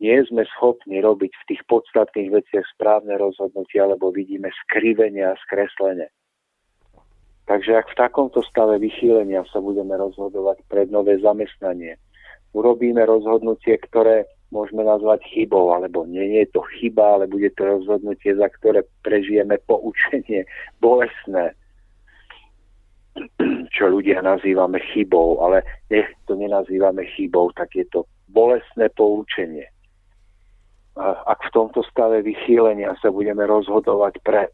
nie 0.01 0.17
sme 0.25 0.41
schopní 0.57 0.97
robiť 0.97 1.29
v 1.29 1.47
tých 1.53 1.61
podstatných 1.69 2.33
veciach 2.33 2.65
správne 2.73 3.21
rozhodnutia, 3.21 3.85
lebo 3.85 4.09
vidíme 4.09 4.49
skrivenia 4.65 5.37
a 5.37 5.41
skreslenie 5.45 6.09
Takže 7.51 7.83
ak 7.83 7.91
v 7.91 7.99
takomto 7.99 8.39
stave 8.47 8.79
vychýlenia 8.79 9.43
sa 9.51 9.59
budeme 9.59 9.91
rozhodovať 9.99 10.63
pred 10.71 10.87
nové 10.87 11.19
zamestnanie, 11.19 11.99
urobíme 12.55 13.03
rozhodnutie, 13.03 13.75
ktoré 13.75 14.23
môžeme 14.55 14.87
nazvať 14.87 15.19
chybou, 15.27 15.75
alebo 15.75 16.07
nie, 16.07 16.39
je 16.39 16.47
to 16.55 16.63
chyba, 16.79 17.19
ale 17.19 17.27
bude 17.27 17.51
to 17.59 17.67
rozhodnutie, 17.67 18.39
za 18.39 18.47
ktoré 18.55 18.87
prežijeme 19.03 19.59
poučenie 19.67 20.47
bolestné, 20.79 21.51
čo 23.75 23.91
ľudia 23.91 24.23
nazývame 24.23 24.79
chybou, 24.95 25.43
ale 25.43 25.67
nech 25.91 26.07
to 26.31 26.39
nenazývame 26.39 27.03
chybou, 27.19 27.51
tak 27.51 27.75
je 27.75 27.83
to 27.91 28.07
bolestné 28.31 28.87
poučenie. 28.95 29.67
Ak 31.27 31.43
v 31.43 31.51
tomto 31.51 31.83
stave 31.83 32.23
vychýlenia 32.23 32.95
sa 33.03 33.11
budeme 33.11 33.43
rozhodovať 33.43 34.23
pre 34.23 34.47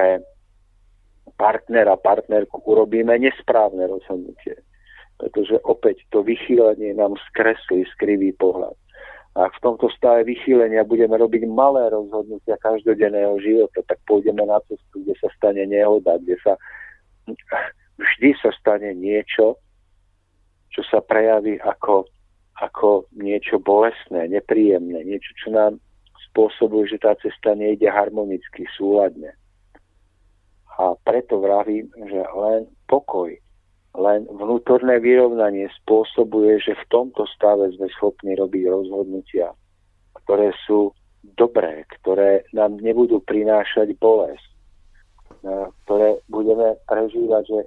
pre 0.00 0.24
partnera, 1.36 2.00
partnerku 2.00 2.64
urobíme 2.64 3.20
nesprávne 3.20 3.84
rozhodnutie. 3.84 4.56
Pretože 5.20 5.60
opäť 5.68 6.08
to 6.08 6.24
vychýlenie 6.24 6.96
nám 6.96 7.20
skreslí 7.28 7.84
skrivý 7.92 8.32
pohľad. 8.40 8.72
A 9.36 9.46
v 9.46 9.58
tomto 9.62 9.92
stave 9.94 10.26
vychýlenia 10.26 10.82
budeme 10.82 11.14
robiť 11.14 11.46
malé 11.46 11.86
rozhodnutia 11.92 12.58
každodenného 12.58 13.38
života, 13.38 13.84
tak 13.86 14.00
pôjdeme 14.08 14.42
na 14.42 14.58
cestu, 14.66 15.04
kde 15.04 15.14
sa 15.20 15.28
stane 15.36 15.62
nehoda, 15.68 16.18
kde 16.18 16.34
sa 16.42 16.56
vždy 18.00 18.34
sa 18.42 18.50
stane 18.58 18.90
niečo, 18.96 19.60
čo 20.74 20.82
sa 20.88 20.98
prejaví 20.98 21.62
ako, 21.62 22.10
ako 22.58 23.06
niečo 23.14 23.62
bolestné, 23.62 24.26
nepríjemné, 24.26 25.04
niečo, 25.06 25.30
čo 25.46 25.54
nám 25.54 25.78
spôsobuje, 26.32 26.90
že 26.90 26.98
tá 26.98 27.14
cesta 27.22 27.54
nejde 27.54 27.86
harmonicky, 27.86 28.66
súladne. 28.74 29.30
A 30.78 30.94
preto 31.02 31.42
vravím, 31.42 31.90
že 32.06 32.20
len 32.22 32.70
pokoj, 32.86 33.34
len 33.98 34.20
vnútorné 34.30 35.02
vyrovnanie 35.02 35.66
spôsobuje, 35.82 36.62
že 36.62 36.78
v 36.78 36.84
tomto 36.88 37.26
stave 37.34 37.74
sme 37.74 37.90
schopní 37.90 38.38
robiť 38.38 38.62
rozhodnutia, 38.70 39.50
ktoré 40.24 40.54
sú 40.64 40.94
dobré, 41.34 41.84
ktoré 42.00 42.46
nám 42.54 42.78
nebudú 42.78 43.20
prinášať 43.26 43.98
bolesť, 43.98 44.46
ktoré 45.84 46.22
budeme 46.30 46.78
prežívať, 46.86 47.44
že, 47.44 47.60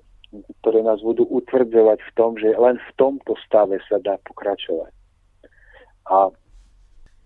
ktoré 0.63 0.81
nás 0.81 1.03
budú 1.03 1.27
utvrdzovať 1.27 1.99
v 2.01 2.11
tom, 2.17 2.39
že 2.39 2.55
len 2.55 2.79
v 2.79 2.91
tomto 2.97 3.35
stave 3.45 3.77
sa 3.85 3.99
dá 4.01 4.17
pokračovať. 4.25 4.93
A 6.09 6.29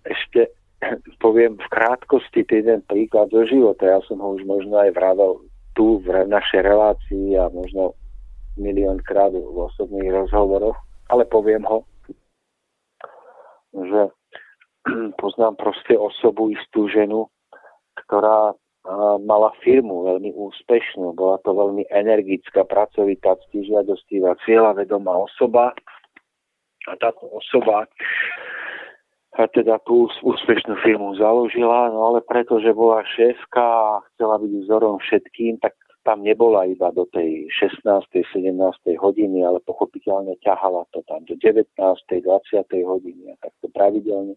ešte 0.08 0.52
poviem 1.24 1.58
v 1.58 1.68
krátkosti 1.70 2.46
jeden 2.48 2.82
príklad 2.86 3.30
zo 3.30 3.44
života. 3.46 3.86
Ja 3.86 4.00
som 4.06 4.22
ho 4.22 4.38
už 4.38 4.44
možno 4.48 4.78
aj 4.78 4.96
vravel 4.96 5.44
tu 5.78 6.02
v 6.02 6.26
našej 6.26 6.66
relácii 6.66 7.38
a 7.38 7.54
možno 7.54 7.94
miliónkrát 8.58 9.30
v 9.30 9.46
osobných 9.46 10.10
rozhovoroch, 10.10 10.76
ale 11.14 11.30
poviem 11.30 11.62
ho, 11.70 11.86
že 13.78 14.02
poznám 15.22 15.54
proste 15.62 15.94
osobu, 15.94 16.50
istú 16.50 16.90
ženu, 16.90 17.30
ktorá 17.94 18.58
mala 19.20 19.52
firmu 19.60 20.08
veľmi 20.08 20.32
úspešnú, 20.32 21.12
bola 21.12 21.38
to 21.44 21.52
veľmi 21.52 21.84
energická, 21.92 22.64
pracovitá, 22.64 23.36
ctižiadostivá, 23.48 24.40
cieľavedomá 24.48 25.12
osoba. 25.12 25.76
A 26.88 26.96
táto 26.96 27.28
osoba 27.36 27.84
teda 29.46 29.78
tú 29.86 30.10
úspešnú 30.26 30.82
firmu 30.82 31.14
založila, 31.22 31.94
no 31.94 32.10
ale 32.10 32.26
pretože 32.26 32.74
bola 32.74 33.06
šéfka 33.14 33.62
a 33.62 34.02
chcela 34.14 34.42
byť 34.42 34.52
vzorom 34.66 34.98
všetkým, 34.98 35.62
tak 35.62 35.78
tam 36.02 36.26
nebola 36.26 36.66
iba 36.66 36.90
do 36.90 37.06
tej 37.14 37.46
16. 37.54 37.86
17. 38.10 38.56
hodiny, 38.98 39.46
ale 39.46 39.62
pochopiteľne 39.62 40.40
ťahala 40.42 40.90
to 40.90 41.06
tam 41.06 41.22
do 41.30 41.38
19. 41.38 41.70
20. 41.78 42.24
hodiny 42.82 43.24
a 43.30 43.36
takto 43.38 43.70
pravidelne. 43.70 44.34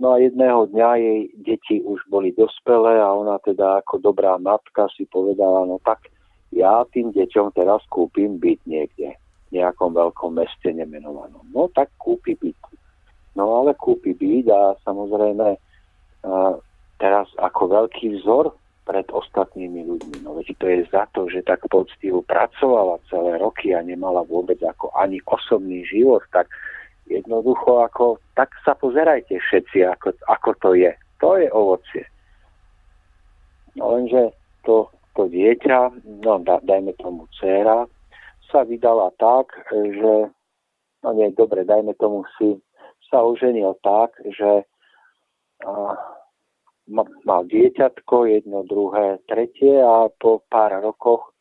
No 0.00 0.16
a 0.16 0.22
jedného 0.22 0.64
dňa 0.72 0.90
jej 0.96 1.20
deti 1.44 1.76
už 1.84 2.00
boli 2.08 2.32
dospelé 2.32 2.96
a 3.04 3.12
ona 3.12 3.36
teda 3.44 3.84
ako 3.84 4.00
dobrá 4.00 4.40
matka 4.40 4.88
si 4.96 5.04
povedala, 5.04 5.68
no 5.68 5.76
tak 5.84 6.08
ja 6.56 6.88
tým 6.88 7.12
deťom 7.12 7.52
teraz 7.52 7.84
kúpim 7.92 8.40
byt 8.40 8.64
niekde, 8.64 9.12
v 9.50 9.60
nejakom 9.60 9.92
veľkom 9.92 10.40
meste 10.40 10.72
nemenovanom. 10.72 11.44
No 11.52 11.68
tak 11.76 11.92
kúpi 12.00 12.32
byt 12.38 12.56
No 13.38 13.62
ale 13.62 13.78
kúpi 13.78 14.14
byt 14.14 14.50
a 14.50 14.74
samozrejme 14.82 15.56
teraz 17.00 17.26
ako 17.40 17.62
veľký 17.70 18.20
vzor 18.20 18.52
pred 18.84 19.06
ostatnými 19.08 19.86
ľuďmi. 19.86 20.16
No 20.26 20.34
veď 20.34 20.56
to 20.58 20.66
je 20.66 20.78
za 20.90 21.06
to, 21.14 21.30
že 21.30 21.46
tak 21.46 21.62
poctivo 21.70 22.20
pracovala 22.26 22.98
celé 23.06 23.38
roky 23.38 23.70
a 23.70 23.80
nemala 23.80 24.26
vôbec 24.26 24.58
ako 24.60 24.90
ani 24.98 25.22
osobný 25.24 25.86
život, 25.86 26.26
tak 26.34 26.50
Jednoducho, 27.10 27.82
ako, 27.82 28.22
tak 28.38 28.54
sa 28.62 28.78
pozerajte 28.78 29.34
všetci, 29.42 29.82
ako, 29.82 30.14
ako 30.30 30.50
to 30.62 30.70
je. 30.78 30.94
To 31.18 31.34
je 31.34 31.50
ovocie. 31.50 32.06
No 33.74 33.98
lenže 33.98 34.30
to, 34.62 34.86
to 35.18 35.26
dieťa, 35.26 35.90
no 36.22 36.38
da, 36.46 36.62
dajme 36.62 36.94
tomu 37.02 37.26
dcera, 37.34 37.90
sa 38.46 38.62
vydala 38.62 39.10
tak, 39.18 39.50
že, 39.74 40.30
no 41.02 41.08
nie, 41.18 41.34
dobre, 41.34 41.66
dajme 41.66 41.98
tomu 41.98 42.22
si, 42.38 42.62
sa 43.10 43.26
oženil 43.26 43.74
tak, 43.82 44.14
že 44.22 44.64
mal 47.26 47.42
dieťatko, 47.46 48.26
jedno, 48.26 48.64
druhé, 48.64 49.18
tretie 49.28 49.78
a 49.82 50.08
po 50.08 50.42
pár 50.48 50.80
rokoch 50.80 51.34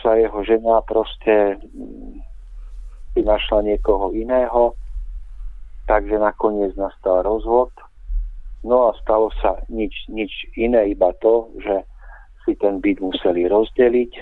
sa 0.00 0.16
jeho 0.16 0.40
žena 0.46 0.80
proste 0.86 1.60
si 3.12 3.20
našla 3.20 3.62
niekoho 3.62 4.14
iného, 4.16 4.72
takže 5.84 6.16
nakoniec 6.16 6.72
nastal 6.80 7.22
rozvod. 7.22 7.70
No 8.64 8.88
a 8.88 8.96
stalo 9.02 9.28
sa 9.42 9.58
nič, 9.68 9.92
nič 10.08 10.30
iné, 10.54 10.94
iba 10.94 11.12
to, 11.20 11.50
že 11.60 11.82
si 12.46 12.56
ten 12.56 12.78
byt 12.80 13.02
museli 13.02 13.50
rozdeliť. 13.50 14.12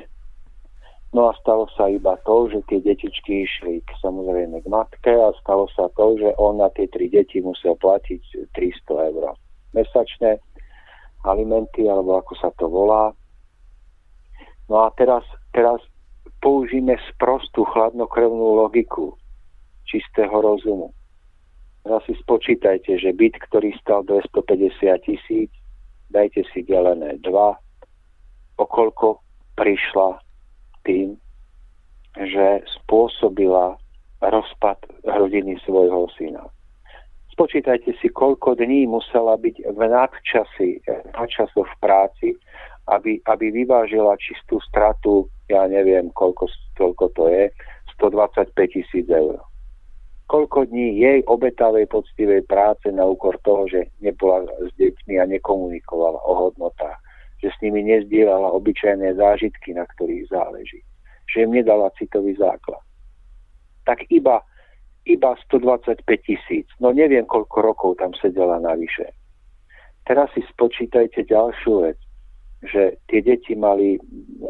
No 1.11 1.27
a 1.27 1.35
stalo 1.43 1.67
sa 1.75 1.91
iba 1.91 2.15
to, 2.23 2.47
že 2.55 2.63
tie 2.71 2.79
detičky 2.79 3.43
išli 3.43 3.83
k, 3.83 3.91
samozrejme 3.99 4.63
k 4.63 4.67
matke 4.71 5.11
a 5.11 5.35
stalo 5.43 5.67
sa 5.75 5.91
to, 5.99 6.15
že 6.15 6.39
on 6.39 6.63
na 6.63 6.71
tie 6.71 6.87
tri 6.87 7.11
deti 7.11 7.43
musel 7.43 7.75
platiť 7.83 8.47
300 8.55 9.11
eur 9.11 9.35
mesačne 9.75 10.39
alimenty, 11.27 11.91
alebo 11.91 12.15
ako 12.23 12.33
sa 12.39 12.55
to 12.55 12.71
volá. 12.71 13.11
No 14.71 14.87
a 14.87 14.95
teraz, 14.95 15.27
teraz 15.51 15.83
použijeme 16.39 16.95
sprostú 17.11 17.67
chladnokrvnú 17.67 18.63
logiku 18.63 19.19
čistého 19.91 20.31
rozumu. 20.31 20.95
Teraz 21.83 22.07
si 22.07 22.15
spočítajte, 22.23 23.03
že 23.03 23.11
byt, 23.11 23.35
ktorý 23.51 23.75
stal 23.83 24.07
250 24.07 24.95
tisíc, 25.03 25.51
dajte 26.15 26.47
si 26.55 26.63
delené 26.63 27.19
2, 27.19 27.35
okolko 28.63 29.27
prišla 29.59 30.23
tým, 30.85 31.17
že 32.19 32.65
spôsobila 32.81 33.79
rozpad 34.21 34.79
rodiny 35.07 35.57
svojho 35.65 36.11
syna. 36.19 36.45
Spočítajte 37.33 37.97
si, 38.03 38.13
koľko 38.13 38.53
dní 38.59 38.85
musela 38.85 39.41
byť 39.41 39.57
v 39.73 39.81
nadčasy, 39.81 40.85
nadčasoch 41.17 41.65
v 41.65 41.77
práci, 41.81 42.29
aby, 42.93 43.17
aby 43.25 43.47
vyvážila 43.55 44.21
čistú 44.21 44.61
stratu, 44.69 45.25
ja 45.49 45.65
neviem, 45.65 46.13
koľko, 46.13 46.53
koľko 46.77 47.07
to 47.17 47.25
je, 47.33 47.49
125 47.97 48.53
tisíc 48.69 49.07
eur. 49.09 49.41
Koľko 50.29 50.69
dní 50.69 51.01
jej 51.01 51.21
obetavej 51.27 51.89
poctivej 51.91 52.47
práce 52.47 52.87
na 52.93 53.09
úkor 53.09 53.41
toho, 53.43 53.67
že 53.67 53.89
nebola 54.05 54.47
s 54.63 54.71
deťmi 54.79 55.19
a 55.19 55.25
nekomunikovala 55.27 56.21
o 56.23 56.33
hodnotách, 56.47 56.99
že 57.41 57.49
s 57.49 57.59
nimi 57.65 57.85
nezdielala 57.85 58.53
obyčajné 58.53 59.17
zážitky, 59.17 59.73
na 59.73 59.89
ktorých 59.89 60.29
záleží, 60.29 60.85
že 61.29 61.49
im 61.49 61.57
nedala 61.57 61.91
citový 61.97 62.37
základ. 62.37 62.81
Tak 63.89 64.05
iba, 64.13 64.45
iba 65.09 65.31
125 65.49 66.05
tisíc, 66.23 66.69
no 66.79 66.93
neviem, 66.93 67.25
koľko 67.25 67.57
rokov 67.65 67.91
tam 67.99 68.13
sedela 68.21 68.61
navyše. 68.61 69.09
Teraz 70.05 70.29
si 70.37 70.45
spočítajte 70.53 71.25
ďalšiu 71.25 71.89
vec 71.89 71.99
že 72.61 73.01
tie 73.09 73.25
deti 73.25 73.57
mali, 73.57 73.97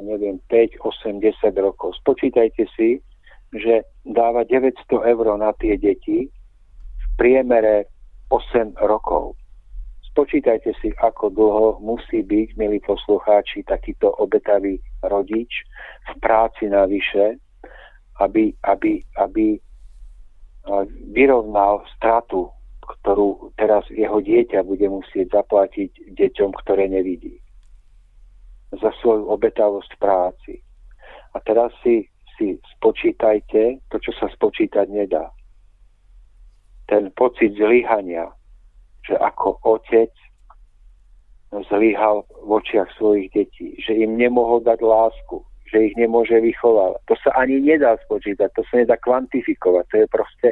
neviem, 0.03 0.43
5, 0.51 0.82
8, 0.82 1.22
10 1.22 1.55
rokov. 1.62 1.95
Spočítajte 2.03 2.66
si, 2.74 2.99
že 3.55 3.86
dáva 4.03 4.43
900 4.43 4.74
eur 4.91 5.26
na 5.38 5.55
tie 5.62 5.78
deti 5.78 6.26
v 6.26 7.07
priemere 7.14 7.86
8 8.34 8.74
rokov. 8.82 9.38
Spočítajte 10.11 10.74
si, 10.82 10.90
ako 10.98 11.30
dlho 11.30 11.66
musí 11.78 12.26
byť, 12.26 12.58
milí 12.58 12.82
poslucháči, 12.82 13.62
takýto 13.62 14.11
obetavý 14.18 14.82
rodič 15.06 15.62
v 16.11 16.12
práci 16.18 16.66
navyše, 16.66 17.38
aby, 18.18 18.50
aby, 18.66 19.00
aby 19.22 19.54
vyrovnal 21.14 21.86
stratu, 21.96 22.50
ktorú 22.82 23.54
teraz 23.54 23.86
jeho 23.94 24.18
dieťa 24.18 24.66
bude 24.66 24.90
musieť 24.90 25.40
zaplatiť 25.40 26.11
deťom, 26.18 26.50
ktoré 26.58 26.90
nevidí 26.90 27.38
za 28.74 28.90
svoju 29.02 29.30
obetavosť 29.30 29.94
práci. 29.98 30.58
A 31.34 31.42
teraz 31.42 31.70
si, 31.86 32.06
si 32.38 32.58
spočítajte 32.78 33.78
to, 33.90 33.96
čo 34.02 34.11
sa 34.18 34.26
spočítať 34.30 34.86
nedá. 34.90 35.30
Ten 36.90 37.14
pocit 37.14 37.54
zlyhania, 37.54 38.30
že 39.11 39.18
ako 39.18 39.58
otec 39.66 40.14
zlyhal 41.50 42.22
v 42.46 42.62
očiach 42.62 42.86
svojich 42.94 43.34
detí, 43.34 43.74
že 43.82 43.98
im 43.98 44.14
nemohol 44.14 44.62
dať 44.62 44.78
lásku, 44.86 45.42
že 45.66 45.90
ich 45.90 45.94
nemôže 45.98 46.38
vychovať. 46.38 47.02
To 47.11 47.14
sa 47.18 47.34
ani 47.34 47.58
nedá 47.58 47.98
spočítať, 48.06 48.54
to 48.54 48.62
sa 48.70 48.86
nedá 48.86 48.94
kvantifikovať, 49.02 49.84
to 49.90 49.96
je 49.98 50.06
proste 50.06 50.48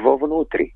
vo 0.00 0.16
vnútri. 0.16 0.72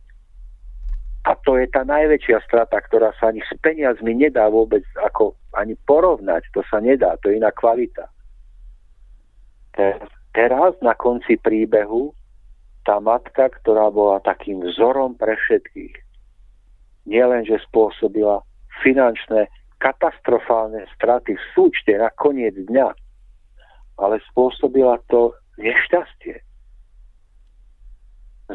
A 1.24 1.32
to 1.40 1.56
je 1.56 1.64
tá 1.72 1.88
najväčšia 1.88 2.44
strata, 2.44 2.76
ktorá 2.84 3.16
sa 3.16 3.32
ani 3.32 3.40
s 3.40 3.52
peniazmi 3.64 4.12
nedá 4.12 4.44
vôbec 4.52 4.84
ako 5.00 5.32
ani 5.56 5.72
porovnať. 5.88 6.44
To 6.52 6.60
sa 6.68 6.84
nedá, 6.84 7.16
to 7.24 7.32
je 7.32 7.40
iná 7.40 7.48
kvalita. 7.48 8.12
Teraz 10.36 10.76
na 10.84 10.92
konci 10.92 11.40
príbehu 11.40 12.12
tá 12.84 13.00
matka, 13.00 13.48
ktorá 13.48 13.88
bola 13.88 14.20
takým 14.20 14.60
vzorom 14.60 15.16
pre 15.16 15.32
všetkých, 15.32 16.03
nielenže 17.04 17.60
spôsobila 17.70 18.40
finančné 18.82 19.48
katastrofálne 19.78 20.88
straty 20.96 21.36
v 21.36 21.44
súčte 21.52 21.92
na 21.96 22.08
koniec 22.16 22.56
dňa, 22.56 22.88
ale 24.00 24.16
spôsobila 24.32 24.98
to 25.12 25.36
nešťastie. 25.60 26.40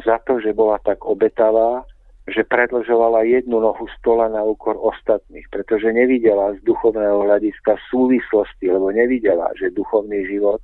Za 0.02 0.22
to, 0.26 0.38
že 0.38 0.54
bola 0.54 0.78
tak 0.82 1.02
obetavá, 1.02 1.82
že 2.30 2.46
predlžovala 2.46 3.26
jednu 3.26 3.58
nohu 3.58 3.90
stola 3.98 4.30
na 4.30 4.42
úkor 4.46 4.78
ostatných, 4.78 5.46
pretože 5.50 5.90
nevidela 5.90 6.54
z 6.54 6.62
duchovného 6.62 7.26
hľadiska 7.26 7.74
súvislosti, 7.90 8.70
lebo 8.70 8.94
nevidela, 8.94 9.50
že 9.58 9.74
duchovný 9.74 10.28
život 10.30 10.62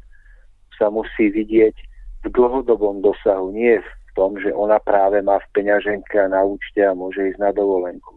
sa 0.79 0.93
musí 0.93 1.33
vidieť 1.33 1.75
v 2.23 2.27
dlhodobom 2.31 3.03
dosahu, 3.03 3.51
nie 3.51 3.83
v 3.83 3.89
tom, 4.17 4.41
že 4.41 4.49
ona 4.51 4.81
práve 4.81 5.21
má 5.21 5.37
v 5.39 5.51
peňaženke 5.53 6.17
a 6.17 6.33
na 6.33 6.41
účte 6.43 6.81
a 6.81 6.97
môže 6.97 7.21
ísť 7.21 7.39
na 7.39 7.53
dovolenku. 7.53 8.17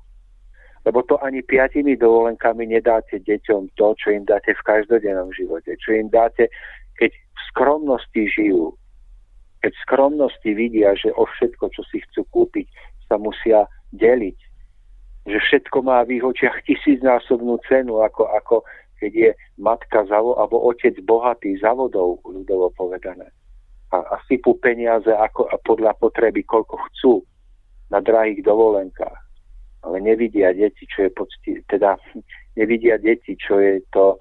Lebo 0.87 1.03
to 1.03 1.19
ani 1.19 1.43
piatimi 1.43 1.99
dovolenkami 1.99 2.71
nedáte 2.71 3.19
deťom 3.19 3.75
to, 3.75 3.87
čo 3.99 4.07
im 4.15 4.23
dáte 4.23 4.55
v 4.55 4.65
každodennom 4.65 5.35
živote, 5.35 5.75
čo 5.75 5.91
im 5.91 6.07
dáte, 6.07 6.47
keď 6.95 7.11
v 7.11 7.41
skromnosti 7.51 8.23
žijú, 8.31 8.73
keď 9.59 9.75
v 9.75 9.83
skromnosti 9.83 10.49
vidia, 10.55 10.95
že 10.95 11.11
o 11.19 11.27
všetko, 11.27 11.67
čo 11.75 11.83
si 11.91 11.99
chcú 12.07 12.23
kúpiť, 12.31 12.65
sa 13.11 13.19
musia 13.19 13.67
deliť. 13.91 14.39
Že 15.27 15.37
všetko 15.37 15.77
má 15.83 16.07
v 16.07 16.17
ich 16.17 16.23
očiach 16.23 16.63
tisícnásobnú 16.63 17.59
cenu, 17.67 17.99
ako, 17.99 18.31
ako 18.39 18.55
keď 19.03 19.11
je 19.11 19.29
matka 19.59 20.07
zavo, 20.07 20.39
alebo 20.39 20.63
otec 20.63 20.95
bohatý 21.03 21.59
závodov, 21.59 22.23
ľudovo 22.23 22.71
povedané. 22.75 23.27
A, 23.89 23.97
a 23.97 24.15
sypú 24.29 24.53
peniaze 24.61 25.09
ako, 25.09 25.49
a 25.49 25.57
podľa 25.65 25.97
potreby, 25.97 26.45
koľko 26.45 26.77
chcú 26.89 27.13
na 27.89 27.97
drahých 28.01 28.45
dovolenkách. 28.45 29.19
Ale 29.81 29.97
nevidia 30.03 30.53
deti, 30.53 30.85
čo 30.85 31.07
je 31.07 31.11
pocti, 31.15 31.51
teda 31.65 31.97
nevidia 32.53 33.01
deti, 33.01 33.33
čo 33.39 33.57
je 33.57 33.81
to 33.89 34.13
e, 34.13 34.17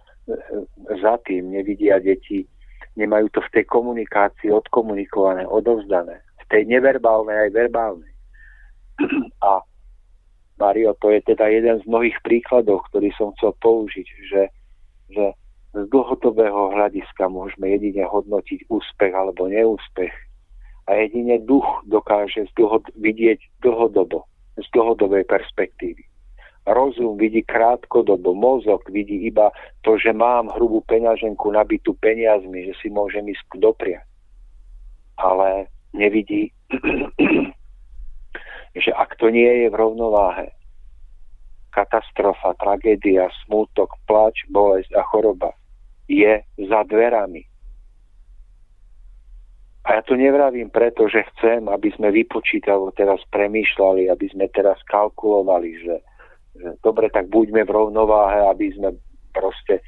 za 1.03 1.21
tým, 1.27 1.53
nevidia 1.53 2.01
deti, 2.01 2.49
nemajú 2.97 3.29
to 3.35 3.41
v 3.45 3.53
tej 3.61 3.65
komunikácii 3.69 4.49
odkomunikované, 4.49 5.45
odovzdané. 5.45 6.25
V 6.41 6.45
tej 6.49 6.63
neverbálnej 6.65 7.49
aj 7.49 7.51
verbálnej. 7.53 8.15
A 9.45 9.61
Mario, 10.59 10.95
to 10.99 11.15
je 11.15 11.23
teda 11.23 11.47
jeden 11.47 11.79
z 11.79 11.85
mnohých 11.87 12.19
príkladov, 12.27 12.83
ktorý 12.91 13.15
som 13.15 13.31
chcel 13.39 13.55
použiť, 13.63 14.07
že, 14.27 14.43
že 15.15 15.25
z 15.79 15.87
dlhodobého 15.95 16.75
hľadiska 16.75 17.31
môžeme 17.31 17.71
jedine 17.71 18.03
hodnotiť 18.03 18.67
úspech 18.67 19.13
alebo 19.15 19.47
neúspech. 19.47 20.11
A 20.89 20.91
jedine 21.05 21.39
duch 21.45 21.69
dokáže 21.87 22.49
z 22.49 22.53
dlho, 22.57 22.81
vidieť 22.97 23.39
dlhodobo, 23.63 24.25
z 24.59 24.67
dlhodobej 24.75 25.29
perspektívy. 25.29 26.03
Rozum 26.69 27.17
vidí 27.17 27.45
krátkodobo, 27.45 28.35
mozog 28.35 28.85
vidí 28.91 29.25
iba 29.25 29.53
to, 29.85 29.97
že 29.97 30.13
mám 30.13 30.53
hrubú 30.53 30.85
peňaženku 30.85 31.49
nabitú 31.53 31.97
peniazmi, 31.97 32.73
že 32.73 32.75
si 32.81 32.89
môžem 32.93 33.25
ísť 33.29 33.57
dopriať. 33.57 34.05
Ale 35.21 35.69
nevidí 35.93 36.53
že 38.85 38.93
ak 38.93 39.17
to 39.17 39.33
nie 39.33 39.65
je 39.65 39.69
v 39.73 39.79
rovnováhe, 39.79 40.53
katastrofa, 41.73 42.55
tragédia, 42.61 43.29
smútok, 43.45 43.93
plač, 44.07 44.45
bolesť 44.49 44.93
a 44.97 45.03
choroba 45.09 45.58
je 46.09 46.41
za 46.57 46.81
dverami. 46.89 47.45
A 49.89 50.01
ja 50.01 50.03
to 50.05 50.21
nevravím 50.21 50.69
preto, 50.69 51.09
že 51.09 51.25
chcem, 51.33 51.65
aby 51.69 51.89
sme 51.97 52.13
vypočítavo 52.13 52.93
teraz 52.93 53.25
premýšľali, 53.33 54.13
aby 54.13 54.27
sme 54.29 54.49
teraz 54.53 54.77
kalkulovali, 54.85 55.71
že, 55.81 55.97
že 56.61 56.69
dobre, 56.85 57.09
tak 57.09 57.33
buďme 57.33 57.65
v 57.65 57.73
rovnováhe, 57.73 58.53
aby 58.53 58.69
sme 58.77 58.93
proste 59.33 59.81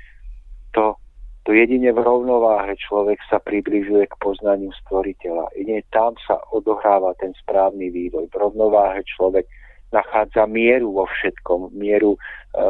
to, 0.73 0.97
to 1.45 1.53
jedine 1.53 1.93
v 1.93 2.01
rovnováhe 2.01 2.81
človek 2.81 3.21
sa 3.29 3.45
približuje 3.45 4.09
k 4.09 4.21
poznaniu 4.25 4.73
stvoriteľa. 4.87 5.53
Jedine 5.53 5.85
tam 5.93 6.16
sa 6.25 6.41
odohráva 6.49 7.12
ten 7.21 7.37
správny 7.45 7.93
vývoj. 7.93 8.33
V 8.33 8.41
rovnováhe 8.41 9.05
človek 9.05 9.45
nachádza 9.91 10.47
mieru 10.47 10.95
vo 10.95 11.07
všetkom. 11.07 11.74
Mieru 11.74 12.14
e, 12.14 12.18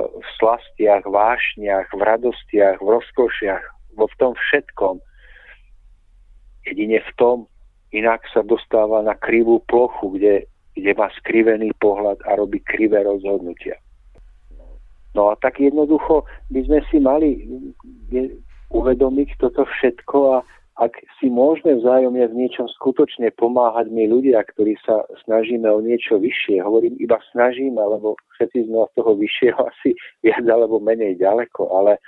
v 0.08 0.26
slastiach, 0.40 1.04
vášniach, 1.04 1.92
v 1.92 2.00
radostiach, 2.00 2.80
v 2.80 2.88
rozkošiach, 2.88 3.64
vo 3.96 4.08
v 4.08 4.14
tom 4.16 4.32
všetkom 4.32 5.00
jedine 6.66 7.00
v 7.00 7.12
tom, 7.16 7.36
inak 7.90 8.22
sa 8.30 8.44
dostáva 8.44 9.02
na 9.02 9.16
krivú 9.16 9.60
plochu, 9.66 10.14
kde, 10.18 10.34
kde 10.76 10.92
má 10.94 11.08
skrivený 11.18 11.72
pohľad 11.80 12.20
a 12.28 12.36
robí 12.36 12.60
krivé 12.62 13.02
rozhodnutia. 13.02 13.80
No 15.10 15.34
a 15.34 15.34
tak 15.34 15.58
jednoducho 15.58 16.22
by 16.54 16.60
sme 16.70 16.80
si 16.86 17.02
mali 17.02 17.42
uvedomiť 18.70 19.28
toto 19.42 19.66
všetko 19.66 20.16
a 20.38 20.46
ak 20.80 20.96
si 21.20 21.28
môžeme 21.28 21.76
vzájomne 21.76 22.24
v 22.32 22.38
niečom 22.40 22.64
skutočne 22.80 23.28
pomáhať 23.36 23.92
my 23.92 24.08
ľudia, 24.08 24.40
ktorí 24.48 24.80
sa 24.80 25.04
snažíme 25.28 25.68
o 25.68 25.84
niečo 25.84 26.16
vyššie, 26.16 26.64
hovorím 26.64 26.96
iba 26.96 27.20
snažíme, 27.36 27.76
lebo 27.76 28.16
všetci 28.40 28.64
sme 28.64 28.88
od 28.88 28.90
toho 28.96 29.12
vyššieho 29.12 29.60
asi 29.76 29.92
viac 30.24 30.44
alebo 30.48 30.80
menej 30.80 31.20
ďaleko, 31.20 31.68
ale 31.68 32.00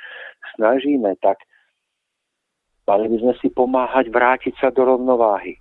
snažíme, 0.56 1.12
tak 1.20 1.36
Mali 2.82 3.06
by 3.08 3.16
sme 3.22 3.34
si 3.38 3.48
pomáhať 3.48 4.10
vrátiť 4.10 4.58
sa 4.58 4.74
do 4.74 4.82
rovnováhy. 4.82 5.54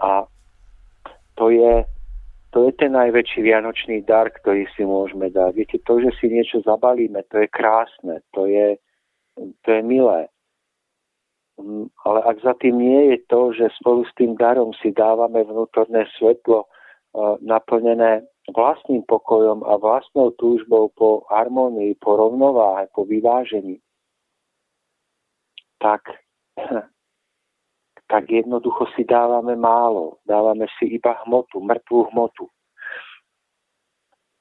A 0.00 0.24
to 1.36 1.52
je, 1.52 1.84
to 2.52 2.64
je 2.68 2.72
ten 2.80 2.96
najväčší 2.96 3.44
vianočný 3.44 4.00
dar, 4.08 4.32
ktorý 4.32 4.64
si 4.72 4.88
môžeme 4.88 5.28
dať. 5.28 5.52
Viete, 5.52 5.76
to, 5.84 6.00
že 6.00 6.16
si 6.16 6.32
niečo 6.32 6.64
zabalíme, 6.64 7.20
to 7.28 7.44
je 7.44 7.48
krásne, 7.52 8.24
to 8.32 8.48
je, 8.48 8.80
to 9.36 9.68
je 9.68 9.82
milé. 9.84 10.32
Mm, 11.56 11.88
ale 12.04 12.20
ak 12.20 12.36
za 12.44 12.52
tým 12.60 12.76
nie 12.76 13.16
je 13.16 13.18
to, 13.32 13.52
že 13.56 13.72
spolu 13.80 14.04
s 14.04 14.12
tým 14.20 14.36
darom 14.36 14.76
si 14.76 14.92
dávame 14.92 15.40
vnútorné 15.40 16.04
svetlo 16.20 16.64
e, 16.64 16.68
naplnené 17.40 18.28
vlastným 18.52 19.02
pokojom 19.08 19.64
a 19.64 19.80
vlastnou 19.80 20.36
túžbou 20.36 20.92
po 20.92 21.24
harmonii, 21.32 21.96
po 21.96 22.14
rovnováhe, 22.20 22.92
po 22.92 23.08
vyvážení, 23.08 23.80
tak, 25.80 26.04
tak 28.12 28.24
jednoducho 28.30 28.86
si 28.92 29.08
dávame 29.08 29.56
málo. 29.56 30.20
Dávame 30.28 30.68
si 30.78 30.92
iba 30.92 31.16
hmotu, 31.24 31.58
mŕtvú 31.58 32.12
hmotu. 32.12 32.46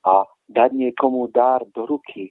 A 0.06 0.28
dať 0.52 0.72
niekomu 0.78 1.32
dar 1.34 1.66
do 1.74 1.90
ruky, 1.90 2.30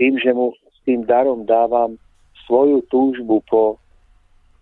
tým, 0.00 0.16
že 0.16 0.32
mu 0.32 0.56
s 0.56 0.78
tým 0.88 1.04
darom 1.04 1.44
dávam 1.44 2.00
svoju 2.48 2.80
túžbu 2.88 3.44
po, 3.44 3.76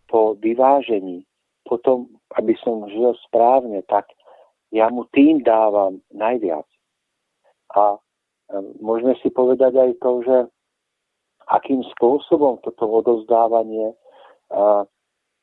po 0.09 0.35
vyvážení, 0.41 1.25
potom, 1.69 2.09
aby 2.35 2.57
som 2.65 2.89
žil 2.89 3.13
správne, 3.29 3.85
tak 3.87 4.09
ja 4.73 4.89
mu 4.89 5.05
tým 5.13 5.45
dávam 5.45 6.01
najviac. 6.13 6.65
A 7.77 8.01
môžeme 8.81 9.17
si 9.21 9.29
povedať 9.29 9.77
aj 9.77 9.91
to, 10.01 10.11
že 10.25 10.37
akým 11.49 11.85
spôsobom 11.97 12.61
toto 12.65 12.85
odozdávanie 12.89 13.97
a 14.53 14.85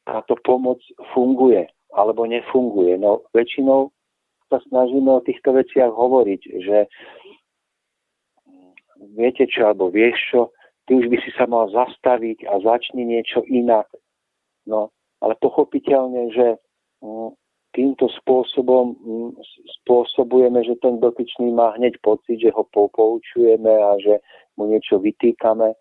táto 0.06 0.38
pomoc 0.46 0.82
funguje 1.14 1.66
alebo 1.94 2.26
nefunguje. 2.26 2.98
No 3.02 3.26
väčšinou 3.34 3.90
sa 4.50 4.62
snažíme 4.70 5.10
o 5.10 5.26
týchto 5.26 5.58
veciach 5.58 5.90
hovoriť, 5.90 6.42
že 6.62 6.78
viete 9.18 9.46
čo, 9.50 9.74
alebo 9.74 9.90
vieš 9.90 10.18
čo, 10.30 10.42
ty 10.86 10.98
už 10.98 11.10
by 11.10 11.18
si 11.26 11.34
sa 11.34 11.50
mal 11.50 11.70
zastaviť 11.74 12.46
a 12.46 12.62
začni 12.62 13.06
niečo 13.06 13.42
inak. 13.50 13.90
No, 14.66 14.90
ale 15.22 15.38
pochopiteľne, 15.38 16.34
že 16.34 16.48
mm, 17.02 17.30
týmto 17.74 18.10
spôsobom 18.22 18.98
mm, 18.98 19.32
spôsobujeme, 19.82 20.66
že 20.66 20.76
ten 20.82 20.98
dotyčný 21.00 21.54
má 21.54 21.78
hneď 21.78 22.02
pocit, 22.02 22.42
že 22.42 22.52
ho 22.52 22.66
poučujeme 22.74 23.72
a 23.72 23.96
že 24.02 24.22
mu 24.58 24.70
niečo 24.70 24.98
vytýkame 24.98 25.74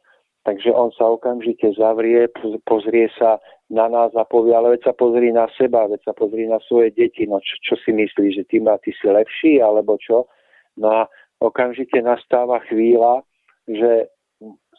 Takže 0.45 0.77
on 0.77 0.93
sa 0.93 1.09
okamžite 1.09 1.73
zavrie, 1.73 2.29
pozrie 2.69 3.09
sa 3.17 3.41
na 3.73 3.89
nás 3.89 4.13
a 4.13 4.29
povie, 4.29 4.53
ale 4.53 4.77
veď 4.77 4.93
sa 4.93 4.95
pozri 4.95 5.33
na 5.33 5.49
seba, 5.57 5.89
veď 5.89 6.05
sa 6.05 6.13
pozri 6.13 6.45
na 6.45 6.61
svoje 6.69 6.93
deti, 6.93 7.25
no 7.25 7.41
čo, 7.41 7.57
čo 7.65 7.75
si 7.81 7.97
myslíš, 7.97 8.33
že 8.37 8.45
ty, 8.53 8.61
ma, 8.61 8.77
ty 8.85 8.93
si 8.93 9.09
lepší, 9.09 9.65
alebo 9.65 9.97
čo? 9.97 10.29
No 10.77 10.93
a 10.93 11.03
okamžite 11.41 11.97
nastáva 12.05 12.61
chvíľa, 12.69 13.25
že 13.65 14.13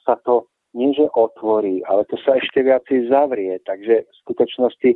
sa 0.05 0.21
to 0.21 0.45
nie 0.75 0.91
že 0.91 1.07
otvorí, 1.15 1.81
ale 1.87 2.03
to 2.11 2.19
sa 2.21 2.35
ešte 2.35 2.61
viacej 2.61 3.07
zavrie. 3.07 3.57
Takže 3.63 4.03
v 4.03 4.15
skutočnosti 4.27 4.91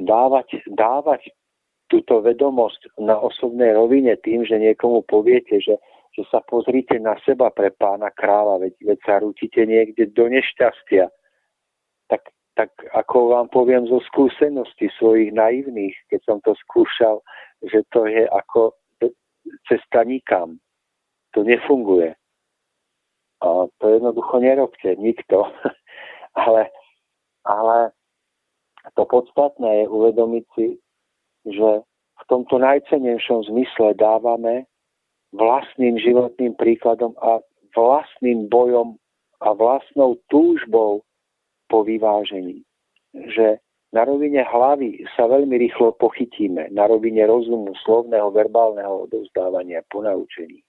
dávať, 0.00 0.62
dávať 0.70 1.34
túto 1.90 2.22
vedomosť 2.22 2.94
na 3.02 3.18
osobnej 3.18 3.74
rovine 3.74 4.14
tým, 4.22 4.46
že 4.46 4.62
niekomu 4.62 5.02
poviete, 5.10 5.58
že 5.58 5.74
že 6.10 6.26
sa 6.26 6.42
pozrite 6.42 6.98
na 6.98 7.14
seba 7.22 7.54
pre 7.54 7.70
pána 7.70 8.10
kráľa, 8.10 8.66
veď, 8.66 8.74
veď 8.82 8.98
sa 9.06 9.14
rútite 9.22 9.62
niekde 9.62 10.10
do 10.10 10.26
nešťastia. 10.26 11.06
Tak, 12.10 12.22
tak 12.58 12.70
ako 12.90 13.38
vám 13.38 13.46
poviem 13.54 13.86
zo 13.86 14.02
skúseností 14.10 14.90
svojich 14.98 15.30
naivných, 15.30 15.94
keď 16.10 16.20
som 16.26 16.38
to 16.42 16.58
skúšal, 16.66 17.22
že 17.62 17.86
to 17.94 18.10
je 18.10 18.26
ako 18.26 18.74
cesta 19.70 20.02
nikam. 20.02 20.58
To 21.38 21.46
nefunguje. 21.46 22.18
A 23.40 23.66
to 23.80 23.84
jednoducho 23.88 24.38
nerobte, 24.40 24.96
nikto. 24.96 25.48
ale, 26.44 26.68
ale 27.44 27.92
to 28.94 29.04
podstatné 29.04 29.84
je 29.84 29.86
uvedomiť 29.88 30.44
si, 30.54 30.66
že 31.48 31.70
v 32.20 32.24
tomto 32.28 32.60
najcenejšom 32.60 33.48
zmysle 33.48 33.96
dávame 33.96 34.68
vlastným 35.32 35.96
životným 35.96 36.52
príkladom 36.58 37.16
a 37.22 37.40
vlastným 37.72 38.50
bojom 38.50 38.98
a 39.40 39.56
vlastnou 39.56 40.20
túžbou 40.28 41.00
po 41.70 41.78
vyvážení. 41.86 42.66
Že 43.14 43.62
na 43.90 44.06
rovine 44.06 44.46
hlavy 44.46 45.02
sa 45.18 45.26
veľmi 45.26 45.56
rýchlo 45.58 45.96
pochytíme, 45.98 46.70
na 46.70 46.86
rovine 46.86 47.26
rozumu, 47.26 47.74
slovného, 47.82 48.30
verbálneho 48.30 49.10
odovzdávania, 49.10 49.82
ponaučení. 49.90 50.62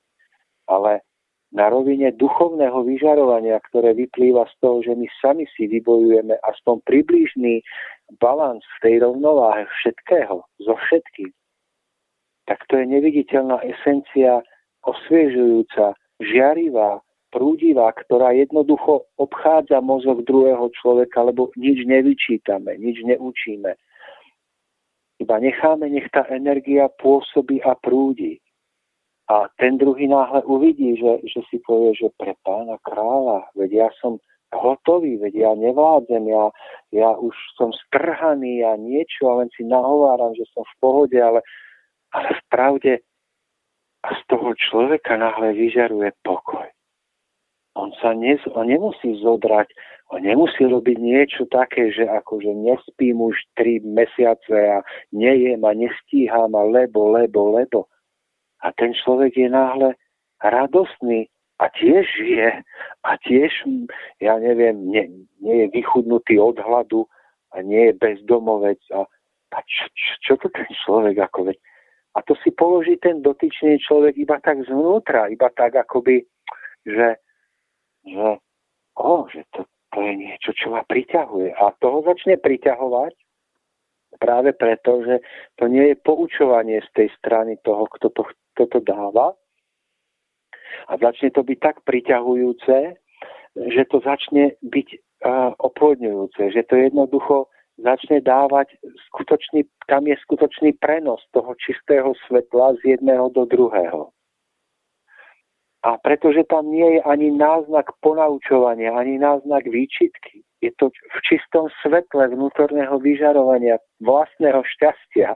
Ale 0.65 1.05
na 1.51 1.67
rovine 1.67 2.15
duchovného 2.15 2.83
vyžarovania, 2.87 3.59
ktoré 3.67 3.91
vyplýva 3.91 4.47
z 4.47 4.55
toho, 4.63 4.77
že 4.83 4.95
my 4.95 5.07
sami 5.19 5.45
si 5.51 5.67
vybojujeme 5.67 6.39
aspoň 6.47 6.79
približný 6.87 7.59
balans 8.23 8.63
v 8.63 8.77
tej 8.87 8.95
rovnováhe 9.03 9.67
všetkého, 9.67 10.43
zo 10.63 10.73
všetkým, 10.87 11.31
tak 12.47 12.63
to 12.67 12.79
je 12.79 12.85
neviditeľná 12.87 13.63
esencia 13.63 14.43
osviežujúca, 14.83 15.95
žiarivá, 16.19 16.99
prúdivá, 17.31 17.95
ktorá 17.95 18.35
jednoducho 18.35 19.07
obchádza 19.15 19.79
mozog 19.79 20.27
druhého 20.27 20.67
človeka, 20.75 21.23
lebo 21.23 21.47
nič 21.55 21.87
nevyčítame, 21.87 22.75
nič 22.75 23.07
neučíme. 23.07 23.71
Iba 25.21 25.35
necháme, 25.39 25.87
nech 25.87 26.11
tá 26.11 26.27
energia 26.27 26.91
pôsobí 26.91 27.63
a 27.63 27.77
prúdi. 27.77 28.41
A 29.29 29.47
ten 29.57 29.77
druhý 29.77 30.07
náhle 30.07 30.43
uvidí, 30.43 30.97
že, 30.97 31.21
že 31.23 31.39
si 31.49 31.61
povie, 31.63 31.93
že 31.95 32.09
pre 32.17 32.33
pána 32.43 32.75
kráľa, 32.83 33.47
veď 33.55 33.71
ja 33.71 33.89
som 34.01 34.17
hotový, 34.51 35.17
veď 35.17 35.33
ja 35.35 35.51
nevládzem, 35.55 36.27
ja, 36.27 36.51
ja 36.91 37.09
už 37.15 37.31
som 37.55 37.71
strhaný, 37.87 38.59
ja 38.65 38.75
niečo, 38.75 39.31
a 39.31 39.45
len 39.45 39.49
si 39.55 39.63
nahováram, 39.63 40.35
že 40.35 40.43
som 40.51 40.67
v 40.67 40.75
pohode, 40.83 41.15
ale, 41.15 41.39
ale 42.11 42.29
v 42.35 42.41
pravde 42.51 42.93
a 44.03 44.09
z 44.17 44.21
toho 44.27 44.51
človeka 44.57 45.15
náhle 45.15 45.53
vyžaruje 45.53 46.11
pokoj. 46.25 46.67
On 47.79 47.95
sa 48.03 48.11
nes, 48.11 48.41
on 48.51 48.67
nemusí 48.67 49.15
zodrať, 49.23 49.71
on 50.11 50.27
nemusí 50.27 50.67
robiť 50.67 50.97
niečo 50.99 51.47
také, 51.47 51.87
že 51.95 52.03
akože 52.03 52.51
nespím 52.51 53.23
už 53.23 53.39
tri 53.55 53.79
mesiace 53.79 54.51
a 54.51 54.83
nejem 55.15 55.63
a 55.63 55.71
nestíham 55.71 56.51
a 56.51 56.63
lebo, 56.67 57.15
lebo, 57.15 57.55
lebo. 57.55 57.87
A 58.61 58.71
ten 58.77 58.93
človek 58.93 59.33
je 59.37 59.49
náhle 59.49 59.97
radostný 60.41 61.29
a 61.61 61.69
tiež 61.69 62.05
je 62.21 62.49
a 63.05 63.11
tiež, 63.21 63.51
ja 64.21 64.37
neviem, 64.41 64.89
nie, 64.89 65.05
nie 65.41 65.65
je 65.65 65.67
vychudnutý 65.73 66.41
od 66.41 66.57
hladu 66.57 67.05
a 67.53 67.61
nie 67.61 67.89
je 67.89 67.93
bezdomovec 67.97 68.81
a, 68.93 69.05
a 69.53 69.57
čo, 69.65 69.85
čo, 69.93 70.13
čo 70.21 70.33
to 70.41 70.47
ten 70.49 70.69
človek 70.85 71.17
ako 71.21 71.53
veď 71.53 71.57
a 72.15 72.19
to 72.21 72.35
si 72.43 72.51
položí 72.51 72.99
ten 72.99 73.23
dotyčný 73.23 73.79
človek 73.79 74.19
iba 74.19 74.35
tak 74.43 74.67
zvnútra, 74.67 75.31
iba 75.31 75.47
tak 75.55 75.79
akoby, 75.79 76.27
že, 76.83 77.15
že, 78.03 78.29
o, 78.99 79.11
že 79.31 79.47
to, 79.55 79.63
to 79.95 79.97
je 80.03 80.13
nie, 80.19 80.35
niečo, 80.35 80.51
čo 80.51 80.75
ma 80.75 80.83
priťahuje. 80.83 81.55
A 81.55 81.71
toho 81.79 82.03
začne 82.03 82.35
priťahovať 82.35 83.15
práve 84.19 84.51
preto, 84.51 85.07
že 85.07 85.23
to 85.55 85.71
nie 85.71 85.95
je 85.95 86.03
poučovanie 86.03 86.83
z 86.83 86.89
tej 86.91 87.07
strany 87.15 87.55
toho, 87.63 87.87
kto 87.95 88.11
to, 88.11 88.27
kto 88.53 88.63
to 88.67 88.79
dáva. 88.83 89.33
A 90.87 90.97
začne 90.97 91.31
to 91.31 91.43
byť 91.43 91.57
tak 91.59 91.77
priťahujúce, 91.83 92.95
že 93.55 93.83
to 93.91 93.99
začne 93.99 94.55
byť 94.63 94.87
uh, 94.95 95.51
oplodňujúce, 95.59 96.41
že 96.55 96.63
to 96.67 96.75
jednoducho 96.79 97.51
začne 97.81 98.21
dávať 98.21 98.77
skutočný, 99.11 99.67
tam 99.87 100.07
je 100.07 100.15
skutočný 100.23 100.77
prenos 100.79 101.19
toho 101.35 101.55
čistého 101.57 102.13
svetla 102.27 102.77
z 102.79 102.97
jedného 102.97 103.29
do 103.33 103.45
druhého. 103.45 104.13
A 105.81 105.97
pretože 105.97 106.45
tam 106.45 106.69
nie 106.69 106.97
je 106.97 107.01
ani 107.01 107.33
náznak 107.33 107.89
ponaučovania, 108.05 108.93
ani 108.93 109.17
náznak 109.17 109.65
výčitky, 109.65 110.45
je 110.61 110.69
to 110.77 110.93
v 110.93 111.19
čistom 111.25 111.73
svetle 111.81 112.29
vnútorného 112.29 113.01
vyžarovania 113.01 113.81
vlastného 113.97 114.61
šťastia, 114.61 115.33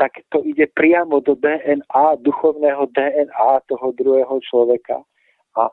tak 0.00 0.24
to 0.32 0.40
ide 0.44 0.70
priamo 0.72 1.20
do 1.20 1.36
DNA, 1.36 2.24
duchovného 2.24 2.88
DNA 2.92 3.52
toho 3.68 3.92
druhého 3.92 4.36
človeka. 4.40 5.04
A 5.56 5.68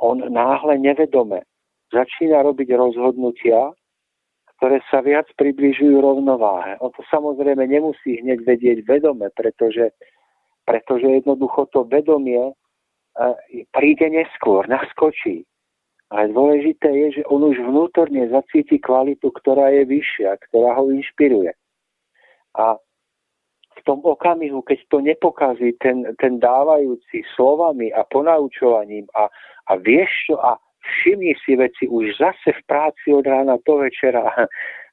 on 0.00 0.20
náhle 0.32 0.78
nevedome 0.80 1.44
začína 1.92 2.42
robiť 2.42 2.68
rozhodnutia, 2.74 3.70
ktoré 4.56 4.80
sa 4.88 5.04
viac 5.04 5.28
približujú 5.36 6.00
rovnováhe. 6.00 6.80
On 6.80 6.88
to 6.90 7.04
samozrejme 7.12 7.60
nemusí 7.68 8.24
hneď 8.24 8.42
vedieť 8.42 8.78
vedome, 8.88 9.28
pretože, 9.36 9.92
pretože 10.64 11.04
jednoducho 11.04 11.68
to 11.70 11.84
vedomie 11.84 12.40
e, 12.40 12.54
príde 13.70 14.08
neskôr, 14.08 14.64
naskočí. 14.64 15.44
Ale 16.08 16.30
dôležité 16.32 16.88
je, 16.88 17.06
že 17.20 17.22
on 17.28 17.42
už 17.44 17.58
vnútorne 17.60 18.30
zacíti 18.30 18.78
kvalitu, 18.78 19.28
ktorá 19.42 19.74
je 19.74 19.84
vyššia, 19.84 20.38
ktorá 20.48 20.78
ho 20.78 20.88
inšpiruje. 20.94 21.52
A 22.56 22.78
v 23.76 23.80
tom 23.84 24.00
okamihu, 24.00 24.64
keď 24.64 24.78
to 24.88 24.98
nepokazí 25.04 25.76
ten, 25.78 26.08
ten 26.16 26.40
dávajúci 26.40 27.22
slovami 27.36 27.92
a 27.92 28.04
ponaučovaním 28.08 29.04
a, 29.12 29.28
a 29.68 29.72
vieš 29.76 30.32
čo 30.32 30.40
a 30.40 30.56
všimni 30.80 31.34
si 31.44 31.58
veci 31.58 31.84
už 31.90 32.16
zase 32.16 32.56
v 32.56 32.62
práci 32.66 33.12
od 33.12 33.26
rána 33.26 33.60
do 33.60 33.74
večera 33.82 34.24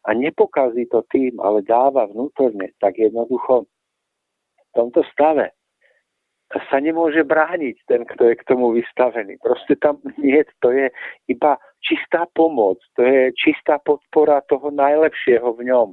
a 0.08 0.10
nepokazí 0.14 0.90
to 0.92 1.06
tým, 1.08 1.40
ale 1.40 1.64
dáva 1.64 2.10
vnútorne, 2.10 2.76
tak 2.82 3.00
jednoducho 3.00 3.70
v 4.60 4.72
tomto 4.76 5.06
stave 5.14 5.54
sa 6.70 6.78
nemôže 6.78 7.26
brániť 7.26 7.76
ten, 7.90 8.06
kto 8.06 8.30
je 8.30 8.36
k 8.38 8.46
tomu 8.46 8.78
vystavený. 8.78 9.42
Proste 9.42 9.74
tam 9.80 9.98
nie, 10.22 10.44
to 10.62 10.70
je 10.70 10.94
iba 11.26 11.58
čistá 11.82 12.30
pomoc, 12.30 12.78
to 12.94 13.02
je 13.02 13.34
čistá 13.34 13.82
podpora 13.82 14.46
toho 14.46 14.70
najlepšieho 14.70 15.50
v 15.58 15.74
ňom. 15.74 15.90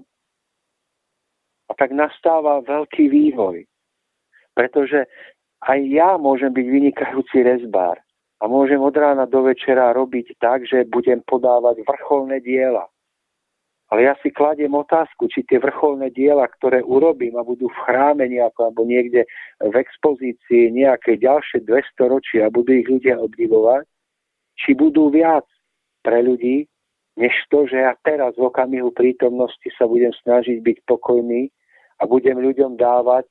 A 1.70 1.72
tak 1.78 1.94
nastáva 1.94 2.66
veľký 2.66 3.06
vývoj. 3.06 3.62
Pretože 4.58 5.06
aj 5.62 5.78
ja 5.86 6.18
môžem 6.18 6.50
byť 6.50 6.66
vynikajúci 6.66 7.46
rezbár 7.46 8.02
a 8.40 8.48
môžem 8.48 8.80
od 8.80 8.96
rána 8.96 9.28
do 9.28 9.44
večera 9.46 9.92
robiť 9.92 10.40
tak, 10.40 10.66
že 10.66 10.88
budem 10.88 11.22
podávať 11.22 11.84
vrcholné 11.86 12.40
diela. 12.42 12.88
Ale 13.90 14.06
ja 14.06 14.14
si 14.22 14.30
kladiem 14.30 14.70
otázku, 14.70 15.26
či 15.26 15.42
tie 15.42 15.58
vrcholné 15.58 16.14
diela, 16.14 16.46
ktoré 16.46 16.78
urobím 16.78 17.34
a 17.34 17.42
budú 17.42 17.66
v 17.66 17.82
chráme 17.84 18.22
nejako, 18.30 18.70
alebo 18.70 18.86
niekde 18.86 19.26
v 19.58 19.74
expozícii 19.74 20.70
nejaké 20.70 21.18
ďalšie 21.18 21.66
200 21.66 22.06
ročia 22.06 22.46
a 22.46 22.54
budú 22.54 22.70
ich 22.70 22.86
ľudia 22.86 23.18
obdivovať, 23.18 23.82
či 24.62 24.78
budú 24.78 25.10
viac 25.10 25.42
pre 26.06 26.22
ľudí, 26.22 26.70
než 27.18 27.34
to, 27.50 27.66
že 27.66 27.82
ja 27.82 27.92
teraz 28.06 28.38
v 28.38 28.46
okamihu 28.46 28.94
prítomnosti 28.94 29.68
sa 29.74 29.90
budem 29.90 30.14
snažiť 30.22 30.62
byť 30.62 30.76
pokojný 30.86 31.50
a 32.00 32.08
budem 32.08 32.40
ľuďom 32.40 32.80
dávať 32.80 33.28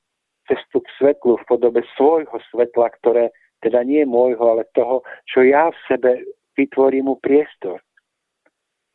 cestu 0.49 0.82
k 0.82 0.89
svetlu 0.97 1.38
v 1.41 1.47
podobe 1.49 1.82
svojho 1.97 2.38
svetla, 2.53 2.89
ktoré 3.01 3.34
teda 3.61 3.84
nie 3.84 4.05
môjho, 4.05 4.41
ale 4.41 4.63
toho, 4.74 5.03
čo 5.30 5.43
ja 5.43 5.70
v 5.70 5.80
sebe 5.86 6.11
vytvorím 6.57 7.11
mu 7.11 7.15
priestor. 7.20 7.82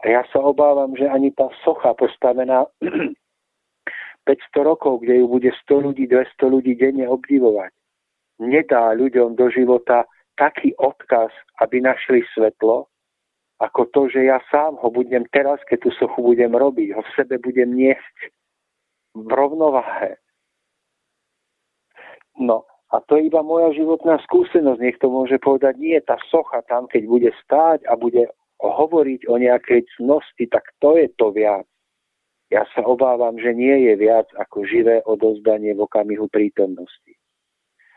A 0.03 0.21
ja 0.21 0.23
sa 0.33 0.41
obávam, 0.43 0.93
že 0.99 1.09
ani 1.09 1.31
tá 1.33 1.49
socha 1.63 1.95
postavená 1.95 2.67
500 4.29 4.71
rokov, 4.71 5.05
kde 5.05 5.21
ju 5.21 5.27
bude 5.29 5.51
100 5.69 5.87
ľudí, 5.91 6.05
200 6.09 6.55
ľudí 6.55 6.73
denne 6.77 7.07
obdivovať, 7.09 7.73
nedá 8.41 8.93
ľuďom 8.97 9.37
do 9.37 9.47
života 9.53 10.09
taký 10.35 10.75
odkaz, 10.81 11.31
aby 11.63 11.79
našli 11.85 12.27
svetlo, 12.35 12.91
ako 13.63 13.87
to, 13.95 14.01
že 14.11 14.27
ja 14.27 14.43
sám 14.51 14.77
ho 14.83 14.91
budem 14.91 15.25
teraz, 15.31 15.63
keď 15.71 15.89
tú 15.89 15.91
sochu 15.95 16.35
budem 16.35 16.51
robiť, 16.51 16.91
ho 16.93 17.01
v 17.01 17.15
sebe 17.15 17.39
budem 17.39 17.71
niesť 17.71 18.17
v 19.15 19.29
rovnováhe. 19.31 20.19
No 22.39 22.67
a 22.95 23.03
to 23.03 23.19
je 23.19 23.27
iba 23.31 23.43
moja 23.43 23.75
životná 23.75 24.23
skúsenosť. 24.27 24.79
Niekto 24.79 25.07
môže 25.11 25.39
povedať, 25.43 25.79
nie, 25.79 25.99
tá 26.03 26.19
socha 26.31 26.63
tam, 26.67 26.87
keď 26.87 27.03
bude 27.07 27.31
stáť 27.43 27.87
a 27.91 27.99
bude 27.99 28.31
hovoriť 28.63 29.27
o 29.27 29.35
nejakej 29.39 29.87
cnosti, 29.99 30.47
tak 30.47 30.63
to 30.79 30.95
je 30.95 31.11
to 31.19 31.35
viac. 31.35 31.67
Ja 32.55 32.63
sa 32.71 32.87
obávam, 32.87 33.35
že 33.41 33.51
nie 33.51 33.91
je 33.91 33.99
viac 33.99 34.31
ako 34.39 34.63
živé 34.63 35.03
odozdanie 35.11 35.75
v 35.75 35.83
okamihu 35.83 36.31
prítomnosti. 36.31 37.19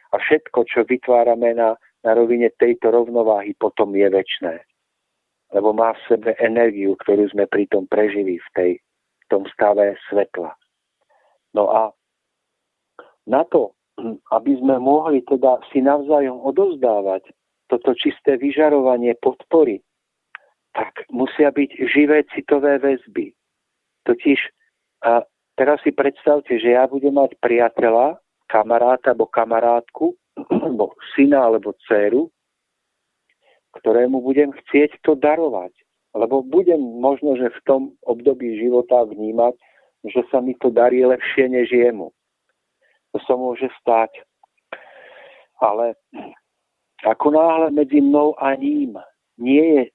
A 0.10 0.18
všetko, 0.18 0.66
čo 0.66 0.82
vytvárame 0.88 1.54
na, 1.54 1.78
na 2.02 2.12
rovine 2.18 2.50
tejto 2.58 2.90
rovnováhy, 2.90 3.54
potom 3.60 3.94
je 3.94 4.08
väčné. 4.10 4.66
Lebo 5.54 5.78
má 5.78 5.94
v 5.94 6.06
sebe 6.10 6.32
energiu, 6.42 6.98
ktorú 6.98 7.30
sme 7.30 7.46
pritom 7.46 7.86
prežili 7.86 8.40
v, 8.40 8.50
tej, 8.56 8.72
v 9.22 9.26
tom 9.30 9.44
stave 9.52 9.94
svetla. 10.10 10.58
No 11.58 11.74
a 11.74 11.82
na 13.26 13.42
to, 13.50 13.74
aby 14.30 14.62
sme 14.62 14.78
mohli 14.78 15.26
teda 15.26 15.58
si 15.74 15.82
navzájom 15.82 16.38
odozdávať 16.46 17.34
toto 17.66 17.98
čisté 17.98 18.38
vyžarovanie 18.38 19.18
podpory, 19.18 19.82
tak 20.78 20.94
musia 21.10 21.50
byť 21.50 21.70
živé 21.90 22.22
citové 22.30 22.78
väzby. 22.78 23.34
Totiž 24.06 24.40
a 25.02 25.26
teraz 25.58 25.82
si 25.82 25.90
predstavte, 25.90 26.62
že 26.62 26.78
ja 26.78 26.86
budem 26.86 27.18
mať 27.18 27.34
priateľa, 27.42 28.22
kamaráta 28.46 29.18
alebo 29.18 29.26
kamarátku, 29.28 30.14
alebo 30.64 30.94
syna 31.18 31.50
alebo 31.50 31.74
dceru, 31.90 32.30
ktorému 33.82 34.22
budem 34.22 34.54
chcieť 34.54 35.02
to 35.02 35.18
darovať. 35.18 35.74
Lebo 36.16 36.42
budem 36.42 36.80
možno, 36.80 37.38
že 37.38 37.52
v 37.52 37.62
tom 37.68 37.82
období 38.06 38.58
života 38.58 39.06
vnímať, 39.06 39.54
že 40.06 40.22
sa 40.30 40.44
mi 40.44 40.54
to 40.60 40.70
darí 40.70 41.02
lepšie 41.06 41.50
než 41.50 41.72
jemu. 41.72 42.14
To 43.16 43.18
sa 43.26 43.34
môže 43.34 43.70
stať. 43.82 44.14
Ale 45.58 45.98
ako 47.06 47.34
náhle 47.34 47.74
medzi 47.74 48.02
mnou 48.02 48.38
a 48.38 48.54
ním 48.58 48.98
nie 49.38 49.62
je 49.62 49.82
e, 49.86 49.90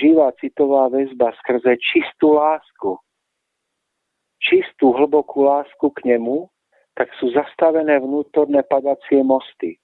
živá 0.00 0.32
citová 0.40 0.88
väzba 0.88 1.32
skrze 1.44 1.76
čistú 1.80 2.36
lásku, 2.36 2.96
čistú 4.40 4.96
hlbokú 4.96 5.44
lásku 5.44 5.84
k 6.00 6.16
nemu, 6.16 6.48
tak 6.96 7.12
sú 7.20 7.32
zastavené 7.32 8.00
vnútorné 8.00 8.64
padacie 8.64 9.20
mosty. 9.20 9.76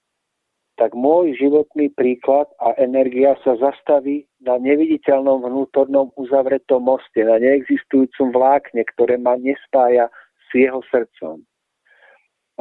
Tak 0.77 0.93
môj 0.93 1.33
životný 1.41 1.89
príklad 1.97 2.45
a 2.61 2.77
energia 2.77 3.33
sa 3.41 3.57
zastaví 3.57 4.29
na 4.45 4.61
neviditeľnom 4.61 5.41
vnútornom 5.41 6.13
uzavretom 6.13 6.85
moste, 6.85 7.25
na 7.25 7.41
neexistujúcom 7.41 8.29
vlákne, 8.29 8.85
ktoré 8.93 9.17
ma 9.17 9.33
nespája 9.41 10.05
s 10.37 10.47
jeho 10.53 10.85
srdcom. 10.93 11.41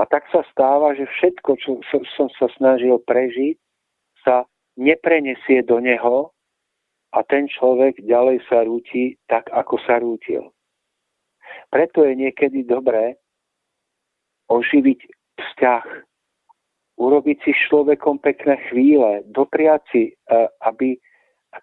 A 0.00 0.08
tak 0.08 0.24
sa 0.32 0.44
stáva, 0.48 0.96
že 0.96 1.04
všetko, 1.04 1.50
čo 1.60 1.80
som 2.16 2.28
sa 2.40 2.48
snažil 2.56 2.96
prežiť, 3.04 3.56
sa 4.24 4.48
neprenesie 4.80 5.64
do 5.64 5.80
neho 5.80 6.32
a 7.12 7.24
ten 7.24 7.48
človek 7.48 8.00
ďalej 8.04 8.44
sa 8.48 8.64
rúti 8.64 9.16
tak, 9.28 9.48
ako 9.52 9.76
sa 9.84 10.00
rútil. 10.00 10.52
Preto 11.72 12.04
je 12.04 12.12
niekedy 12.16 12.64
dobré 12.64 13.16
oživiť 14.52 15.00
vzťah, 15.40 15.84
urobiť 16.97 17.36
si 17.44 17.53
človekom 17.68 18.18
pekné 18.24 18.57
chvíle, 18.72 19.22
dopriať 19.28 19.82
si, 19.92 20.03
e, 20.11 20.12
aby 20.64 20.97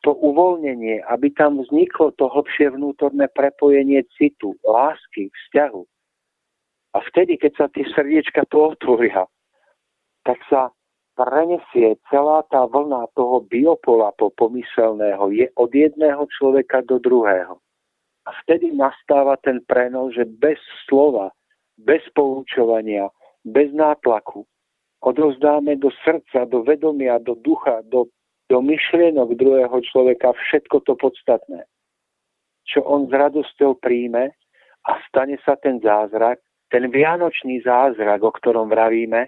to 0.01 0.13
uvoľnenie, 0.13 1.05
aby 1.05 1.29
tam 1.33 1.61
vzniklo 1.61 2.13
to 2.17 2.25
hlbšie 2.25 2.73
vnútorné 2.73 3.29
prepojenie 3.29 4.01
citu, 4.17 4.57
lásky, 4.65 5.29
vzťahu. 5.29 5.83
A 6.93 6.97
vtedy, 7.09 7.37
keď 7.37 7.51
sa 7.57 7.65
tie 7.69 7.85
srdiečka 7.93 8.45
pootvoria, 8.49 9.25
tak 10.25 10.41
sa 10.49 10.73
prenesie 11.13 11.97
celá 12.09 12.41
tá 12.49 12.65
vlna 12.65 13.09
toho 13.13 13.45
biopola 13.45 14.13
pomyselného 14.17 15.29
je 15.29 15.45
od 15.57 15.69
jedného 15.69 16.25
človeka 16.37 16.81
do 16.85 16.97
druhého. 16.97 17.61
A 18.23 18.29
vtedy 18.45 18.71
nastáva 18.71 19.35
ten 19.41 19.61
prenos, 19.67 20.15
že 20.15 20.25
bez 20.25 20.57
slova, 20.87 21.29
bez 21.77 22.01
poučovania, 22.15 23.11
bez 23.43 23.69
nátlaku 23.75 24.47
odovzdáme 25.03 25.75
do 25.75 25.91
srdca, 26.07 26.47
do 26.47 26.63
vedomia, 26.63 27.19
do 27.19 27.35
ducha, 27.35 27.83
do, 27.91 28.07
do 28.47 28.63
myšlienok 28.63 29.35
druhého 29.35 29.77
človeka 29.91 30.31
všetko 30.31 30.79
to 30.87 30.95
podstatné, 30.95 31.67
čo 32.63 32.87
on 32.87 33.11
s 33.11 33.11
radosťou 33.11 33.83
príjme 33.83 34.31
a 34.87 34.91
stane 35.11 35.35
sa 35.43 35.59
ten 35.59 35.83
zázrak, 35.83 36.39
ten 36.71 36.87
vianočný 36.87 37.59
zázrak, 37.67 38.23
o 38.23 38.31
ktorom 38.31 38.71
vravíme, 38.71 39.27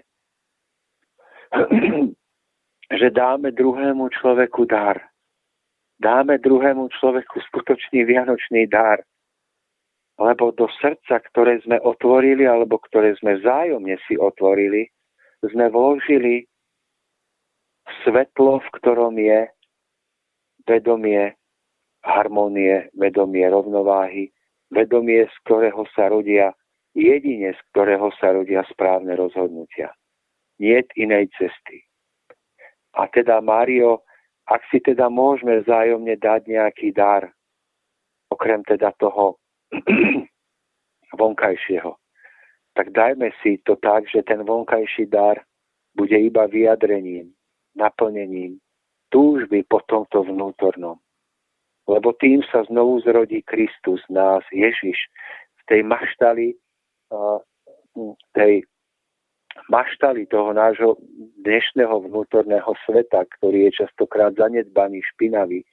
že 2.98 3.08
dáme 3.12 3.52
druhému 3.52 4.08
človeku 4.16 4.64
dar. 4.64 4.98
Dáme 5.96 6.36
druhému 6.36 6.92
človeku 6.92 7.40
skutočný 7.52 8.04
vianočný 8.04 8.68
dar. 8.68 9.00
Lebo 10.16 10.52
do 10.52 10.68
srdca, 10.80 11.20
ktoré 11.32 11.60
sme 11.64 11.80
otvorili, 11.80 12.48
alebo 12.48 12.80
ktoré 12.80 13.16
sme 13.20 13.40
vzájomne 13.40 13.96
si 14.08 14.16
otvorili, 14.16 14.88
sme 15.50 15.70
vložili 15.70 16.46
svetlo, 18.02 18.62
v 18.62 18.68
ktorom 18.80 19.14
je 19.18 19.50
vedomie 20.66 21.34
harmonie, 22.06 22.90
vedomie 22.94 23.46
rovnováhy, 23.46 24.30
vedomie, 24.70 25.26
z 25.26 25.36
ktorého 25.46 25.86
sa 25.94 26.10
rodia, 26.10 26.54
jedine 26.94 27.54
z 27.54 27.60
ktorého 27.74 28.10
sa 28.18 28.34
rodia 28.34 28.62
správne 28.70 29.14
rozhodnutia. 29.18 29.90
Nie 30.62 30.86
inej 30.96 31.28
cesty. 31.36 31.84
A 32.96 33.10
teda, 33.12 33.44
Mário, 33.44 34.06
ak 34.48 34.62
si 34.72 34.80
teda 34.80 35.12
môžeme 35.12 35.60
vzájomne 35.60 36.16
dať 36.16 36.40
nejaký 36.48 36.96
dar, 36.96 37.28
okrem 38.32 38.64
teda 38.64 38.94
toho 38.96 39.36
vonkajšieho, 41.20 41.92
tak 42.76 42.92
dajme 42.92 43.32
si 43.40 43.56
to 43.64 43.80
tak, 43.80 44.04
že 44.04 44.20
ten 44.20 44.44
vonkajší 44.44 45.08
dar 45.08 45.40
bude 45.96 46.12
iba 46.12 46.44
vyjadrením, 46.44 47.32
naplnením 47.72 48.60
túžby 49.08 49.64
po 49.64 49.80
tomto 49.88 50.28
vnútornom. 50.28 51.00
Lebo 51.88 52.12
tým 52.20 52.44
sa 52.52 52.68
znovu 52.68 53.00
zrodí 53.00 53.40
Kristus 53.46 54.04
nás, 54.12 54.44
Ježiš, 54.52 54.98
v 55.56 55.62
tej 55.70 55.80
maštali, 55.86 56.58
tej 58.36 58.66
maštali 59.70 60.26
toho 60.28 60.52
nášho 60.52 61.00
dnešného 61.40 62.10
vnútorného 62.10 62.74
sveta, 62.84 63.24
ktorý 63.38 63.70
je 63.70 63.86
častokrát 63.86 64.36
zanedbaný, 64.36 65.00
špinavý, 65.16 65.64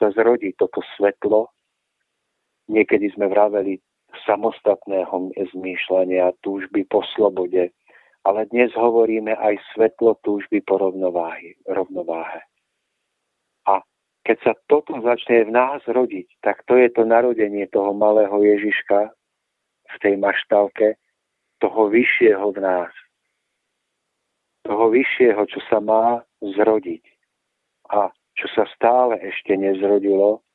sa 0.00 0.10
zrodí 0.10 0.56
toto 0.58 0.80
svetlo. 0.98 1.52
Niekedy 2.72 3.12
sme 3.12 3.28
vraveli 3.28 3.78
samostatného 4.24 5.32
zmýšľania, 5.56 6.36
túžby 6.44 6.84
po 6.86 7.00
slobode, 7.16 7.72
ale 8.22 8.40
dnes 8.50 8.70
hovoríme 8.78 9.34
aj 9.34 9.58
svetlo 9.74 10.20
túžby 10.22 10.62
po 10.62 10.78
rovnováhe. 10.78 11.58
rovnováhe. 11.66 12.40
A 13.66 13.82
keď 14.22 14.36
sa 14.46 14.52
toto 14.70 14.94
začne 15.02 15.48
v 15.48 15.50
nás 15.50 15.82
rodiť, 15.88 16.28
tak 16.42 16.62
to 16.70 16.78
je 16.78 16.88
to 16.94 17.02
narodenie 17.02 17.66
toho 17.66 17.90
malého 17.90 18.38
Ježiška 18.38 19.10
v 19.90 19.96
tej 19.98 20.14
maštálke, 20.16 20.94
toho 21.58 21.90
vyššieho 21.90 22.46
v 22.54 22.58
nás. 22.62 22.92
Toho 24.62 24.94
vyššieho, 24.94 25.42
čo 25.50 25.60
sa 25.66 25.82
má 25.82 26.22
zrodiť. 26.38 27.02
A 27.90 28.14
čo 28.38 28.46
sa 28.54 28.64
stále 28.70 29.18
ešte 29.18 29.58
nezrodilo, 29.58 30.46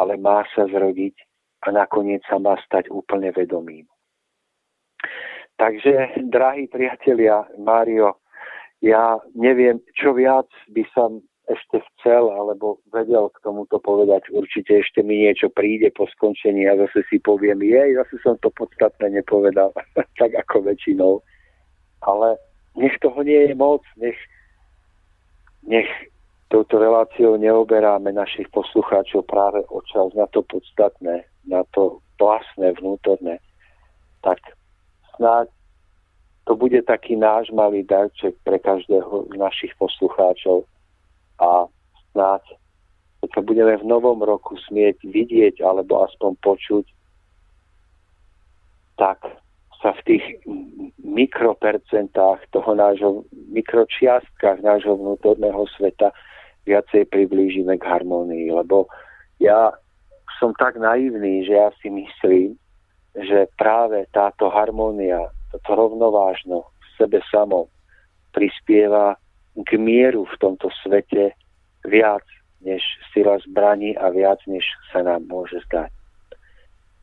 ale 0.00 0.16
má 0.16 0.42
sa 0.56 0.64
zrodiť 0.64 1.29
a 1.60 1.68
nakoniec 1.70 2.24
sa 2.28 2.40
má 2.40 2.56
stať 2.64 2.88
úplne 2.88 3.32
vedomým. 3.32 3.84
Takže, 5.60 6.24
drahí 6.32 6.72
priatelia, 6.72 7.44
Mário, 7.60 8.16
ja 8.80 9.20
neviem, 9.36 9.76
čo 9.92 10.16
viac 10.16 10.48
by 10.72 10.84
som 10.96 11.20
ešte 11.50 11.82
chcel 11.84 12.30
alebo 12.32 12.80
vedel 12.94 13.28
k 13.34 13.42
tomuto 13.44 13.76
povedať. 13.82 14.30
Určite 14.32 14.80
ešte 14.80 15.04
mi 15.04 15.26
niečo 15.26 15.50
príde 15.52 15.90
po 15.92 16.06
skončení 16.06 16.64
a 16.64 16.78
zase 16.78 17.04
si 17.10 17.18
poviem, 17.20 17.60
jej, 17.60 17.92
zase 17.98 18.16
som 18.22 18.38
to 18.40 18.48
podstatné 18.54 19.20
nepovedal, 19.20 19.74
tak 20.20 20.30
ako 20.32 20.64
väčšinou. 20.70 21.20
Ale 22.06 22.40
nech 22.78 22.96
toho 23.02 23.20
nie 23.20 23.50
je 23.50 23.54
moc, 23.58 23.84
nech, 24.00 24.16
nech 25.66 25.90
touto 26.48 26.80
reláciou 26.80 27.36
neoberáme 27.36 28.14
našich 28.14 28.48
poslucháčov 28.54 29.26
práve 29.26 29.60
o 29.68 29.82
čas 29.86 30.14
na 30.16 30.24
to 30.30 30.40
podstatné, 30.46 31.26
na 31.46 31.64
to 31.72 32.00
vlastné, 32.20 32.76
vnútorné. 32.76 33.40
Tak 34.20 34.38
snáď 35.16 35.48
to 36.44 36.52
bude 36.56 36.82
taký 36.84 37.16
náš 37.16 37.48
malý 37.54 37.86
darček 37.86 38.36
pre 38.44 38.58
každého 38.58 39.30
z 39.30 39.34
našich 39.38 39.72
poslucháčov 39.78 40.66
a 41.40 41.70
snáď, 42.12 42.42
keď 43.22 43.42
budeme 43.44 43.74
v 43.78 43.88
novom 43.88 44.20
roku 44.20 44.58
smieť 44.68 45.00
vidieť 45.04 45.62
alebo 45.64 46.04
aspoň 46.04 46.36
počuť, 46.42 46.84
tak 48.98 49.24
sa 49.80 49.96
v 49.96 50.00
tých 50.04 50.24
mikropercentách 51.00 52.52
toho 52.52 52.70
nášho, 52.76 53.24
mikročiastkách 53.32 54.60
nášho 54.60 54.92
vnútorného 54.92 55.64
sveta 55.72 56.12
viacej 56.68 57.08
priblížime 57.08 57.80
k 57.80 57.88
harmonii, 57.88 58.52
lebo 58.52 58.92
ja 59.40 59.72
som 60.40 60.56
tak 60.56 60.80
naivný, 60.80 61.44
že 61.44 61.52
ja 61.52 61.68
si 61.84 61.92
myslím, 61.92 62.56
že 63.12 63.46
práve 63.60 64.08
táto 64.10 64.48
harmónia, 64.48 65.28
toto 65.52 65.76
rovnovážno 65.76 66.64
v 66.64 66.86
sebe 66.96 67.20
samom 67.28 67.68
prispieva 68.32 69.20
k 69.52 69.76
mieru 69.76 70.24
v 70.24 70.36
tomto 70.40 70.72
svete 70.80 71.36
viac 71.84 72.24
než 72.64 72.80
sila 73.12 73.36
zbraní 73.44 73.96
a 73.96 74.08
viac 74.08 74.40
než 74.48 74.64
sa 74.92 75.04
nám 75.04 75.28
môže 75.28 75.60
zdať. 75.68 75.92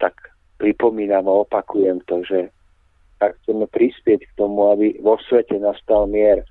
Tak 0.01 0.13
pripomínam 0.57 1.29
a 1.29 1.45
opakujem 1.45 2.01
to, 2.09 2.25
že 2.25 2.49
ak 3.17 3.33
chceme 3.41 3.65
prispieť 3.69 4.21
k 4.29 4.35
tomu, 4.37 4.69
aby 4.69 4.97
vo 5.01 5.17
svete 5.25 5.57
nastal 5.57 6.05
mier, 6.05 6.45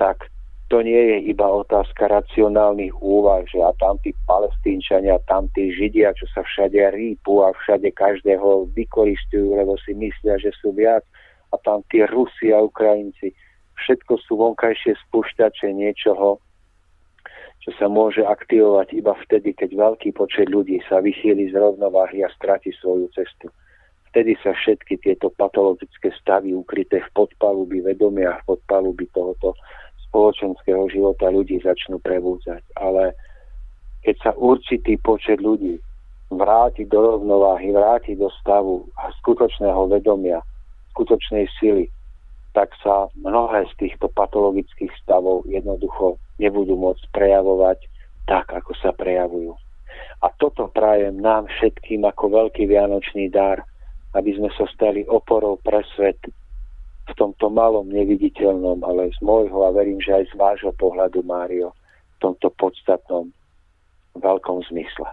tak 0.00 0.32
to 0.70 0.86
nie 0.86 1.02
je 1.02 1.34
iba 1.34 1.50
otázka 1.50 2.06
racionálnych 2.06 2.94
úvah, 3.02 3.42
že 3.50 3.58
a 3.58 3.74
tam 3.82 3.98
tí 4.06 4.14
palestínčania, 4.30 5.18
tam 5.26 5.50
tí 5.50 5.74
židia, 5.74 6.14
čo 6.14 6.30
sa 6.30 6.46
všade 6.46 6.78
rýpu 6.94 7.42
a 7.42 7.50
všade 7.50 7.90
každého 7.90 8.70
vykoristujú, 8.78 9.58
lebo 9.58 9.74
si 9.82 9.98
myslia, 9.98 10.38
že 10.38 10.54
sú 10.62 10.70
viac 10.70 11.02
a 11.50 11.58
tam 11.66 11.82
tí 11.90 12.06
Rusi 12.06 12.54
a 12.54 12.62
Ukrajinci. 12.62 13.34
Všetko 13.82 14.22
sú 14.22 14.38
vonkajšie 14.38 14.94
spúšťače 15.10 15.74
niečoho, 15.74 16.38
čo 17.66 17.70
sa 17.74 17.90
môže 17.90 18.22
aktivovať 18.22 18.94
iba 18.94 19.18
vtedy, 19.26 19.50
keď 19.58 19.74
veľký 19.74 20.14
počet 20.14 20.46
ľudí 20.46 20.78
sa 20.86 21.02
vychýli 21.02 21.50
z 21.50 21.58
rovnováhy 21.58 22.22
a 22.22 22.30
stratí 22.30 22.70
svoju 22.78 23.10
cestu. 23.10 23.50
Vtedy 24.14 24.38
sa 24.42 24.54
všetky 24.54 25.02
tieto 25.02 25.34
patologické 25.34 26.14
stavy 26.14 26.54
ukryté 26.54 27.02
v 27.02 27.10
podpalubi 27.14 27.82
vedomia, 27.82 28.38
v 28.42 28.54
podpalubi 28.54 29.06
tohoto 29.10 29.58
spoločenského 30.10 30.90
života 30.90 31.30
ľudí 31.30 31.62
začnú 31.62 32.02
prebúdzať. 32.02 32.66
Ale 32.74 33.14
keď 34.02 34.16
sa 34.18 34.30
určitý 34.34 34.98
počet 34.98 35.38
ľudí 35.38 35.78
vráti 36.34 36.82
do 36.86 36.98
rovnováhy, 36.98 37.70
vráti 37.70 38.18
do 38.18 38.26
stavu 38.42 38.90
a 38.98 39.14
skutočného 39.22 39.86
vedomia, 39.86 40.42
skutočnej 40.94 41.46
sily, 41.62 41.86
tak 42.50 42.74
sa 42.82 43.06
mnohé 43.14 43.70
z 43.70 43.86
týchto 43.86 44.10
patologických 44.10 44.90
stavov 45.06 45.46
jednoducho 45.46 46.18
nebudú 46.42 46.74
môcť 46.74 47.06
prejavovať 47.14 47.78
tak, 48.26 48.50
ako 48.50 48.74
sa 48.78 48.90
prejavujú. 48.90 49.54
A 50.22 50.26
toto 50.38 50.66
prajem 50.70 51.22
nám 51.22 51.46
všetkým 51.46 52.02
ako 52.02 52.30
veľký 52.30 52.66
vianočný 52.66 53.30
dar, 53.30 53.62
aby 54.18 54.34
sme 54.34 54.50
sa 54.58 54.66
stali 54.74 55.06
oporou 55.06 55.58
pre 55.62 55.86
svet 55.94 56.18
v 57.10 57.18
tomto 57.18 57.50
malom 57.50 57.90
neviditeľnom, 57.90 58.80
ale 58.86 59.10
z 59.10 59.18
môjho 59.20 59.66
a 59.66 59.74
verím, 59.74 59.98
že 59.98 60.22
aj 60.22 60.24
z 60.30 60.34
vášho 60.38 60.72
pohľadu, 60.78 61.26
Mário, 61.26 61.74
v 62.18 62.30
tomto 62.30 62.54
podstatnom 62.54 63.34
veľkom 64.14 64.62
zmysle. 64.70 65.10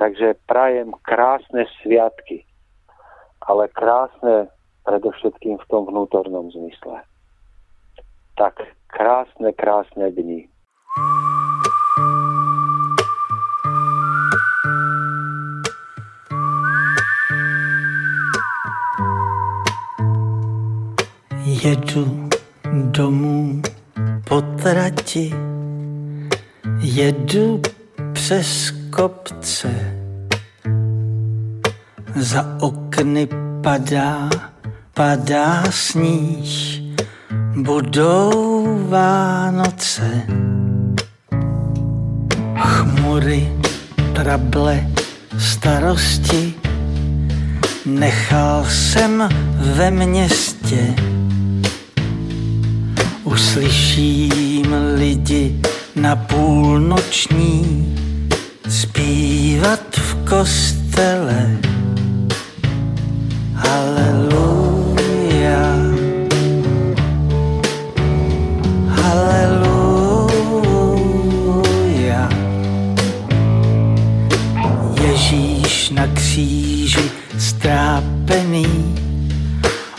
Takže 0.00 0.40
prajem 0.48 0.96
krásne 1.04 1.68
sviatky, 1.80 2.42
ale 3.44 3.68
krásne 3.70 4.48
predovšetkým 4.88 5.60
v 5.62 5.68
tom 5.70 5.86
vnútornom 5.86 6.50
zmysle. 6.50 7.04
Tak 8.34 8.64
krásne, 8.88 9.52
krásne 9.52 10.10
dni. 10.10 10.48
Jedu 21.64 22.28
domů 22.72 23.62
po 24.24 24.40
trati, 24.40 25.34
jedu 26.80 27.62
přes 28.12 28.74
kopce. 28.90 29.68
Za 32.16 32.56
okny 32.60 33.28
padá, 33.62 34.30
padá 34.94 35.62
sníh, 35.70 36.80
budou 37.56 38.86
Vánoce. 38.88 40.22
chmury, 42.58 43.52
trable, 44.14 44.86
starosti. 45.38 46.54
Nechal 47.86 48.64
jsem 48.64 49.28
ve 49.56 49.90
městě, 49.90 50.94
uslyším 53.32 54.74
lidi 54.94 55.60
na 55.96 56.16
půlnoční 56.16 57.88
zpívat 58.68 59.96
v 59.96 60.28
kostele. 60.28 61.58
Haleluja. 63.54 64.92
Haleluja. 68.88 69.88
Ježíš 75.02 75.90
na 75.90 76.06
kříži 76.06 77.10
strápený 77.38 78.94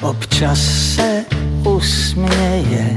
občas 0.01 0.59
se 0.95 1.32
usměje 1.63 2.95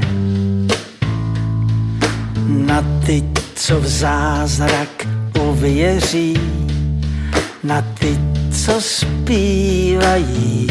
na 2.47 2.81
ty, 3.05 3.23
co 3.55 3.79
v 3.79 3.87
zázrak 3.87 5.07
uvěří, 5.39 6.39
na 7.63 7.81
ty, 7.81 8.19
co 8.51 8.81
zpívají. 8.81 10.67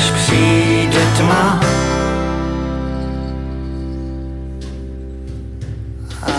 Až 0.00 0.10
přijde 0.10 1.02
tma. 1.16 1.60